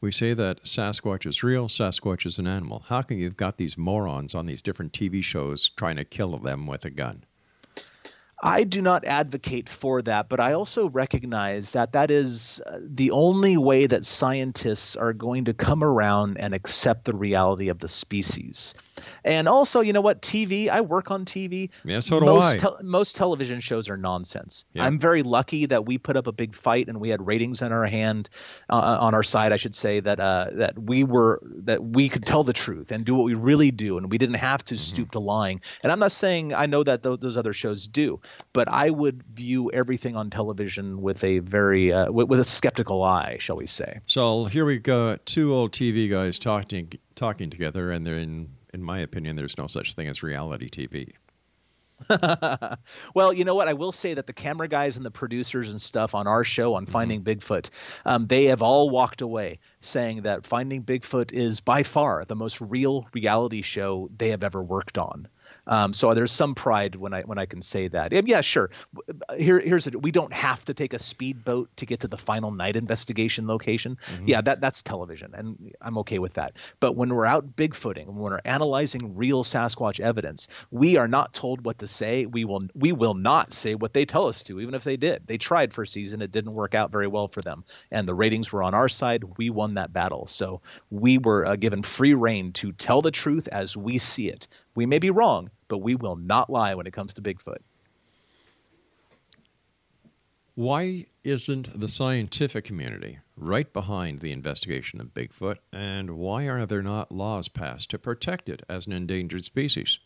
We 0.00 0.10
say 0.10 0.34
that 0.34 0.64
Sasquatch 0.64 1.26
is 1.26 1.44
real, 1.44 1.68
Sasquatch 1.68 2.26
is 2.26 2.38
an 2.38 2.46
animal. 2.46 2.84
How 2.88 3.02
come 3.02 3.18
you've 3.18 3.36
got 3.36 3.56
these 3.56 3.78
morons 3.78 4.34
on 4.34 4.46
these 4.46 4.62
different 4.62 4.92
TV 4.92 5.22
shows 5.22 5.68
trying 5.76 5.96
to 5.96 6.04
kill 6.04 6.36
them 6.38 6.66
with 6.66 6.84
a 6.84 6.90
gun? 6.90 7.24
I 8.44 8.64
do 8.64 8.82
not 8.82 9.04
advocate 9.04 9.68
for 9.68 10.02
that, 10.02 10.28
but 10.28 10.40
I 10.40 10.54
also 10.54 10.88
recognize 10.88 11.72
that 11.74 11.92
that 11.92 12.10
is 12.10 12.60
uh, 12.66 12.78
the 12.82 13.12
only 13.12 13.56
way 13.56 13.86
that 13.86 14.04
scientists 14.04 14.96
are 14.96 15.12
going 15.12 15.44
to 15.44 15.54
come 15.54 15.84
around 15.84 16.38
and 16.38 16.52
accept 16.52 17.04
the 17.04 17.16
reality 17.16 17.68
of 17.68 17.78
the 17.78 17.86
species. 17.86 18.74
And 19.24 19.48
also, 19.48 19.80
you 19.80 19.92
know 19.92 20.00
what? 20.00 20.22
TV, 20.22 20.68
I 20.68 20.80
work 20.80 21.10
on 21.10 21.24
TV. 21.24 21.70
Yeah, 21.84 22.00
so 22.00 22.20
do 22.20 22.26
most 22.26 22.44
I. 22.44 22.56
tel- 22.56 22.78
most 22.82 23.16
television 23.16 23.60
shows 23.60 23.88
are 23.88 23.96
nonsense. 23.96 24.64
Yeah. 24.72 24.84
I'm 24.84 24.98
very 24.98 25.22
lucky 25.22 25.66
that 25.66 25.86
we 25.86 25.98
put 25.98 26.16
up 26.16 26.26
a 26.26 26.32
big 26.32 26.54
fight 26.54 26.88
and 26.88 27.00
we 27.00 27.08
had 27.08 27.24
ratings 27.26 27.62
on 27.62 27.72
our 27.72 27.86
hand, 27.86 28.28
uh, 28.70 28.98
on 29.00 29.14
our 29.14 29.22
side, 29.22 29.52
I 29.52 29.56
should 29.56 29.74
say, 29.74 30.00
that 30.00 30.20
uh, 30.20 30.50
that 30.52 30.78
we 30.78 31.04
were 31.04 31.40
that 31.64 31.82
we 31.82 32.08
could 32.08 32.24
tell 32.24 32.44
the 32.44 32.52
truth 32.52 32.90
and 32.90 33.04
do 33.04 33.14
what 33.14 33.24
we 33.24 33.34
really 33.34 33.70
do, 33.70 33.98
and 33.98 34.10
we 34.10 34.18
didn't 34.18 34.36
have 34.36 34.64
to 34.66 34.76
stoop 34.76 35.10
to 35.12 35.18
lying. 35.20 35.60
And 35.82 35.92
I'm 35.92 35.98
not 35.98 36.12
saying 36.12 36.54
I 36.54 36.66
know 36.66 36.82
that 36.82 37.02
th- 37.02 37.20
those 37.20 37.36
other 37.36 37.52
shows 37.52 37.88
do, 37.88 38.20
but 38.52 38.68
I 38.68 38.90
would 38.90 39.22
view 39.34 39.70
everything 39.72 40.16
on 40.16 40.30
television 40.30 41.02
with 41.02 41.22
a 41.24 41.38
very 41.40 41.92
uh, 41.92 42.10
with, 42.10 42.28
with 42.28 42.40
a 42.40 42.44
skeptical 42.44 43.02
eye, 43.02 43.36
shall 43.38 43.56
we 43.56 43.66
say? 43.66 44.00
So 44.06 44.46
here 44.46 44.64
we 44.64 44.78
go, 44.78 45.16
two 45.24 45.54
old 45.54 45.72
TV 45.72 46.10
guys 46.10 46.38
talking 46.38 46.92
talking 47.14 47.50
together, 47.50 47.90
and 47.90 48.04
they're 48.04 48.18
in, 48.18 48.48
in 48.72 48.82
my 48.82 48.98
opinion, 48.98 49.36
there's 49.36 49.58
no 49.58 49.66
such 49.66 49.94
thing 49.94 50.08
as 50.08 50.22
reality 50.22 50.68
TV. 50.68 51.12
well, 53.14 53.32
you 53.32 53.44
know 53.44 53.54
what? 53.54 53.68
I 53.68 53.74
will 53.74 53.92
say 53.92 54.14
that 54.14 54.26
the 54.26 54.32
camera 54.32 54.68
guys 54.68 54.96
and 54.96 55.06
the 55.06 55.10
producers 55.10 55.70
and 55.70 55.80
stuff 55.80 56.14
on 56.14 56.26
our 56.26 56.44
show 56.44 56.74
on 56.74 56.86
Finding 56.86 57.22
Bigfoot, 57.22 57.70
um, 58.04 58.26
they 58.26 58.46
have 58.46 58.62
all 58.62 58.90
walked 58.90 59.20
away 59.20 59.58
saying 59.80 60.22
that 60.22 60.46
Finding 60.46 60.82
Bigfoot 60.82 61.32
is 61.32 61.60
by 61.60 61.82
far 61.82 62.24
the 62.24 62.36
most 62.36 62.60
real 62.60 63.06
reality 63.12 63.62
show 63.62 64.10
they 64.16 64.30
have 64.30 64.44
ever 64.44 64.62
worked 64.62 64.98
on. 64.98 65.28
Um, 65.66 65.92
so 65.92 66.12
there's 66.14 66.32
some 66.32 66.54
pride 66.54 66.96
when 66.96 67.14
I 67.14 67.22
when 67.22 67.38
I 67.38 67.46
can 67.46 67.62
say 67.62 67.88
that. 67.88 68.12
And 68.12 68.26
yeah, 68.26 68.40
sure. 68.40 68.70
Here 69.36 69.60
here's 69.60 69.86
it. 69.86 70.00
We 70.02 70.10
don't 70.10 70.32
have 70.32 70.64
to 70.66 70.74
take 70.74 70.92
a 70.92 70.98
speedboat 70.98 71.76
to 71.76 71.86
get 71.86 72.00
to 72.00 72.08
the 72.08 72.18
final 72.18 72.50
night 72.50 72.76
investigation 72.76 73.46
location. 73.46 73.98
Yeah, 74.24 74.40
that 74.40 74.60
that's 74.60 74.82
television, 74.82 75.34
and 75.34 75.72
I'm 75.80 75.98
okay 75.98 76.18
with 76.18 76.34
that. 76.34 76.54
But 76.80 76.96
when 76.96 77.14
we're 77.14 77.26
out 77.26 77.56
bigfooting, 77.56 78.06
when 78.06 78.16
we're 78.16 78.40
analyzing 78.44 79.16
real 79.16 79.44
Sasquatch 79.44 80.00
evidence, 80.00 80.48
we 80.70 80.96
are 80.96 81.08
not 81.08 81.32
told 81.32 81.64
what 81.64 81.78
to 81.78 81.86
say. 81.86 82.26
We 82.26 82.44
will 82.44 82.66
we 82.74 82.92
will 82.92 83.14
not 83.14 83.52
say 83.52 83.74
what 83.74 83.92
they 83.92 84.04
tell 84.04 84.26
us 84.26 84.42
to, 84.44 84.60
even 84.60 84.74
if 84.74 84.84
they 84.84 84.96
did. 84.96 85.26
They 85.26 85.38
tried 85.38 85.72
for 85.72 85.82
a 85.82 85.86
season, 85.86 86.22
it 86.22 86.32
didn't 86.32 86.54
work 86.54 86.74
out 86.74 86.90
very 86.90 87.06
well 87.06 87.28
for 87.28 87.40
them, 87.40 87.64
and 87.90 88.08
the 88.08 88.14
ratings 88.14 88.52
were 88.52 88.62
on 88.62 88.74
our 88.74 88.88
side. 88.88 89.24
We 89.36 89.50
won 89.50 89.74
that 89.74 89.92
battle, 89.92 90.26
so 90.26 90.60
we 90.90 91.18
were 91.18 91.46
uh, 91.46 91.56
given 91.56 91.82
free 91.82 92.14
reign 92.14 92.52
to 92.54 92.72
tell 92.72 93.02
the 93.02 93.10
truth 93.10 93.48
as 93.48 93.76
we 93.76 93.98
see 93.98 94.28
it. 94.28 94.48
We 94.74 94.86
may 94.86 94.98
be 94.98 95.10
wrong, 95.10 95.50
but 95.68 95.78
we 95.78 95.94
will 95.94 96.16
not 96.16 96.50
lie 96.50 96.74
when 96.74 96.86
it 96.86 96.92
comes 96.92 97.12
to 97.14 97.22
Bigfoot. 97.22 97.58
Why 100.54 101.06
isn't 101.24 101.78
the 101.80 101.88
scientific 101.88 102.64
community 102.64 103.18
right 103.36 103.72
behind 103.72 104.20
the 104.20 104.32
investigation 104.32 105.00
of 105.00 105.14
Bigfoot, 105.14 105.56
and 105.72 106.10
why 106.10 106.44
are 106.44 106.66
there 106.66 106.82
not 106.82 107.10
laws 107.10 107.48
passed 107.48 107.90
to 107.90 107.98
protect 107.98 108.48
it 108.48 108.62
as 108.68 108.86
an 108.86 108.92
endangered 108.92 109.44
species? 109.44 109.98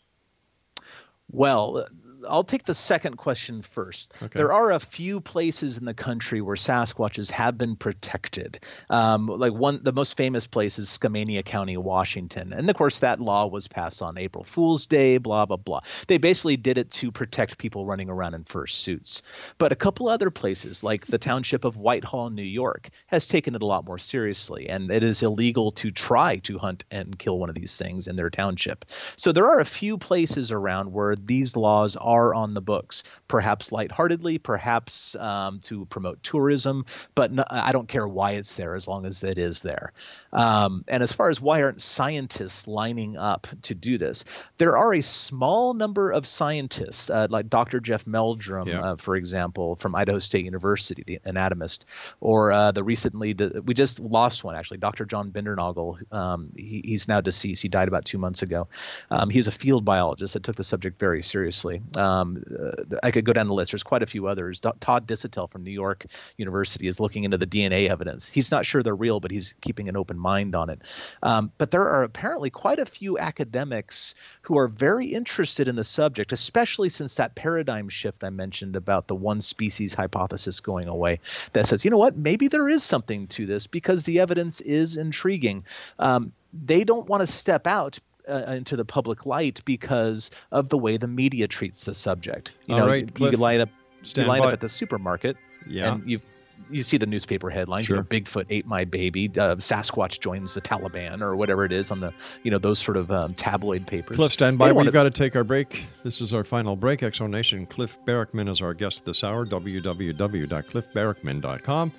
Well, 1.31 1.85
I'll 2.29 2.45
take 2.45 2.64
the 2.64 2.74
second 2.74 3.16
question 3.16 3.62
first. 3.62 4.14
Okay. 4.22 4.39
There 4.39 4.53
are 4.53 4.72
a 4.72 4.81
few 4.81 5.20
places 5.20 5.79
in 5.79 5.85
the 5.85 5.95
country 5.95 6.41
where 6.41 6.57
Sasquatches 6.57 7.31
have 7.31 7.59
been 7.59 7.77
protected. 7.77 8.59
Um, 8.91 9.27
like 9.27 9.53
one, 9.53 9.81
the 9.83 9.93
most 9.93 10.16
famous 10.16 10.47
place 10.47 10.79
is 10.79 10.89
Skamania 10.89 11.45
County, 11.45 11.77
Washington, 11.77 12.53
and 12.53 12.68
of 12.68 12.77
course 12.77 13.01
that 13.01 13.20
law 13.20 13.47
was 13.47 13.68
passed 13.68 14.03
on 14.03 14.18
April 14.18 14.45
Fool's 14.45 14.87
Day. 14.87 15.18
Blah 15.18 15.47
blah 15.47 15.57
blah. 15.57 15.81
They 16.07 16.18
basically 16.18 16.57
did 16.57 16.79
it 16.79 16.91
to 16.93 17.12
protect 17.12 17.59
people 17.59 17.87
running 17.87 18.09
around 18.09 18.35
in 18.35 18.45
fursuits. 18.45 19.22
But 19.59 19.72
a 19.72 19.77
couple 19.77 20.09
other 20.09 20.31
places, 20.31 20.83
like 20.83 21.07
the 21.07 21.18
township 21.18 21.64
of 21.64 21.77
Whitehall, 21.77 22.31
New 22.31 22.43
York, 22.43 22.89
has 23.07 23.29
taken 23.29 23.55
it 23.55 23.62
a 23.62 23.66
lot 23.66 23.85
more 23.85 23.99
seriously, 23.99 24.68
and 24.68 24.91
it 24.91 25.03
is 25.03 25.22
illegal 25.22 25.70
to 25.72 25.91
try 25.91 26.39
to 26.39 26.59
hunt 26.59 26.85
and 26.91 27.18
kill 27.18 27.39
one 27.39 27.49
of 27.49 27.55
these 27.55 27.77
things 27.77 28.09
in 28.09 28.16
their 28.16 28.31
township. 28.31 28.85
So 29.16 29.33
there 29.33 29.47
are 29.47 29.61
a 29.61 29.64
few 29.64 29.99
places 29.99 30.51
around 30.51 30.93
where 30.93 31.16
these 31.16 31.57
laws 31.57 31.97
are 31.97 32.16
are 32.17 32.35
on 32.35 32.55
the 32.55 32.61
books, 32.62 33.03
perhaps 33.29 33.73
lightheartedly, 33.73 34.39
perhaps 34.39 35.14
um, 35.17 35.59
to 35.59 35.85
promote 35.87 36.23
tourism, 36.23 36.85
but 37.14 37.33
no, 37.33 37.45
I 37.51 37.73
don't 37.73 37.89
care 37.89 38.09
why 38.09 38.33
it's 38.33 38.57
there 38.57 38.75
as 38.75 38.89
long 38.89 39.05
as 39.07 39.23
it 39.23 39.39
is 39.39 39.62
there. 39.62 39.93
Um, 40.33 40.85
and 40.89 41.03
as 41.03 41.12
far 41.12 41.29
as 41.31 41.41
why 41.41 41.62
aren't 41.62 41.81
scientists 41.83 42.67
lining 42.69 43.17
up 43.17 43.47
to 43.62 43.75
do 43.75 43.99
this, 43.99 44.25
there 44.59 44.77
are 44.77 44.95
a 44.95 45.03
small 45.03 45.75
number 45.75 46.11
of 46.11 46.27
scientists, 46.27 47.11
uh, 47.11 47.27
like 47.31 47.49
Dr. 47.49 47.81
Jeff 47.81 48.07
Meldrum, 48.07 48.69
Yeah. 48.69 48.83
uh, 48.93 48.97
for 48.97 49.17
example, 49.17 49.77
from 49.77 49.95
Idaho 49.95 50.19
State 50.19 50.45
University, 50.45 51.03
the 51.07 51.21
anatomist, 51.25 51.85
or 52.21 52.53
uh, 52.53 52.73
the 52.73 52.83
recently 52.85 53.33
the, 53.33 53.62
we 53.67 53.75
just 53.75 54.01
lost 54.01 54.45
one 54.45 54.55
actually, 54.57 54.79
Dr. 54.79 55.05
John 55.05 55.31
Bindernagel. 55.31 56.12
Um, 56.12 56.51
he, 56.57 56.83
he's 56.85 57.09
now 57.09 57.21
deceased. 57.21 57.62
He 57.62 57.69
died 57.69 57.89
about 57.89 58.05
two 58.05 58.19
months 58.19 58.43
ago. 58.43 58.69
Um, 59.11 59.31
he's 59.31 59.47
a 59.47 59.53
field 59.53 59.85
biologist 59.85 60.35
that 60.35 60.43
took 60.43 60.57
the 60.57 60.64
subject 60.64 60.99
very 60.99 61.23
seriously. 61.23 61.81
Um, 61.97 62.43
uh, 62.59 62.97
I 63.03 63.11
could 63.11 63.25
go 63.25 63.33
down 63.33 63.49
the 63.49 63.55
list. 63.55 63.73
There's 63.73 63.83
quite 63.83 64.03
a 64.03 64.07
few 64.07 64.27
others. 64.27 64.61
Todd 64.61 65.07
Disotell 65.07 65.51
from 65.51 65.65
New 65.65 65.71
York 65.71 66.07
University 66.37 66.87
is 66.87 67.01
looking 67.01 67.25
into 67.25 67.39
the 67.39 67.47
DNA 67.47 67.89
evidence. 67.89 68.29
He's 68.29 68.51
not 68.51 68.67
sure 68.67 68.83
they're 68.83 68.95
real, 68.95 69.21
but 69.21 69.31
he's 69.31 69.55
keeping 69.61 69.89
an 69.89 69.97
open 69.97 70.19
mind 70.19 70.55
on 70.55 70.71
it. 70.71 70.81
Um, 71.23 71.51
but 71.59 71.71
there 71.71 71.89
are 71.89 72.03
apparently 72.03 72.51
quite 72.51 72.79
a 72.79 72.87
few 72.87 73.19
academics 73.19 74.15
who 74.43 74.59
are 74.59 74.69
very 74.69 75.07
interested 75.07 75.69
in 75.69 75.77
the 75.77 75.85
subject, 75.85 76.33
especially 76.33 76.89
since 76.89 77.17
that 77.17 77.35
paradigm 77.35 77.89
shift 77.89 78.25
I 78.25 78.31
mentioned 78.31 78.77
about 78.77 79.09
the 79.09 79.15
one 79.15 79.41
species 79.41 79.95
hypothesis 79.95 80.61
going 80.61 80.87
away. 80.87 81.21
That 81.53 81.67
says, 81.67 81.85
you 81.85 81.91
know 81.91 81.99
what, 81.99 82.17
maybe 82.17 82.49
there 82.49 82.69
is 82.69 82.83
something 82.83 83.27
to 83.29 83.47
this 83.47 83.67
because 83.67 84.05
the 84.05 84.21
evidence 84.21 84.61
is 84.61 84.97
intriguing. 84.97 85.65
Um, 85.99 86.33
they 86.65 86.85
don't 86.85 87.09
want 87.09 87.21
to 87.21 87.27
step 87.27 87.67
out. 87.67 87.99
Uh, 88.29 88.39
into 88.49 88.74
the 88.77 88.85
public 88.85 89.24
light 89.24 89.61
because 89.64 90.33
of 90.51 90.68
the 90.68 90.79
way 90.79 90.97
the 90.97 91.07
media 91.07 91.47
treats 91.47 91.85
the 91.85 91.95
subject. 91.95 92.55
You 92.66 92.74
All 92.74 92.81
know, 92.81 92.89
right, 92.89 93.09
you, 93.20 93.31
you 93.31 93.37
line 93.37 93.61
up, 93.61 93.68
you 94.03 94.24
line 94.24 94.41
by. 94.41 94.49
up 94.49 94.53
at 94.55 94.61
the 94.61 94.68
supermarket, 94.68 95.37
Yeah. 95.68 95.95
and 95.95 96.11
you've 96.11 96.24
you 96.70 96.83
see 96.83 96.97
the 96.97 97.07
newspaper 97.07 97.51
headlines. 97.51 97.87
Sure. 97.87 97.97
You 97.97 98.03
know, 98.03 98.09
Bigfoot 98.09 98.47
ate 98.51 98.66
my 98.66 98.85
baby. 98.85 99.27
Uh, 99.29 99.57
Sasquatch 99.57 100.20
joins 100.20 100.55
the 100.55 100.61
Taliban, 100.61 101.20
or 101.20 101.37
whatever 101.37 101.64
it 101.64 101.72
is 101.72 101.91
on 101.91 102.01
the 102.01 102.12
you 102.43 102.51
know 102.51 102.59
those 102.59 102.79
sort 102.79 102.97
of 102.97 103.11
um, 103.11 103.31
tabloid 103.31 103.87
papers. 103.87 104.16
Cliff, 104.16 104.33
stand 104.33 104.59
by. 104.59 104.72
We've 104.72 104.93
got 104.93 105.05
to 105.05 105.11
take 105.11 105.37
our 105.37 105.45
break. 105.45 105.85
This 106.03 106.20
is 106.20 106.35
our 106.35 106.45
final 106.45 106.77
break. 106.77 107.03
X 107.03 107.18
Zone 107.18 107.31
Nation. 107.31 107.66
Cliff 107.66 107.99
Barackman 108.05 108.49
is 108.49 108.61
our 108.61 108.74
guest 108.74 109.05
this 109.05 109.22
hour. 109.22 109.47
www.cliffbarackman.com. 109.47 111.93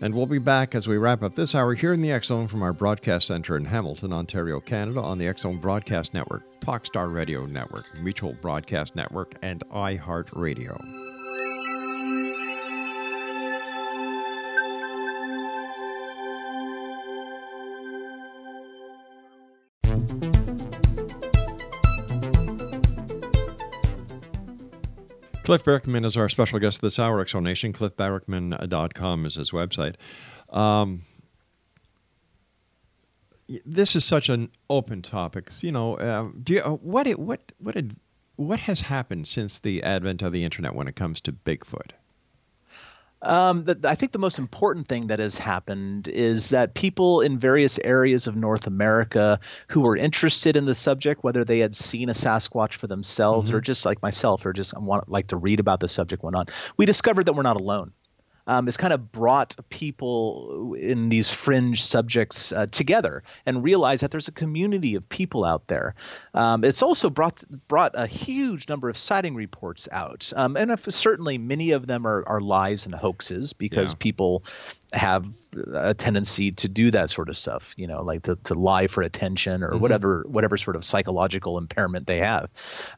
And 0.00 0.14
we'll 0.14 0.26
be 0.26 0.38
back 0.38 0.74
as 0.74 0.86
we 0.86 0.96
wrap 0.96 1.22
up 1.22 1.34
this 1.34 1.54
hour 1.54 1.74
here 1.74 1.92
in 1.92 2.00
the 2.00 2.12
X 2.12 2.28
Zone 2.28 2.46
from 2.46 2.62
our 2.62 2.72
broadcast 2.72 3.26
center 3.26 3.56
in 3.56 3.64
Hamilton, 3.64 4.12
Ontario, 4.12 4.60
Canada, 4.60 5.00
on 5.00 5.18
the 5.18 5.26
X 5.26 5.42
Zone 5.42 5.58
Broadcast 5.58 6.14
Network, 6.14 6.42
Talkstar 6.60 7.12
Radio 7.12 7.46
Network, 7.46 7.84
Mutual 8.00 8.34
Broadcast 8.40 8.94
Network, 8.94 9.34
and 9.42 9.64
iHeartRadio. 9.70 11.07
Cliff 25.48 25.64
Barackman 25.64 26.04
is 26.04 26.14
our 26.14 26.28
special 26.28 26.58
guest 26.58 26.82
this 26.82 26.98
hour, 26.98 27.24
Exonation. 27.24 27.72
CliffBarackman.com 27.72 29.24
is 29.24 29.36
his 29.36 29.50
website. 29.50 29.94
Um, 30.50 31.04
this 33.64 33.96
is 33.96 34.04
such 34.04 34.28
an 34.28 34.50
open 34.68 35.00
topic. 35.00 35.50
You 35.62 35.72
know, 35.72 35.96
uh, 35.96 36.28
do 36.42 36.52
you, 36.52 36.60
uh, 36.60 36.72
what 36.72 37.08
what 37.18 37.52
what 37.56 37.82
what 38.36 38.60
has 38.60 38.82
happened 38.82 39.26
since 39.26 39.58
the 39.58 39.82
advent 39.82 40.20
of 40.20 40.34
the 40.34 40.44
internet 40.44 40.74
when 40.74 40.86
it 40.86 40.96
comes 40.96 41.18
to 41.22 41.32
Bigfoot? 41.32 41.92
Um, 43.22 43.64
the, 43.64 43.78
I 43.84 43.96
think 43.96 44.12
the 44.12 44.18
most 44.18 44.38
important 44.38 44.86
thing 44.86 45.08
that 45.08 45.18
has 45.18 45.38
happened 45.38 46.06
is 46.06 46.50
that 46.50 46.74
people 46.74 47.20
in 47.20 47.38
various 47.38 47.78
areas 47.82 48.28
of 48.28 48.36
North 48.36 48.66
America 48.66 49.40
who 49.66 49.80
were 49.80 49.96
interested 49.96 50.56
in 50.56 50.66
the 50.66 50.74
subject, 50.74 51.24
whether 51.24 51.44
they 51.44 51.58
had 51.58 51.74
seen 51.74 52.08
a 52.08 52.12
Sasquatch 52.12 52.74
for 52.74 52.86
themselves 52.86 53.52
or 53.52 53.60
just 53.60 53.84
like 53.84 54.00
myself, 54.02 54.46
or 54.46 54.52
just 54.52 54.78
want 54.78 55.08
like 55.08 55.26
to 55.28 55.36
read 55.36 55.58
about 55.58 55.80
the 55.80 55.88
subject, 55.88 56.22
whatnot, 56.22 56.50
we 56.76 56.86
discovered 56.86 57.26
that 57.26 57.32
we're 57.32 57.42
not 57.42 57.60
alone. 57.60 57.92
Um, 58.48 58.66
it's 58.66 58.76
kind 58.76 58.92
of 58.92 59.12
brought 59.12 59.54
people 59.68 60.74
in 60.74 61.10
these 61.10 61.30
fringe 61.30 61.82
subjects 61.82 62.50
uh, 62.50 62.66
together 62.72 63.22
and 63.46 63.62
realize 63.62 64.00
that 64.00 64.10
there's 64.10 64.26
a 64.26 64.32
community 64.32 64.96
of 64.96 65.08
people 65.08 65.44
out 65.44 65.68
there. 65.68 65.94
Um, 66.34 66.64
it's 66.64 66.82
also 66.82 67.10
brought 67.10 67.44
brought 67.68 67.92
a 67.94 68.06
huge 68.06 68.68
number 68.68 68.88
of 68.88 68.96
sighting 68.96 69.36
reports 69.36 69.88
out, 69.92 70.32
um, 70.34 70.56
and 70.56 70.70
if, 70.70 70.80
certainly 70.80 71.38
many 71.38 71.70
of 71.70 71.86
them 71.86 72.06
are, 72.06 72.26
are 72.26 72.40
lies 72.40 72.86
and 72.86 72.94
hoaxes 72.94 73.52
because 73.52 73.92
Yeah. 73.92 73.96
people 74.00 74.44
have 74.94 75.26
a 75.74 75.92
tendency 75.92 76.50
to 76.52 76.66
do 76.66 76.90
that 76.90 77.10
sort 77.10 77.28
of 77.28 77.36
stuff, 77.36 77.74
you 77.76 77.86
know, 77.86 78.02
like 78.02 78.22
to, 78.22 78.36
to 78.44 78.54
lie 78.54 78.86
for 78.86 79.02
attention 79.02 79.62
or 79.62 79.76
whatever 79.76 80.24
whatever 80.26 80.56
sort 80.56 80.76
of 80.76 80.82
psychological 80.84 81.58
impairment 81.58 82.06
they 82.06 82.18
have. 82.20 82.48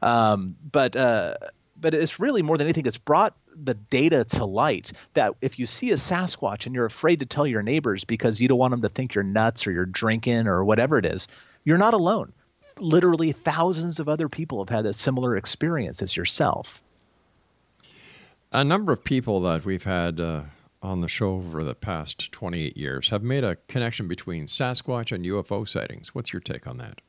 Um, 0.01 0.55
but 0.71 0.95
uh, 0.95 1.35
but 1.81 1.95
it's 1.95 2.21
really 2.21 2.43
more 2.43 2.57
than 2.59 2.67
anything, 2.67 2.87
it's 2.87 2.99
brought 2.99 3.35
the 3.57 3.75
data 3.75 4.25
to 4.25 4.45
light 4.45 4.93
that 5.15 5.35
if 5.41 5.59
you 5.59 5.67
see 5.67 5.91
a 5.91 5.95
Sasquatch 5.95 6.67
and 6.67 6.75
you're 6.75 6.87
afraid 6.87 7.21
to 7.21 7.27
tell 7.27 7.47
your 7.47 7.63
neighbors 7.63 8.05
because 8.05 8.41
you 8.41 8.49
don't 8.49 8.59
want 8.59 8.73
them 8.73 8.83
to 8.83 8.89
think 8.89 9.15
you're 9.15 9.25
nuts 9.25 9.67
or 9.67 9.73
you're 9.73 9.87
drinking 9.87 10.47
or 10.47 10.65
whatever 10.65 10.99
it 10.99 11.07
is, 11.07 11.29
you're 11.65 11.79
not 11.79 11.95
alone. 11.95 12.33
Literally 12.79 13.33
thousands 13.33 14.01
of 14.01 14.09
other 14.09 14.29
people 14.29 14.65
have 14.65 14.69
had 14.75 14.87
a 14.87 14.93
similar 14.93 15.37
experience 15.37 16.03
as 16.03 16.17
yourself. 16.17 16.83
A 18.53 18.65
number 18.65 18.93
of 18.93 19.05
people 19.05 19.41
that 19.43 19.65
we've 19.65 19.85
had 19.85 20.19
uh, 20.21 20.43
on 20.83 21.01
the 21.01 21.09
show 21.09 21.35
over 21.35 21.63
the 21.63 21.75
past 21.75 22.33
28 22.33 22.77
years 22.77 23.11
have 23.11 23.23
made 23.23 23.45
a 23.45 23.57
connection 23.69 24.09
between 24.09 24.47
Sasquatch 24.47 25.13
and 25.13 25.25
UFO 25.25 25.69
sightings. 25.69 26.15
What's 26.15 26.33
your 26.33 26.41
take 26.41 26.67
on 26.67 26.79
that? 26.79 27.01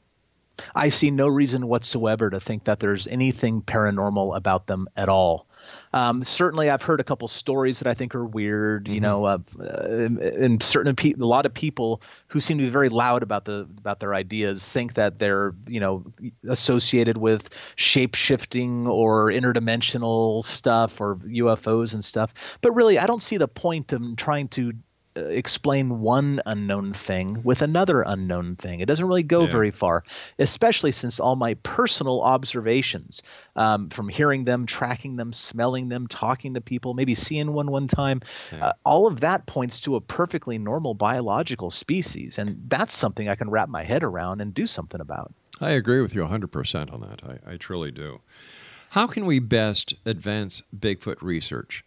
I 0.76 0.90
see 0.90 1.10
no 1.10 1.28
reason 1.28 1.68
whatsoever 1.68 2.30
to 2.30 2.40
think 2.40 2.66
that 2.66 2.80
there's 2.80 3.08
anything 3.08 3.62
paranormal 3.62 4.36
about 4.36 4.68
them 4.68 4.88
at 4.96 5.10
all. 5.10 5.48
Um, 5.94 6.22
certainly, 6.24 6.70
I've 6.70 6.82
heard 6.82 7.00
a 7.00 7.04
couple 7.04 7.28
stories 7.28 7.80
that 7.80 7.88
I 7.88 7.94
think 7.94 8.16
are 8.16 8.26
weird. 8.26 8.88
You 8.88 9.02
know, 9.02 9.26
uh, 9.26 9.40
and 9.60 10.64
certain 10.64 10.96
pe- 10.96 11.14
a 11.14 11.26
lot 11.26 11.46
of 11.46 11.54
people 11.54 12.02
who 12.28 12.40
seem 12.40 12.58
to 12.58 12.64
be 12.64 12.70
very 12.70 12.90
loud 12.90 13.24
about 13.24 13.46
the 13.46 13.68
about 13.78 14.00
their 14.00 14.14
ideas 14.14 14.72
think 14.72 14.94
that 14.94 15.18
they're 15.18 15.54
you 15.68 15.80
know 15.80 16.06
associated 16.48 17.18
with 17.18 17.74
shape 17.76 18.16
shifting 18.16 18.88
or 18.88 19.28
interdimensional 19.28 20.44
stuff 20.44 21.02
or 21.02 21.16
UFOs 21.18 21.94
and 21.94 22.04
stuff. 22.04 22.58
But 22.62 22.72
really, 22.72 22.98
I 22.98 23.06
don't 23.06 23.22
see 23.22 23.38
the 23.38 23.48
point 23.48 23.92
in 23.94 24.16
trying 24.16 24.48
to 24.50 24.74
explain 25.16 26.00
one 26.00 26.42
unknown 26.46 26.94
thing 26.94 27.42
with 27.44 27.62
another 27.62 28.02
unknown 28.02 28.56
thing. 28.56 28.80
It 28.80 28.86
doesn't 28.86 29.06
really 29.06 29.24
go 29.24 29.44
Yeah. 29.44 29.52
very 29.52 29.72
far, 29.72 30.04
especially 30.40 30.92
since 30.92 31.20
all 31.20 31.36
my 31.36 31.56
personal 31.56 32.22
observations 32.22 33.22
um, 33.56 33.90
from 33.90 34.10
hearing 34.10 34.46
them, 34.46 34.66
tracking 34.66 35.18
them, 35.18 35.34
smelling 35.34 35.90
them, 35.90 36.08
talking 36.08 36.54
to 36.54 36.62
people, 36.62 36.94
maybe 36.94 37.16
seeing 37.16 37.54
one 37.54 37.72
one 37.72 37.88
time, 37.88 38.22
uh, 38.62 38.72
all 38.86 39.08
of 39.08 39.20
that 39.20 39.46
points 39.46 39.80
to 39.82 39.96
a 39.96 40.02
perfectly 40.02 40.58
normal 40.58 40.94
biological 40.94 41.70
species. 41.70 42.38
And 42.38 42.58
that's 42.68 42.96
something 42.96 43.28
I 43.28 43.36
can 43.36 43.50
wrap 43.50 43.70
my 43.70 43.84
head 43.84 44.04
around 44.04 44.42
and 44.42 44.54
do 44.54 44.66
something 44.66 45.02
about. 45.02 45.34
I 45.60 45.72
agree 45.72 46.02
with 46.02 46.16
you 46.16 46.22
100% 46.22 46.92
on 46.92 47.02
that. 47.02 47.22
I, 47.24 47.54
I 47.54 47.58
truly 47.58 47.92
do. 47.92 48.22
How 48.92 49.08
can 49.08 49.26
we 49.26 49.40
best 49.40 49.94
advance 50.06 50.64
Bigfoot 50.78 51.22
research? 51.22 51.86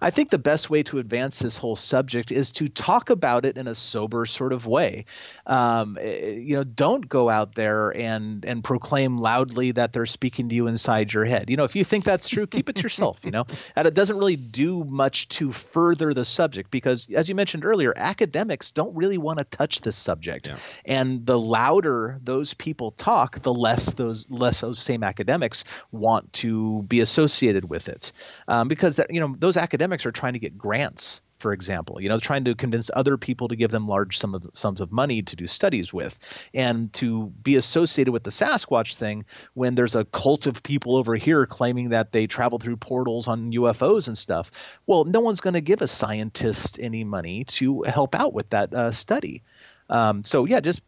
I 0.00 0.10
think 0.10 0.30
the 0.30 0.38
best 0.38 0.70
way 0.70 0.82
to 0.84 0.98
advance 0.98 1.38
this 1.38 1.56
whole 1.56 1.76
subject 1.76 2.30
is 2.30 2.52
to 2.52 2.68
talk 2.68 3.10
about 3.10 3.44
it 3.44 3.56
in 3.56 3.66
a 3.66 3.74
sober 3.74 4.26
sort 4.26 4.52
of 4.52 4.66
way. 4.66 5.04
Um, 5.46 5.98
eh, 6.00 6.32
you 6.32 6.56
know, 6.56 6.64
don't 6.64 7.08
go 7.08 7.28
out 7.28 7.54
there 7.54 7.90
and 7.96 8.44
and 8.44 8.62
proclaim 8.62 9.18
loudly 9.18 9.72
that 9.72 9.92
they're 9.92 10.06
speaking 10.06 10.48
to 10.48 10.54
you 10.54 10.66
inside 10.66 11.12
your 11.12 11.24
head. 11.24 11.50
You 11.50 11.56
know, 11.56 11.64
if 11.64 11.74
you 11.76 11.84
think 11.84 12.04
that's 12.04 12.28
true, 12.28 12.46
keep 12.46 12.68
it 12.68 12.76
to 12.76 12.82
yourself. 12.82 13.20
You 13.24 13.30
know, 13.30 13.44
and 13.76 13.86
it 13.86 13.94
doesn't 13.94 14.16
really 14.16 14.36
do 14.36 14.84
much 14.84 15.28
to 15.28 15.52
further 15.52 16.14
the 16.14 16.24
subject 16.24 16.70
because, 16.70 17.08
as 17.14 17.28
you 17.28 17.34
mentioned 17.34 17.64
earlier, 17.64 17.92
academics 17.96 18.70
don't 18.70 18.94
really 18.94 19.18
want 19.18 19.38
to 19.38 19.44
touch 19.44 19.80
this 19.80 19.96
subject. 19.96 20.48
Yeah. 20.48 20.56
And 20.84 21.26
the 21.26 21.38
louder 21.38 22.20
those 22.22 22.54
people 22.54 22.92
talk, 22.92 23.40
the 23.40 23.54
less 23.54 23.94
those 23.94 24.26
less 24.30 24.60
those 24.60 24.78
same 24.78 25.02
academics 25.02 25.64
want 25.92 26.32
to 26.34 26.82
be 26.84 27.00
associated 27.00 27.70
with 27.70 27.88
it, 27.88 28.12
um, 28.48 28.68
because 28.68 28.96
that 28.96 29.12
you 29.12 29.20
know 29.20 29.34
those 29.38 29.53
academics 29.56 30.06
are 30.06 30.12
trying 30.12 30.34
to 30.34 30.38
get 30.38 30.58
grants. 30.58 31.20
For 31.38 31.52
example, 31.52 32.00
you 32.00 32.08
know, 32.08 32.18
trying 32.18 32.44
to 32.44 32.54
convince 32.54 32.90
other 32.94 33.18
people 33.18 33.48
to 33.48 33.56
give 33.56 33.70
them 33.70 33.86
large 33.86 34.16
sum 34.16 34.34
of, 34.34 34.46
sums 34.54 34.80
of 34.80 34.90
money 34.90 35.20
to 35.20 35.36
do 35.36 35.46
studies 35.46 35.92
with, 35.92 36.18
and 36.54 36.90
to 36.94 37.26
be 37.42 37.56
associated 37.56 38.12
with 38.12 38.22
the 38.22 38.30
Sasquatch 38.30 38.94
thing 38.94 39.26
when 39.52 39.74
there's 39.74 39.94
a 39.94 40.06
cult 40.06 40.46
of 40.46 40.62
people 40.62 40.96
over 40.96 41.16
here 41.16 41.44
claiming 41.44 41.90
that 41.90 42.12
they 42.12 42.26
travel 42.26 42.58
through 42.58 42.78
portals 42.78 43.28
on 43.28 43.52
UFOs 43.52 44.06
and 44.06 44.16
stuff. 44.16 44.52
Well, 44.86 45.04
no 45.04 45.20
one's 45.20 45.42
going 45.42 45.54
to 45.54 45.60
give 45.60 45.82
a 45.82 45.86
scientist 45.86 46.78
any 46.80 47.04
money 47.04 47.44
to 47.44 47.82
help 47.82 48.14
out 48.14 48.32
with 48.32 48.48
that 48.50 48.72
uh, 48.72 48.90
study. 48.92 49.42
Um, 49.90 50.24
so 50.24 50.46
yeah, 50.46 50.60
just 50.60 50.82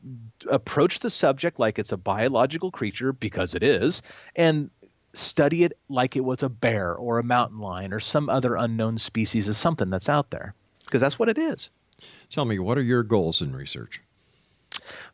approach 0.51 1.01
the 1.01 1.11
subject 1.11 1.59
like 1.59 1.79
it's 1.79 1.93
a 1.93 1.99
biological 1.99 2.71
creature 2.71 3.12
because 3.12 3.55
it 3.55 3.62
is, 3.62 4.01
and 4.35 4.71
study 5.17 5.64
it 5.64 5.73
like 5.89 6.17
it 6.17 6.25
was 6.25 6.43
a 6.43 6.49
bear 6.49 6.95
or 6.95 7.19
a 7.19 7.25
mountain 7.25 7.59
lion 7.59 7.93
or 7.93 8.01
some 8.01 8.29
other 8.29 8.55
unknown 8.55 8.99
species 8.99 9.49
of 9.49 9.57
something 9.57 9.91
that's 9.91 10.09
out 10.09 10.31
there, 10.31 10.55
because 10.85 11.01
that's 11.01 11.19
what 11.19 11.29
it 11.29 11.39
is. 11.39 11.71
Tell 12.31 12.45
me, 12.45 12.59
what 12.59 12.79
are 12.79 12.83
your 12.83 13.03
goals 13.03 13.41
in 13.41 13.55
research? 13.55 14.01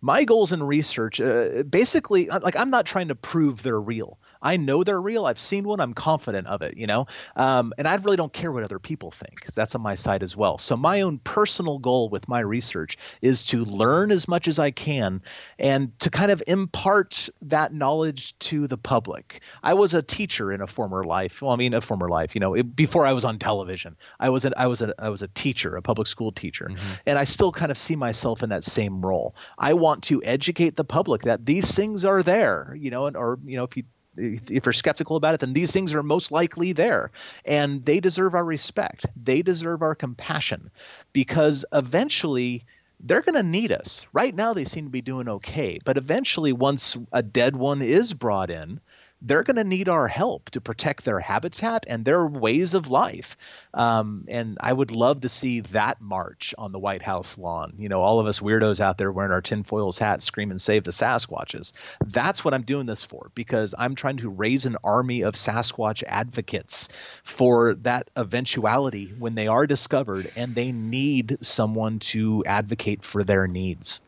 my 0.00 0.24
goals 0.24 0.52
in 0.52 0.62
research 0.62 1.20
uh, 1.20 1.62
basically 1.68 2.26
like 2.28 2.56
i'm 2.56 2.70
not 2.70 2.86
trying 2.86 3.08
to 3.08 3.14
prove 3.14 3.62
they're 3.62 3.80
real 3.80 4.18
I 4.42 4.56
know 4.56 4.82
they're 4.84 5.00
real. 5.00 5.24
I've 5.24 5.38
seen 5.38 5.64
one. 5.64 5.80
I'm 5.80 5.94
confident 5.94 6.46
of 6.48 6.62
it, 6.62 6.76
you 6.76 6.86
know? 6.86 7.06
Um, 7.36 7.72
and 7.78 7.86
I 7.86 7.94
really 7.94 8.16
don't 8.16 8.32
care 8.32 8.50
what 8.50 8.64
other 8.64 8.78
people 8.78 9.10
think. 9.10 9.46
That's 9.54 9.74
on 9.74 9.80
my 9.80 9.94
side 9.94 10.22
as 10.22 10.36
well. 10.36 10.58
So 10.58 10.76
my 10.76 11.02
own 11.02 11.18
personal 11.18 11.78
goal 11.78 12.08
with 12.08 12.28
my 12.28 12.40
research 12.40 12.96
is 13.20 13.46
to 13.46 13.64
learn 13.64 14.10
as 14.10 14.26
much 14.26 14.48
as 14.48 14.58
I 14.58 14.70
can 14.70 15.22
and 15.58 15.98
to 16.00 16.10
kind 16.10 16.30
of 16.30 16.42
impart 16.46 17.28
that 17.42 17.72
knowledge 17.72 18.38
to 18.40 18.66
the 18.66 18.78
public. 18.78 19.42
I 19.62 19.74
was 19.74 19.94
a 19.94 20.02
teacher 20.02 20.52
in 20.52 20.60
a 20.60 20.66
former 20.66 21.04
life. 21.04 21.40
Well, 21.40 21.52
I 21.52 21.56
mean, 21.56 21.74
a 21.74 21.80
former 21.80 22.08
life, 22.08 22.34
you 22.34 22.40
know, 22.40 22.54
it, 22.54 22.74
before 22.74 23.06
I 23.06 23.12
was 23.12 23.24
on 23.24 23.38
television, 23.38 23.96
I 24.18 24.28
was 24.30 24.44
an, 24.44 24.54
I 24.56 24.66
was 24.66 24.82
a, 24.82 24.94
I 24.98 25.08
was 25.08 25.22
a 25.22 25.28
teacher, 25.28 25.76
a 25.76 25.82
public 25.82 26.08
school 26.08 26.32
teacher. 26.32 26.68
Mm-hmm. 26.70 26.92
And 27.06 27.18
I 27.18 27.24
still 27.24 27.52
kind 27.52 27.70
of 27.70 27.78
see 27.78 27.96
myself 27.96 28.42
in 28.42 28.50
that 28.50 28.64
same 28.64 29.00
role. 29.00 29.34
I 29.58 29.74
want 29.74 30.02
to 30.04 30.22
educate 30.24 30.76
the 30.76 30.84
public 30.84 31.22
that 31.22 31.46
these 31.46 31.74
things 31.74 32.04
are 32.04 32.22
there, 32.22 32.76
you 32.78 32.90
know, 32.90 33.06
and, 33.06 33.16
or, 33.16 33.38
you 33.44 33.56
know, 33.56 33.64
if 33.64 33.76
you 33.76 33.84
if 34.16 34.66
you're 34.66 34.72
skeptical 34.72 35.16
about 35.16 35.34
it, 35.34 35.40
then 35.40 35.52
these 35.52 35.72
things 35.72 35.94
are 35.94 36.02
most 36.02 36.32
likely 36.32 36.72
there. 36.72 37.10
And 37.44 37.84
they 37.84 38.00
deserve 38.00 38.34
our 38.34 38.44
respect. 38.44 39.06
They 39.16 39.42
deserve 39.42 39.82
our 39.82 39.94
compassion 39.94 40.70
because 41.12 41.64
eventually 41.72 42.64
they're 43.00 43.22
going 43.22 43.34
to 43.34 43.42
need 43.42 43.72
us. 43.72 44.06
Right 44.12 44.34
now, 44.34 44.52
they 44.52 44.64
seem 44.64 44.84
to 44.84 44.90
be 44.90 45.00
doing 45.00 45.28
okay. 45.28 45.78
But 45.84 45.96
eventually, 45.96 46.52
once 46.52 46.96
a 47.12 47.22
dead 47.22 47.56
one 47.56 47.82
is 47.82 48.12
brought 48.12 48.50
in, 48.50 48.80
they're 49.24 49.44
going 49.44 49.56
to 49.56 49.64
need 49.64 49.88
our 49.88 50.08
help 50.08 50.50
to 50.50 50.60
protect 50.60 51.04
their 51.04 51.20
habitat 51.20 51.86
and 51.88 52.04
their 52.04 52.26
ways 52.26 52.74
of 52.74 52.90
life. 52.90 53.36
Um, 53.72 54.24
and 54.28 54.58
I 54.60 54.72
would 54.72 54.90
love 54.90 55.20
to 55.20 55.28
see 55.28 55.60
that 55.60 56.00
march 56.00 56.54
on 56.58 56.72
the 56.72 56.78
White 56.78 57.02
House 57.02 57.38
lawn. 57.38 57.72
You 57.78 57.88
know, 57.88 58.00
all 58.00 58.18
of 58.18 58.26
us 58.26 58.40
weirdos 58.40 58.80
out 58.80 58.98
there 58.98 59.12
wearing 59.12 59.32
our 59.32 59.40
tinfoils 59.40 59.98
hats 59.98 60.24
screaming, 60.24 60.58
save 60.58 60.84
the 60.84 60.90
Sasquatches. 60.90 61.72
That's 62.06 62.44
what 62.44 62.52
I'm 62.52 62.62
doing 62.62 62.86
this 62.86 63.04
for 63.04 63.30
because 63.34 63.74
I'm 63.78 63.94
trying 63.94 64.16
to 64.18 64.30
raise 64.30 64.66
an 64.66 64.76
army 64.82 65.22
of 65.22 65.34
Sasquatch 65.34 66.02
advocates 66.06 66.88
for 67.22 67.74
that 67.76 68.10
eventuality 68.16 69.14
when 69.18 69.36
they 69.36 69.46
are 69.46 69.66
discovered 69.66 70.30
and 70.34 70.54
they 70.54 70.72
need 70.72 71.38
someone 71.40 72.00
to 72.00 72.42
advocate 72.46 73.04
for 73.04 73.22
their 73.22 73.46
needs. 73.46 74.00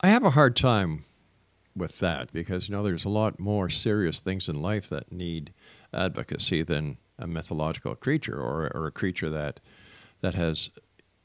I 0.00 0.08
have 0.08 0.24
a 0.24 0.30
hard 0.30 0.56
time 0.56 1.04
with 1.76 1.98
that 1.98 2.32
because 2.32 2.68
you 2.68 2.74
know 2.74 2.82
there's 2.82 3.04
a 3.04 3.10
lot 3.10 3.40
more 3.40 3.68
serious 3.68 4.20
things 4.20 4.48
in 4.48 4.60
life 4.60 4.88
that 4.88 5.10
need 5.10 5.52
advocacy 5.92 6.62
than 6.62 6.98
a 7.18 7.26
mythological 7.26 7.94
creature 7.94 8.36
or, 8.36 8.70
or 8.74 8.86
a 8.86 8.92
creature 8.92 9.30
that 9.30 9.60
that 10.20 10.34
has 10.34 10.70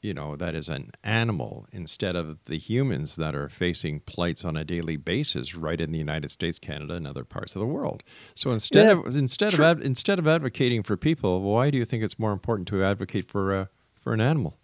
you 0.02 0.14
know 0.14 0.36
that 0.36 0.54
is 0.54 0.68
an 0.68 0.90
animal 1.04 1.66
instead 1.72 2.16
of 2.16 2.38
the 2.46 2.58
humans 2.58 3.16
that 3.16 3.34
are 3.34 3.48
facing 3.48 4.00
plights 4.00 4.44
on 4.44 4.56
a 4.56 4.64
daily 4.64 4.96
basis 4.96 5.54
right 5.54 5.80
in 5.80 5.92
the 5.92 5.98
United 5.98 6.30
States, 6.30 6.58
Canada, 6.58 6.94
and 6.94 7.06
other 7.06 7.24
parts 7.24 7.54
of 7.54 7.60
the 7.60 7.66
world. 7.66 8.02
So 8.34 8.50
instead 8.50 8.86
yeah, 8.86 8.92
of 8.92 9.16
instead 9.16 9.54
of 9.54 9.60
ad, 9.60 9.80
instead 9.80 10.18
of 10.18 10.26
advocating 10.26 10.82
for 10.82 10.96
people, 10.96 11.42
why 11.42 11.70
do 11.70 11.78
you 11.78 11.84
think 11.84 12.02
it's 12.02 12.18
more 12.18 12.32
important 12.32 12.68
to 12.68 12.82
advocate 12.82 13.30
for 13.30 13.54
uh, 13.54 13.66
for 14.00 14.12
an 14.12 14.20
animal? 14.20 14.56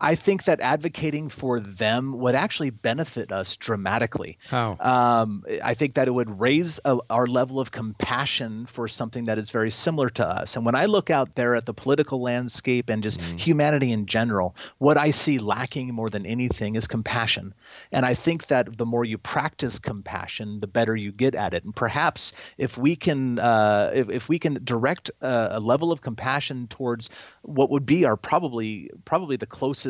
I 0.00 0.14
think 0.14 0.44
that 0.44 0.60
advocating 0.60 1.28
for 1.28 1.60
them 1.60 2.18
would 2.18 2.34
actually 2.34 2.70
benefit 2.70 3.32
us 3.32 3.56
dramatically. 3.56 4.38
How? 4.48 4.76
Um, 4.80 5.44
I 5.62 5.74
think 5.74 5.94
that 5.94 6.08
it 6.08 6.10
would 6.10 6.40
raise 6.40 6.80
a, 6.84 6.98
our 7.10 7.26
level 7.26 7.60
of 7.60 7.70
compassion 7.70 8.66
for 8.66 8.88
something 8.88 9.24
that 9.24 9.38
is 9.38 9.50
very 9.50 9.70
similar 9.70 10.08
to 10.10 10.26
us. 10.26 10.56
And 10.56 10.64
when 10.64 10.74
I 10.74 10.86
look 10.86 11.10
out 11.10 11.34
there 11.34 11.54
at 11.54 11.66
the 11.66 11.74
political 11.74 12.20
landscape 12.20 12.90
and 12.90 13.02
just 13.02 13.20
mm-hmm. 13.20 13.36
humanity 13.36 13.92
in 13.92 14.06
general, 14.06 14.56
what 14.78 14.96
I 14.96 15.10
see 15.10 15.38
lacking 15.38 15.94
more 15.94 16.10
than 16.10 16.26
anything 16.26 16.74
is 16.74 16.86
compassion. 16.86 17.54
And 17.92 18.04
I 18.04 18.14
think 18.14 18.46
that 18.48 18.76
the 18.76 18.86
more 18.86 19.04
you 19.04 19.18
practice 19.18 19.78
compassion, 19.78 20.60
the 20.60 20.66
better 20.66 20.96
you 20.96 21.12
get 21.12 21.34
at 21.34 21.54
it. 21.54 21.64
And 21.64 21.74
perhaps 21.74 22.32
if 22.58 22.76
we 22.76 22.96
can, 22.96 23.38
uh, 23.38 23.92
if, 23.94 24.10
if 24.10 24.28
we 24.28 24.38
can 24.38 24.58
direct 24.64 25.10
a, 25.20 25.48
a 25.52 25.60
level 25.60 25.92
of 25.92 26.00
compassion 26.00 26.66
towards 26.68 27.10
what 27.42 27.70
would 27.70 27.86
be 27.86 28.04
our 28.04 28.16
probably 28.16 28.90
probably 29.04 29.36
the 29.36 29.46
closest 29.46 29.83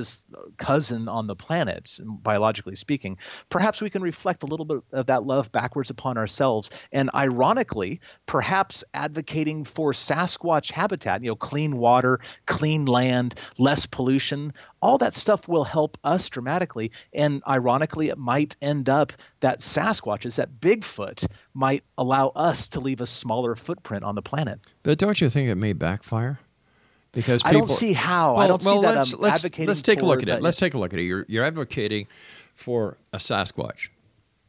cousin 0.57 1.09
on 1.09 1.27
the 1.27 1.37
planet, 1.37 1.99
biologically 2.05 2.75
speaking, 2.75 3.19
perhaps 3.49 3.81
we 3.81 3.91
can 3.91 4.03
reflect 4.03 4.43
a 4.43 4.47
little 4.47 4.67
bit 4.67 4.79
of 4.93 5.07
that 5.07 5.25
love 5.25 5.51
backwards 5.53 5.91
upon 5.91 6.17
ourselves. 6.17 6.71
And 6.93 7.11
ironically, 7.15 8.01
perhaps 8.27 8.85
advocating 8.95 9.65
for 9.65 9.93
Sasquatch 9.93 10.71
habitat, 10.71 11.23
you 11.23 11.31
know, 11.31 11.37
clean 11.37 11.77
water, 11.77 12.21
clean 12.47 12.87
land, 12.87 13.35
less 13.59 13.87
pollution, 13.87 14.53
all 14.81 14.99
that 14.99 15.15
stuff 15.15 15.49
will 15.49 15.65
help 15.65 15.97
us 16.05 16.29
dramatically. 16.29 16.93
And 17.13 17.43
ironically, 17.47 18.09
it 18.09 18.19
might 18.19 18.57
end 18.61 18.89
up 18.89 19.13
that 19.41 19.61
Sasquatches, 19.61 20.37
that 20.37 20.61
Bigfoot, 20.61 21.27
might 21.55 21.85
allow 21.97 22.29
us 22.29 22.69
to 22.69 22.81
leave 22.81 23.01
a 23.01 23.07
smaller 23.07 23.55
footprint 23.55 24.05
on 24.05 24.15
the 24.15 24.23
planet. 24.23 24.61
But 24.83 24.99
don't 24.99 25.21
you 25.21 25.29
think 25.29 25.49
it 25.49 25.55
may 25.57 25.73
backfire? 25.73 26.39
Because 27.15 27.43
people, 27.43 27.57
I 27.57 27.59
don't 27.59 27.71
see 27.71 27.93
how. 27.93 28.35
Well, 28.35 28.43
I 28.43 28.47
don't 28.47 28.65
well, 28.65 28.75
see 28.77 28.87
that 28.87 28.97
let's, 28.97 29.15
I'm 29.15 29.21
let's, 29.21 29.37
advocating. 29.37 29.69
Let's 29.69 29.83
take 29.83 30.03
a 30.03 30.07
look 30.07 30.23
at 30.23 30.29
it. 30.29 30.43
Let's 30.43 30.57
take 30.57 30.75
a 30.75 30.79
look 30.79 30.93
at 30.93 30.99
it. 30.99 31.03
You're 31.03 31.25
you're 31.29 31.45
advocating 31.45 32.07
for 32.55 32.97
a 33.13 33.19
Sasquatch. 33.19 33.89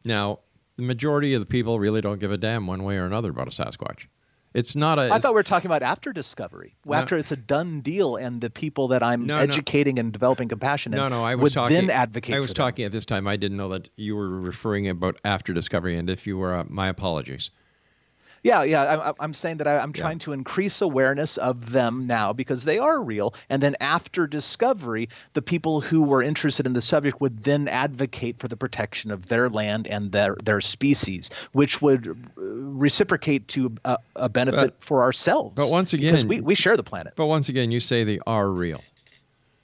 Now, 0.04 0.40
the 0.76 0.82
majority 0.82 1.34
of 1.34 1.40
the 1.40 1.46
people 1.46 1.78
really 1.78 2.00
don't 2.00 2.18
give 2.18 2.30
a 2.30 2.36
damn 2.36 2.66
one 2.66 2.84
way 2.84 2.96
or 2.96 3.04
another 3.04 3.30
about 3.30 3.48
a 3.48 3.50
Sasquatch. 3.50 4.06
It's 4.54 4.74
not 4.74 4.98
a. 4.98 5.12
I 5.12 5.18
thought 5.18 5.32
we 5.32 5.36
were 5.36 5.42
talking 5.42 5.68
about 5.68 5.82
after 5.82 6.14
discovery, 6.14 6.76
no, 6.86 6.94
after 6.94 7.18
it's 7.18 7.30
a 7.30 7.36
done 7.36 7.82
deal, 7.82 8.16
and 8.16 8.40
the 8.40 8.48
people 8.48 8.88
that 8.88 9.02
I'm 9.02 9.26
no, 9.26 9.36
educating 9.36 9.96
no. 9.96 10.00
and 10.00 10.12
developing 10.14 10.48
compassion 10.48 10.94
in 10.94 10.96
no, 10.96 11.08
no, 11.08 11.22
I 11.22 11.34
was 11.34 11.52
talking, 11.52 11.76
then 11.76 11.90
advocate. 11.90 12.34
I 12.34 12.40
was 12.40 12.54
talking 12.54 12.86
at 12.86 12.92
this 12.92 13.04
time. 13.04 13.26
I 13.26 13.36
didn't 13.36 13.58
know 13.58 13.68
that 13.68 13.90
you 13.96 14.16
were 14.16 14.28
referring 14.28 14.88
about 14.88 15.18
after 15.26 15.52
discovery, 15.52 15.98
and 15.98 16.08
if 16.08 16.26
you 16.26 16.38
were, 16.38 16.54
uh, 16.54 16.64
my 16.68 16.88
apologies. 16.88 17.50
Yeah, 18.46 18.62
yeah. 18.62 19.12
I, 19.18 19.24
am 19.24 19.32
saying 19.32 19.56
that 19.56 19.66
I, 19.66 19.82
am 19.82 19.92
trying 19.92 20.18
yeah. 20.18 20.26
to 20.26 20.32
increase 20.32 20.80
awareness 20.80 21.36
of 21.36 21.72
them 21.72 22.06
now 22.06 22.32
because 22.32 22.64
they 22.64 22.78
are 22.78 23.02
real. 23.02 23.34
And 23.50 23.60
then 23.60 23.74
after 23.80 24.28
discovery, 24.28 25.08
the 25.32 25.42
people 25.42 25.80
who 25.80 26.00
were 26.02 26.22
interested 26.22 26.64
in 26.64 26.72
the 26.72 26.80
subject 26.80 27.20
would 27.20 27.40
then 27.40 27.66
advocate 27.66 28.38
for 28.38 28.46
the 28.46 28.56
protection 28.56 29.10
of 29.10 29.26
their 29.26 29.50
land 29.50 29.88
and 29.88 30.12
their 30.12 30.36
their 30.44 30.60
species, 30.60 31.28
which 31.54 31.82
would 31.82 32.06
uh, 32.06 32.14
reciprocate 32.36 33.48
to 33.48 33.74
a, 33.84 33.98
a 34.14 34.28
benefit 34.28 34.74
but, 34.78 34.84
for 34.84 35.02
ourselves. 35.02 35.56
But 35.56 35.68
once 35.68 35.92
again, 35.92 36.12
because 36.12 36.24
we, 36.24 36.40
we 36.40 36.54
share 36.54 36.76
the 36.76 36.84
planet. 36.84 37.14
But 37.16 37.26
once 37.26 37.48
again, 37.48 37.72
you 37.72 37.80
say 37.80 38.04
they 38.04 38.20
are 38.28 38.48
real. 38.48 38.84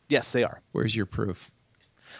Yes, 0.09 0.33
they 0.33 0.43
are. 0.43 0.61
Where's 0.73 0.97
your 0.97 1.07
proof? 1.07 1.52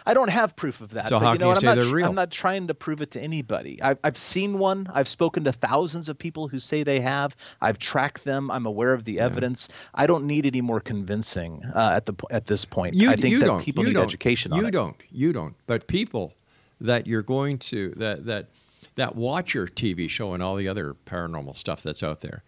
I 0.05 0.13
don't 0.13 0.29
have 0.29 0.55
proof 0.55 0.81
of 0.81 0.89
that. 0.91 1.05
So 1.05 1.19
but, 1.19 1.25
how 1.25 1.33
you 1.33 1.39
know 1.39 1.45
can 1.47 1.55
you 1.55 1.61
say 1.61 1.67
I'm 1.67 1.77
not, 1.77 1.83
they're 1.83 1.93
real? 1.93 2.07
I'm 2.07 2.15
not 2.15 2.31
trying 2.31 2.67
to 2.67 2.73
prove 2.73 3.01
it 3.01 3.11
to 3.11 3.21
anybody. 3.21 3.81
I've, 3.81 3.97
I've 4.03 4.17
seen 4.17 4.59
one. 4.59 4.87
I've 4.93 5.07
spoken 5.07 5.43
to 5.45 5.51
thousands 5.51 6.09
of 6.09 6.17
people 6.17 6.47
who 6.47 6.59
say 6.59 6.83
they 6.83 6.99
have. 6.99 7.35
I've 7.61 7.79
tracked 7.79 8.23
them. 8.23 8.51
I'm 8.51 8.65
aware 8.65 8.93
of 8.93 9.03
the 9.03 9.13
yeah. 9.13 9.25
evidence. 9.25 9.69
I 9.93 10.07
don't 10.07 10.25
need 10.25 10.45
any 10.45 10.61
more 10.61 10.79
convincing 10.79 11.63
uh, 11.73 11.91
at 11.95 12.05
the 12.05 12.13
at 12.31 12.47
this 12.47 12.65
point. 12.65 12.95
You, 12.95 13.09
I 13.09 13.15
think 13.15 13.39
that 13.39 13.45
don't. 13.45 13.61
people 13.61 13.83
you 13.83 13.89
need 13.89 13.93
don't. 13.93 14.03
education 14.03 14.51
you 14.51 14.59
on 14.59 14.63
it. 14.63 14.67
You 14.67 14.71
don't. 14.71 15.03
You 15.11 15.33
don't. 15.33 15.55
But 15.67 15.87
people 15.87 16.33
that 16.81 17.07
you're 17.07 17.21
going 17.21 17.57
to 17.57 17.93
that 17.97 18.25
that 18.25 18.47
that 18.95 19.15
watch 19.15 19.53
your 19.53 19.67
TV 19.67 20.09
show 20.09 20.33
and 20.33 20.43
all 20.43 20.55
the 20.55 20.67
other 20.67 20.95
paranormal 21.05 21.57
stuff 21.57 21.81
that's 21.81 22.03
out 22.03 22.21
there 22.21 22.43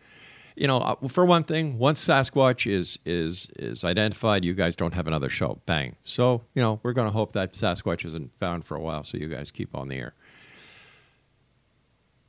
you 0.55 0.67
know, 0.67 0.77
uh, 0.77 1.07
for 1.07 1.25
one 1.25 1.43
thing, 1.43 1.77
once 1.77 2.05
Sasquatch 2.05 2.71
is 2.71 2.97
is 3.05 3.49
is 3.57 3.83
identified, 3.83 4.45
you 4.45 4.53
guys 4.53 4.75
don't 4.75 4.93
have 4.93 5.07
another 5.07 5.29
show. 5.29 5.61
Bang. 5.65 5.95
So 6.03 6.43
you 6.53 6.61
know, 6.61 6.79
we're 6.83 6.93
going 6.93 7.07
to 7.07 7.13
hope 7.13 7.33
that 7.33 7.53
Sasquatch 7.53 8.05
isn't 8.05 8.31
found 8.39 8.65
for 8.65 8.75
a 8.75 8.81
while, 8.81 9.03
so 9.03 9.17
you 9.17 9.27
guys 9.27 9.51
keep 9.51 9.75
on 9.75 9.87
the 9.87 9.95
air. 9.95 10.13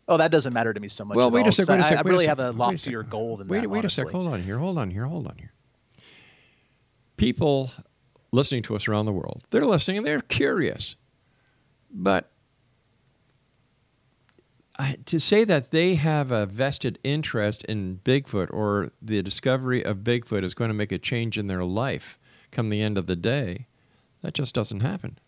Oh, 0.09 0.17
that 0.17 0.31
doesn't 0.31 0.53
matter 0.53 0.73
to 0.73 0.79
me 0.79 0.89
so 0.89 1.05
much. 1.05 1.17
Well, 1.17 1.31
wait 1.31 1.47
a 1.47 1.53
second. 1.53 1.75
Wait 1.75 1.81
a 1.81 1.83
second. 1.85 1.99
I, 1.99 2.01
I 2.01 2.11
really 2.11 2.27
a 2.27 2.29
have 2.29 2.39
a 2.39 2.53
loftier 2.53 3.03
goal 3.03 3.37
than 3.37 3.49
wait, 3.49 3.63
that. 3.63 3.71
Wait 3.71 3.79
honestly. 3.79 4.03
a 4.03 4.07
sec. 4.07 4.13
Hold 4.13 4.33
on 4.33 4.43
here. 4.43 4.59
Hold 4.59 4.79
on 4.79 4.91
here. 4.91 5.05
Hold 5.05 5.27
on 5.27 5.37
here. 5.39 5.53
People 7.17 7.73
listening 8.33 8.63
to 8.63 8.77
us 8.77 8.87
around 8.89 9.07
the 9.07 9.13
world, 9.13 9.45
they're 9.51 9.65
listening 9.65 9.99
and 9.99 10.07
they're 10.07 10.21
curious, 10.21 10.97
but 11.91 12.31
to 15.07 15.19
say 15.19 15.45
that 15.45 15.71
they 15.71 15.95
have 15.95 16.31
a 16.31 16.47
vested 16.47 16.99
interest 17.03 17.65
in 17.65 18.01
Bigfoot 18.05 18.53
or 18.53 18.93
the 19.01 19.23
discovery 19.23 19.85
of 19.85 19.99
Bigfoot 19.99 20.45
is 20.45 20.55
going 20.55 20.69
to 20.69 20.75
make 20.75 20.93
a 20.93 20.99
change 20.99 21.39
in 21.39 21.47
their 21.47 21.65
life 21.65 22.19
come 22.51 22.69
the 22.69 22.83
end 22.83 22.99
of 22.99 23.07
the 23.07 23.17
day, 23.17 23.67
that 24.23 24.35
just 24.35 24.55
doesn't 24.55 24.81
happen. 24.81 25.19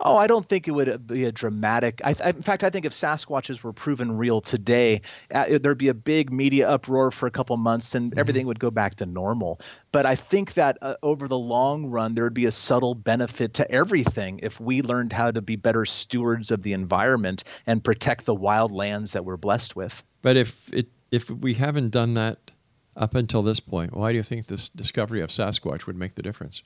Oh, 0.00 0.16
I 0.16 0.28
don't 0.28 0.48
think 0.48 0.68
it 0.68 0.70
would 0.70 1.08
be 1.08 1.24
a 1.24 1.32
dramatic. 1.32 2.00
I, 2.04 2.14
in 2.24 2.42
fact, 2.42 2.62
I 2.62 2.70
think 2.70 2.86
if 2.86 2.92
Sasquatches 2.92 3.62
were 3.64 3.72
proven 3.72 4.16
real 4.16 4.40
today, 4.40 5.00
uh, 5.34 5.58
there'd 5.60 5.78
be 5.78 5.88
a 5.88 5.94
big 5.94 6.32
media 6.32 6.68
uproar 6.68 7.10
for 7.10 7.26
a 7.26 7.30
couple 7.32 7.56
months, 7.56 7.94
and 7.94 8.10
mm-hmm. 8.10 8.20
everything 8.20 8.46
would 8.46 8.60
go 8.60 8.70
back 8.70 8.94
to 8.96 9.06
normal. 9.06 9.60
But 9.90 10.06
I 10.06 10.14
think 10.14 10.54
that 10.54 10.78
uh, 10.82 10.94
over 11.02 11.26
the 11.26 11.38
long 11.38 11.86
run, 11.86 12.14
there 12.14 12.22
would 12.24 12.34
be 12.34 12.46
a 12.46 12.52
subtle 12.52 12.94
benefit 12.94 13.54
to 13.54 13.68
everything 13.70 14.38
if 14.42 14.60
we 14.60 14.82
learned 14.82 15.12
how 15.12 15.32
to 15.32 15.42
be 15.42 15.56
better 15.56 15.84
stewards 15.84 16.52
of 16.52 16.62
the 16.62 16.74
environment 16.74 17.42
and 17.66 17.82
protect 17.82 18.24
the 18.24 18.34
wild 18.34 18.70
lands 18.70 19.12
that 19.12 19.24
we're 19.24 19.36
blessed 19.36 19.74
with. 19.74 20.04
But 20.22 20.36
if 20.36 20.72
it 20.72 20.88
if 21.10 21.28
we 21.30 21.54
haven't 21.54 21.90
done 21.90 22.14
that 22.14 22.50
up 22.96 23.14
until 23.14 23.42
this 23.42 23.60
point, 23.60 23.96
why 23.96 24.12
do 24.12 24.16
you 24.16 24.22
think 24.22 24.46
this 24.46 24.68
discovery 24.68 25.22
of 25.22 25.30
Sasquatch 25.30 25.86
would 25.86 25.96
make 25.96 26.14
the 26.14 26.22
difference? 26.22 26.62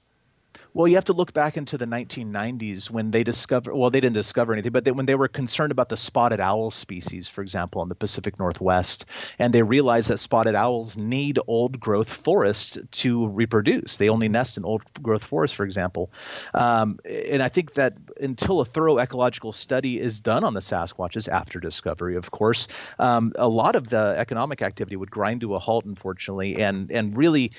Well, 0.74 0.88
you 0.88 0.94
have 0.94 1.04
to 1.06 1.12
look 1.12 1.34
back 1.34 1.58
into 1.58 1.76
the 1.76 1.84
1990s 1.84 2.90
when 2.90 3.10
they 3.10 3.22
discovered, 3.24 3.74
well, 3.74 3.90
they 3.90 4.00
didn't 4.00 4.14
discover 4.14 4.54
anything, 4.54 4.72
but 4.72 4.86
they, 4.86 4.90
when 4.90 5.04
they 5.04 5.14
were 5.14 5.28
concerned 5.28 5.70
about 5.70 5.90
the 5.90 5.98
spotted 5.98 6.40
owl 6.40 6.70
species, 6.70 7.28
for 7.28 7.42
example, 7.42 7.82
in 7.82 7.90
the 7.90 7.94
Pacific 7.94 8.38
Northwest, 8.38 9.04
and 9.38 9.52
they 9.52 9.62
realized 9.62 10.08
that 10.08 10.16
spotted 10.16 10.54
owls 10.54 10.96
need 10.96 11.38
old 11.46 11.78
growth 11.78 12.10
forests 12.10 12.78
to 12.90 13.28
reproduce. 13.28 13.98
They 13.98 14.08
only 14.08 14.30
nest 14.30 14.56
in 14.56 14.64
old 14.64 14.82
growth 15.02 15.24
forests, 15.24 15.54
for 15.54 15.64
example. 15.64 16.10
Um, 16.54 16.98
and 17.04 17.42
I 17.42 17.48
think 17.48 17.74
that 17.74 17.94
until 18.22 18.60
a 18.60 18.64
thorough 18.64 18.98
ecological 18.98 19.52
study 19.52 20.00
is 20.00 20.20
done 20.20 20.42
on 20.42 20.54
the 20.54 20.60
Sasquatches 20.60 21.28
after 21.28 21.60
discovery, 21.60 22.16
of 22.16 22.30
course, 22.30 22.66
um, 22.98 23.32
a 23.36 23.48
lot 23.48 23.76
of 23.76 23.90
the 23.90 24.14
economic 24.16 24.62
activity 24.62 24.96
would 24.96 25.10
grind 25.10 25.42
to 25.42 25.54
a 25.54 25.58
halt, 25.58 25.84
unfortunately, 25.84 26.62
and, 26.62 26.90
and 26.90 27.14
really 27.14 27.52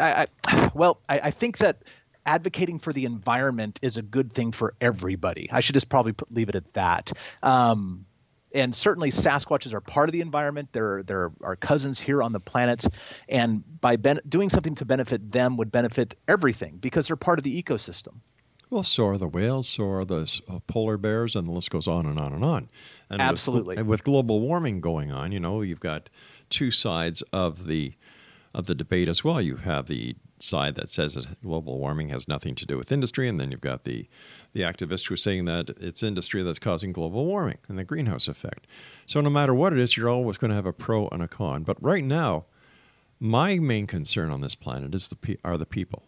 I, 0.00 0.26
I 0.46 0.70
well, 0.74 1.00
I, 1.08 1.20
I, 1.24 1.30
think 1.30 1.58
that 1.58 1.82
advocating 2.26 2.78
for 2.78 2.92
the 2.92 3.04
environment 3.04 3.78
is 3.82 3.96
a 3.96 4.02
good 4.02 4.32
thing 4.32 4.52
for 4.52 4.74
everybody. 4.80 5.50
I 5.52 5.60
should 5.60 5.74
just 5.74 5.88
probably 5.88 6.12
put, 6.12 6.32
leave 6.32 6.48
it 6.48 6.54
at 6.54 6.72
that. 6.72 7.12
Um, 7.42 8.06
and 8.54 8.74
certainly 8.74 9.10
Sasquatches 9.10 9.72
are 9.72 9.80
part 9.80 10.08
of 10.08 10.12
the 10.12 10.20
environment. 10.20 10.68
They're 10.72 11.02
they're 11.02 11.32
our 11.42 11.56
cousins 11.56 11.98
here 11.98 12.22
on 12.22 12.32
the 12.32 12.40
planet, 12.40 12.84
and 13.28 13.64
by 13.80 13.96
ben- 13.96 14.20
doing 14.28 14.48
something 14.48 14.76
to 14.76 14.84
benefit 14.84 15.32
them 15.32 15.56
would 15.56 15.72
benefit 15.72 16.14
everything 16.28 16.76
because 16.76 17.08
they're 17.08 17.16
part 17.16 17.38
of 17.38 17.42
the 17.42 17.62
ecosystem. 17.62 18.14
Well, 18.70 18.82
so 18.82 19.08
are 19.08 19.18
the 19.18 19.28
whales, 19.28 19.68
so 19.68 19.90
are 19.90 20.04
the 20.04 20.40
uh, 20.48 20.60
polar 20.66 20.96
bears, 20.96 21.36
and 21.36 21.46
the 21.46 21.52
list 21.52 21.70
goes 21.70 21.86
on 21.86 22.06
and 22.06 22.18
on 22.18 22.32
and 22.32 22.44
on. 22.44 22.70
And 23.10 23.20
Absolutely. 23.20 23.76
With, 23.76 23.86
with 23.86 24.04
global 24.04 24.40
warming 24.40 24.80
going 24.80 25.12
on, 25.12 25.32
you 25.32 25.40
know, 25.40 25.62
you've 25.62 25.80
got 25.80 26.08
two 26.48 26.70
sides 26.70 27.22
of 27.32 27.66
the 27.66 27.94
of 28.54 28.66
the 28.66 28.74
debate 28.74 29.08
as 29.08 29.24
well. 29.24 29.40
You 29.40 29.56
have 29.56 29.86
the 29.86 30.14
side 30.38 30.74
that 30.76 30.90
says 30.90 31.14
that 31.14 31.42
global 31.42 31.78
warming 31.78 32.10
has 32.10 32.28
nothing 32.28 32.54
to 32.54 32.66
do 32.66 32.76
with 32.76 32.92
industry, 32.92 33.28
and 33.28 33.40
then 33.40 33.50
you've 33.50 33.60
got 33.60 33.84
the 33.84 34.08
the 34.52 34.60
activists 34.60 35.08
who 35.08 35.14
are 35.14 35.18
saying 35.18 35.44
that 35.46 35.70
it's 35.80 36.02
industry 36.02 36.42
that's 36.42 36.58
causing 36.58 36.92
global 36.92 37.26
warming 37.26 37.58
and 37.68 37.78
the 37.78 37.84
greenhouse 37.84 38.28
effect. 38.28 38.66
So 39.06 39.20
no 39.20 39.30
matter 39.30 39.54
what 39.54 39.72
it 39.72 39.78
is, 39.78 39.96
you're 39.96 40.08
always 40.08 40.38
going 40.38 40.50
to 40.50 40.54
have 40.54 40.66
a 40.66 40.72
pro 40.72 41.08
and 41.08 41.22
a 41.22 41.28
con. 41.28 41.64
But 41.64 41.82
right 41.82 42.04
now, 42.04 42.44
my 43.18 43.58
main 43.58 43.86
concern 43.86 44.30
on 44.30 44.40
this 44.40 44.54
planet 44.54 44.94
is 44.94 45.08
the 45.08 45.38
are 45.44 45.56
the 45.56 45.66
people, 45.66 46.04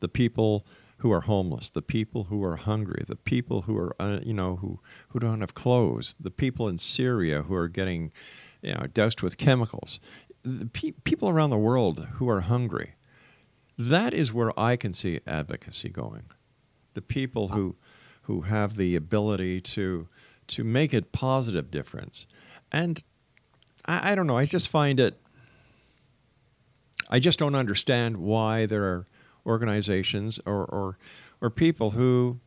the 0.00 0.08
people 0.08 0.66
who 0.98 1.10
are 1.10 1.22
homeless, 1.22 1.68
the 1.68 1.82
people 1.82 2.24
who 2.24 2.44
are 2.44 2.56
hungry, 2.56 3.02
the 3.06 3.16
people 3.16 3.62
who 3.62 3.76
are 3.76 3.94
uh, 4.00 4.20
you 4.22 4.32
know 4.32 4.56
who 4.56 4.80
who 5.08 5.18
don't 5.18 5.40
have 5.40 5.54
clothes, 5.54 6.14
the 6.18 6.30
people 6.30 6.68
in 6.68 6.78
Syria 6.78 7.42
who 7.42 7.54
are 7.54 7.68
getting 7.68 8.12
you 8.62 8.72
know 8.72 8.86
doused 8.94 9.20
with 9.20 9.36
chemicals 9.36 9.98
pe- 10.72 10.92
people 11.04 11.28
around 11.28 11.50
the 11.50 11.58
world 11.58 12.08
who 12.14 12.28
are 12.28 12.42
hungry, 12.42 12.94
that 13.78 14.14
is 14.14 14.32
where 14.32 14.58
I 14.58 14.76
can 14.76 14.92
see 14.92 15.20
advocacy 15.26 15.88
going. 15.88 16.24
The 16.94 17.02
people 17.02 17.48
who, 17.48 17.76
who 18.22 18.42
have 18.42 18.76
the 18.76 18.96
ability 18.96 19.60
to, 19.60 20.08
to 20.48 20.64
make 20.64 20.92
a 20.92 21.02
positive 21.02 21.70
difference. 21.70 22.26
And 22.70 23.02
I, 23.86 24.12
I 24.12 24.14
don't 24.14 24.26
know, 24.26 24.36
I 24.36 24.44
just 24.44 24.68
find 24.68 25.00
it, 25.00 25.18
I 27.08 27.18
just 27.18 27.38
don't 27.38 27.54
understand 27.54 28.18
why 28.18 28.66
there 28.66 28.84
are 28.84 29.06
organizations 29.46 30.38
or, 30.46 30.64
or, 30.64 30.98
or 31.40 31.50
people 31.50 31.90
who 31.90 32.40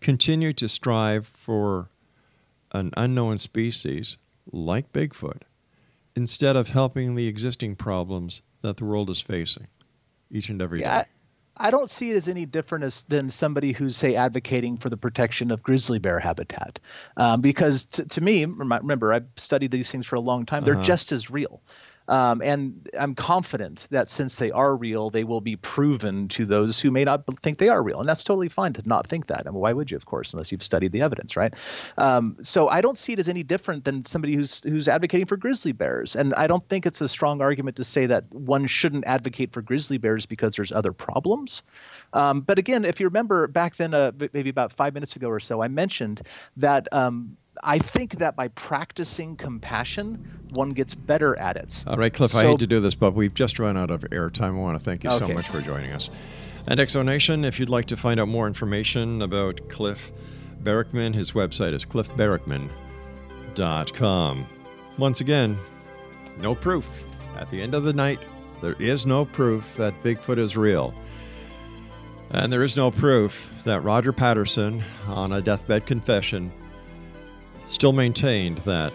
continue 0.00 0.52
to 0.52 0.68
strive 0.68 1.26
for 1.26 1.90
an 2.72 2.92
unknown 2.96 3.38
species 3.38 4.18
like 4.52 4.92
Bigfoot 4.92 5.42
instead 6.16 6.56
of 6.56 6.68
helping 6.68 7.14
the 7.14 7.28
existing 7.28 7.76
problems 7.76 8.42
that 8.62 8.78
the 8.78 8.84
world 8.84 9.10
is 9.10 9.20
facing 9.20 9.68
each 10.30 10.48
and 10.48 10.60
every 10.60 10.80
yeah, 10.80 11.02
day. 11.02 11.08
I, 11.58 11.68
I 11.68 11.70
don't 11.70 11.90
see 11.90 12.10
it 12.10 12.16
as 12.16 12.28
any 12.28 12.46
different 12.46 12.84
as, 12.84 13.02
than 13.04 13.28
somebody 13.28 13.72
who's, 13.72 13.96
say, 13.96 14.16
advocating 14.16 14.76
for 14.76 14.90
the 14.90 14.96
protection 14.96 15.50
of 15.50 15.62
grizzly 15.62 15.98
bear 15.98 16.18
habitat. 16.18 16.80
Um, 17.16 17.40
because 17.40 17.84
t- 17.84 18.04
to 18.04 18.20
me, 18.20 18.44
remember, 18.44 19.12
I've 19.12 19.28
studied 19.36 19.70
these 19.70 19.90
things 19.90 20.06
for 20.06 20.16
a 20.16 20.20
long 20.20 20.46
time, 20.46 20.64
they're 20.64 20.74
uh-huh. 20.74 20.82
just 20.82 21.12
as 21.12 21.30
real. 21.30 21.62
Um, 22.08 22.42
and 22.42 22.88
I'm 22.98 23.14
confident 23.14 23.88
that 23.90 24.08
since 24.08 24.36
they 24.36 24.50
are 24.50 24.76
real, 24.76 25.10
they 25.10 25.24
will 25.24 25.40
be 25.40 25.56
proven 25.56 26.28
to 26.28 26.44
those 26.44 26.80
who 26.80 26.90
may 26.90 27.04
not 27.04 27.24
think 27.40 27.58
they 27.58 27.68
are 27.68 27.82
real. 27.82 27.98
And 27.98 28.08
that's 28.08 28.24
totally 28.24 28.48
fine 28.48 28.72
to 28.74 28.82
not 28.86 29.06
think 29.06 29.26
that. 29.26 29.46
I 29.46 29.50
mean, 29.50 29.60
why 29.60 29.72
would 29.72 29.90
you, 29.90 29.96
of 29.96 30.06
course, 30.06 30.32
unless 30.32 30.52
you've 30.52 30.62
studied 30.62 30.92
the 30.92 31.02
evidence, 31.02 31.36
right? 31.36 31.54
Um, 31.98 32.36
so 32.42 32.68
I 32.68 32.80
don't 32.80 32.98
see 32.98 33.12
it 33.12 33.18
as 33.18 33.28
any 33.28 33.42
different 33.42 33.84
than 33.84 34.04
somebody 34.04 34.34
who's 34.34 34.62
who's 34.64 34.88
advocating 34.88 35.26
for 35.26 35.36
grizzly 35.36 35.72
bears. 35.72 36.16
And 36.16 36.34
I 36.34 36.46
don't 36.46 36.66
think 36.68 36.86
it's 36.86 37.00
a 37.00 37.08
strong 37.08 37.40
argument 37.40 37.76
to 37.76 37.84
say 37.84 38.06
that 38.06 38.24
one 38.32 38.66
shouldn't 38.66 39.06
advocate 39.06 39.52
for 39.52 39.62
grizzly 39.62 39.98
bears 39.98 40.26
because 40.26 40.56
there's 40.56 40.72
other 40.72 40.92
problems. 40.92 41.62
Um, 42.12 42.40
but 42.40 42.58
again, 42.58 42.84
if 42.84 43.00
you 43.00 43.06
remember 43.06 43.46
back 43.46 43.76
then, 43.76 43.94
uh, 43.94 44.12
maybe 44.32 44.50
about 44.50 44.72
five 44.72 44.94
minutes 44.94 45.16
ago 45.16 45.28
or 45.28 45.40
so, 45.40 45.62
I 45.62 45.68
mentioned 45.68 46.22
that 46.56 46.92
um, 46.92 47.36
I 47.62 47.78
think 47.78 48.18
that 48.18 48.36
by 48.36 48.48
practicing 48.48 49.36
compassion, 49.36 50.46
one 50.50 50.70
gets 50.70 50.94
better 50.94 51.38
at 51.38 51.56
it. 51.56 51.84
All 51.86 51.96
right, 51.96 52.12
Cliff, 52.12 52.32
so, 52.32 52.38
I 52.38 52.44
hate 52.44 52.58
to 52.60 52.66
do 52.66 52.80
this, 52.80 52.94
but 52.94 53.14
we've 53.14 53.32
just 53.34 53.58
run 53.58 53.76
out 53.76 53.90
of 53.90 54.00
airtime. 54.02 54.56
I 54.56 54.60
want 54.60 54.78
to 54.78 54.84
thank 54.84 55.04
you 55.04 55.10
okay. 55.10 55.26
so 55.26 55.34
much 55.34 55.48
for 55.48 55.60
joining 55.60 55.92
us. 55.92 56.08
And 56.66 56.80
X 56.80 56.94
Zone 56.94 57.04
Nation, 57.06 57.44
if 57.44 57.60
you'd 57.60 57.68
like 57.68 57.84
to 57.86 57.96
find 57.96 58.18
out 58.18 58.28
more 58.28 58.46
information 58.46 59.20
about 59.22 59.68
Cliff 59.68 60.10
Barackman, 60.62 61.14
his 61.14 61.32
website 61.32 61.74
is 61.74 61.84
cliffbarackman.com. 61.84 64.46
Once 64.98 65.20
again, 65.20 65.58
no 66.38 66.54
proof. 66.54 67.04
At 67.36 67.50
the 67.50 67.60
end 67.62 67.74
of 67.74 67.84
the 67.84 67.92
night, 67.92 68.20
there 68.62 68.76
is 68.80 69.06
no 69.06 69.24
proof 69.24 69.76
that 69.76 70.02
Bigfoot 70.02 70.38
is 70.38 70.56
real. 70.56 70.92
And 72.30 72.52
there 72.52 72.64
is 72.64 72.76
no 72.76 72.90
proof 72.90 73.48
that 73.64 73.84
Roger 73.84 74.12
Patterson, 74.12 74.82
on 75.06 75.32
a 75.32 75.40
deathbed 75.40 75.86
confession, 75.86 76.52
still 77.66 77.92
maintained 77.92 78.58
that 78.58 78.92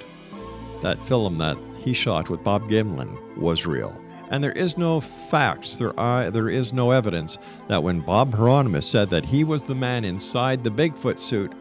that 0.81 1.03
film 1.03 1.37
that 1.37 1.57
he 1.83 1.93
shot 1.93 2.29
with 2.29 2.43
Bob 2.43 2.69
Gimlin 2.69 3.17
was 3.37 3.65
real. 3.65 3.95
And 4.29 4.43
there 4.43 4.53
is 4.53 4.77
no 4.77 5.01
facts, 5.01 5.75
there, 5.75 5.99
are, 5.99 6.31
there 6.31 6.49
is 6.49 6.71
no 6.71 6.91
evidence 6.91 7.37
that 7.67 7.83
when 7.83 7.99
Bob 7.99 8.31
Heironimus 8.33 8.85
said 8.85 9.09
that 9.09 9.25
he 9.25 9.43
was 9.43 9.63
the 9.63 9.75
man 9.75 10.05
inside 10.05 10.63
the 10.63 10.69
Bigfoot 10.69 11.17
suit, 11.17 11.51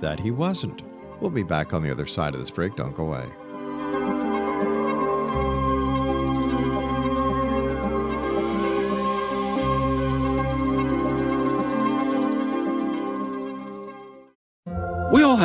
that 0.00 0.20
he 0.20 0.30
wasn't. 0.30 0.82
We'll 1.20 1.30
be 1.30 1.42
back 1.42 1.72
on 1.72 1.82
the 1.82 1.90
other 1.90 2.06
side 2.06 2.34
of 2.34 2.40
this 2.40 2.50
break. 2.50 2.76
Don't 2.76 2.94
go 2.94 3.06
away. 3.06 3.26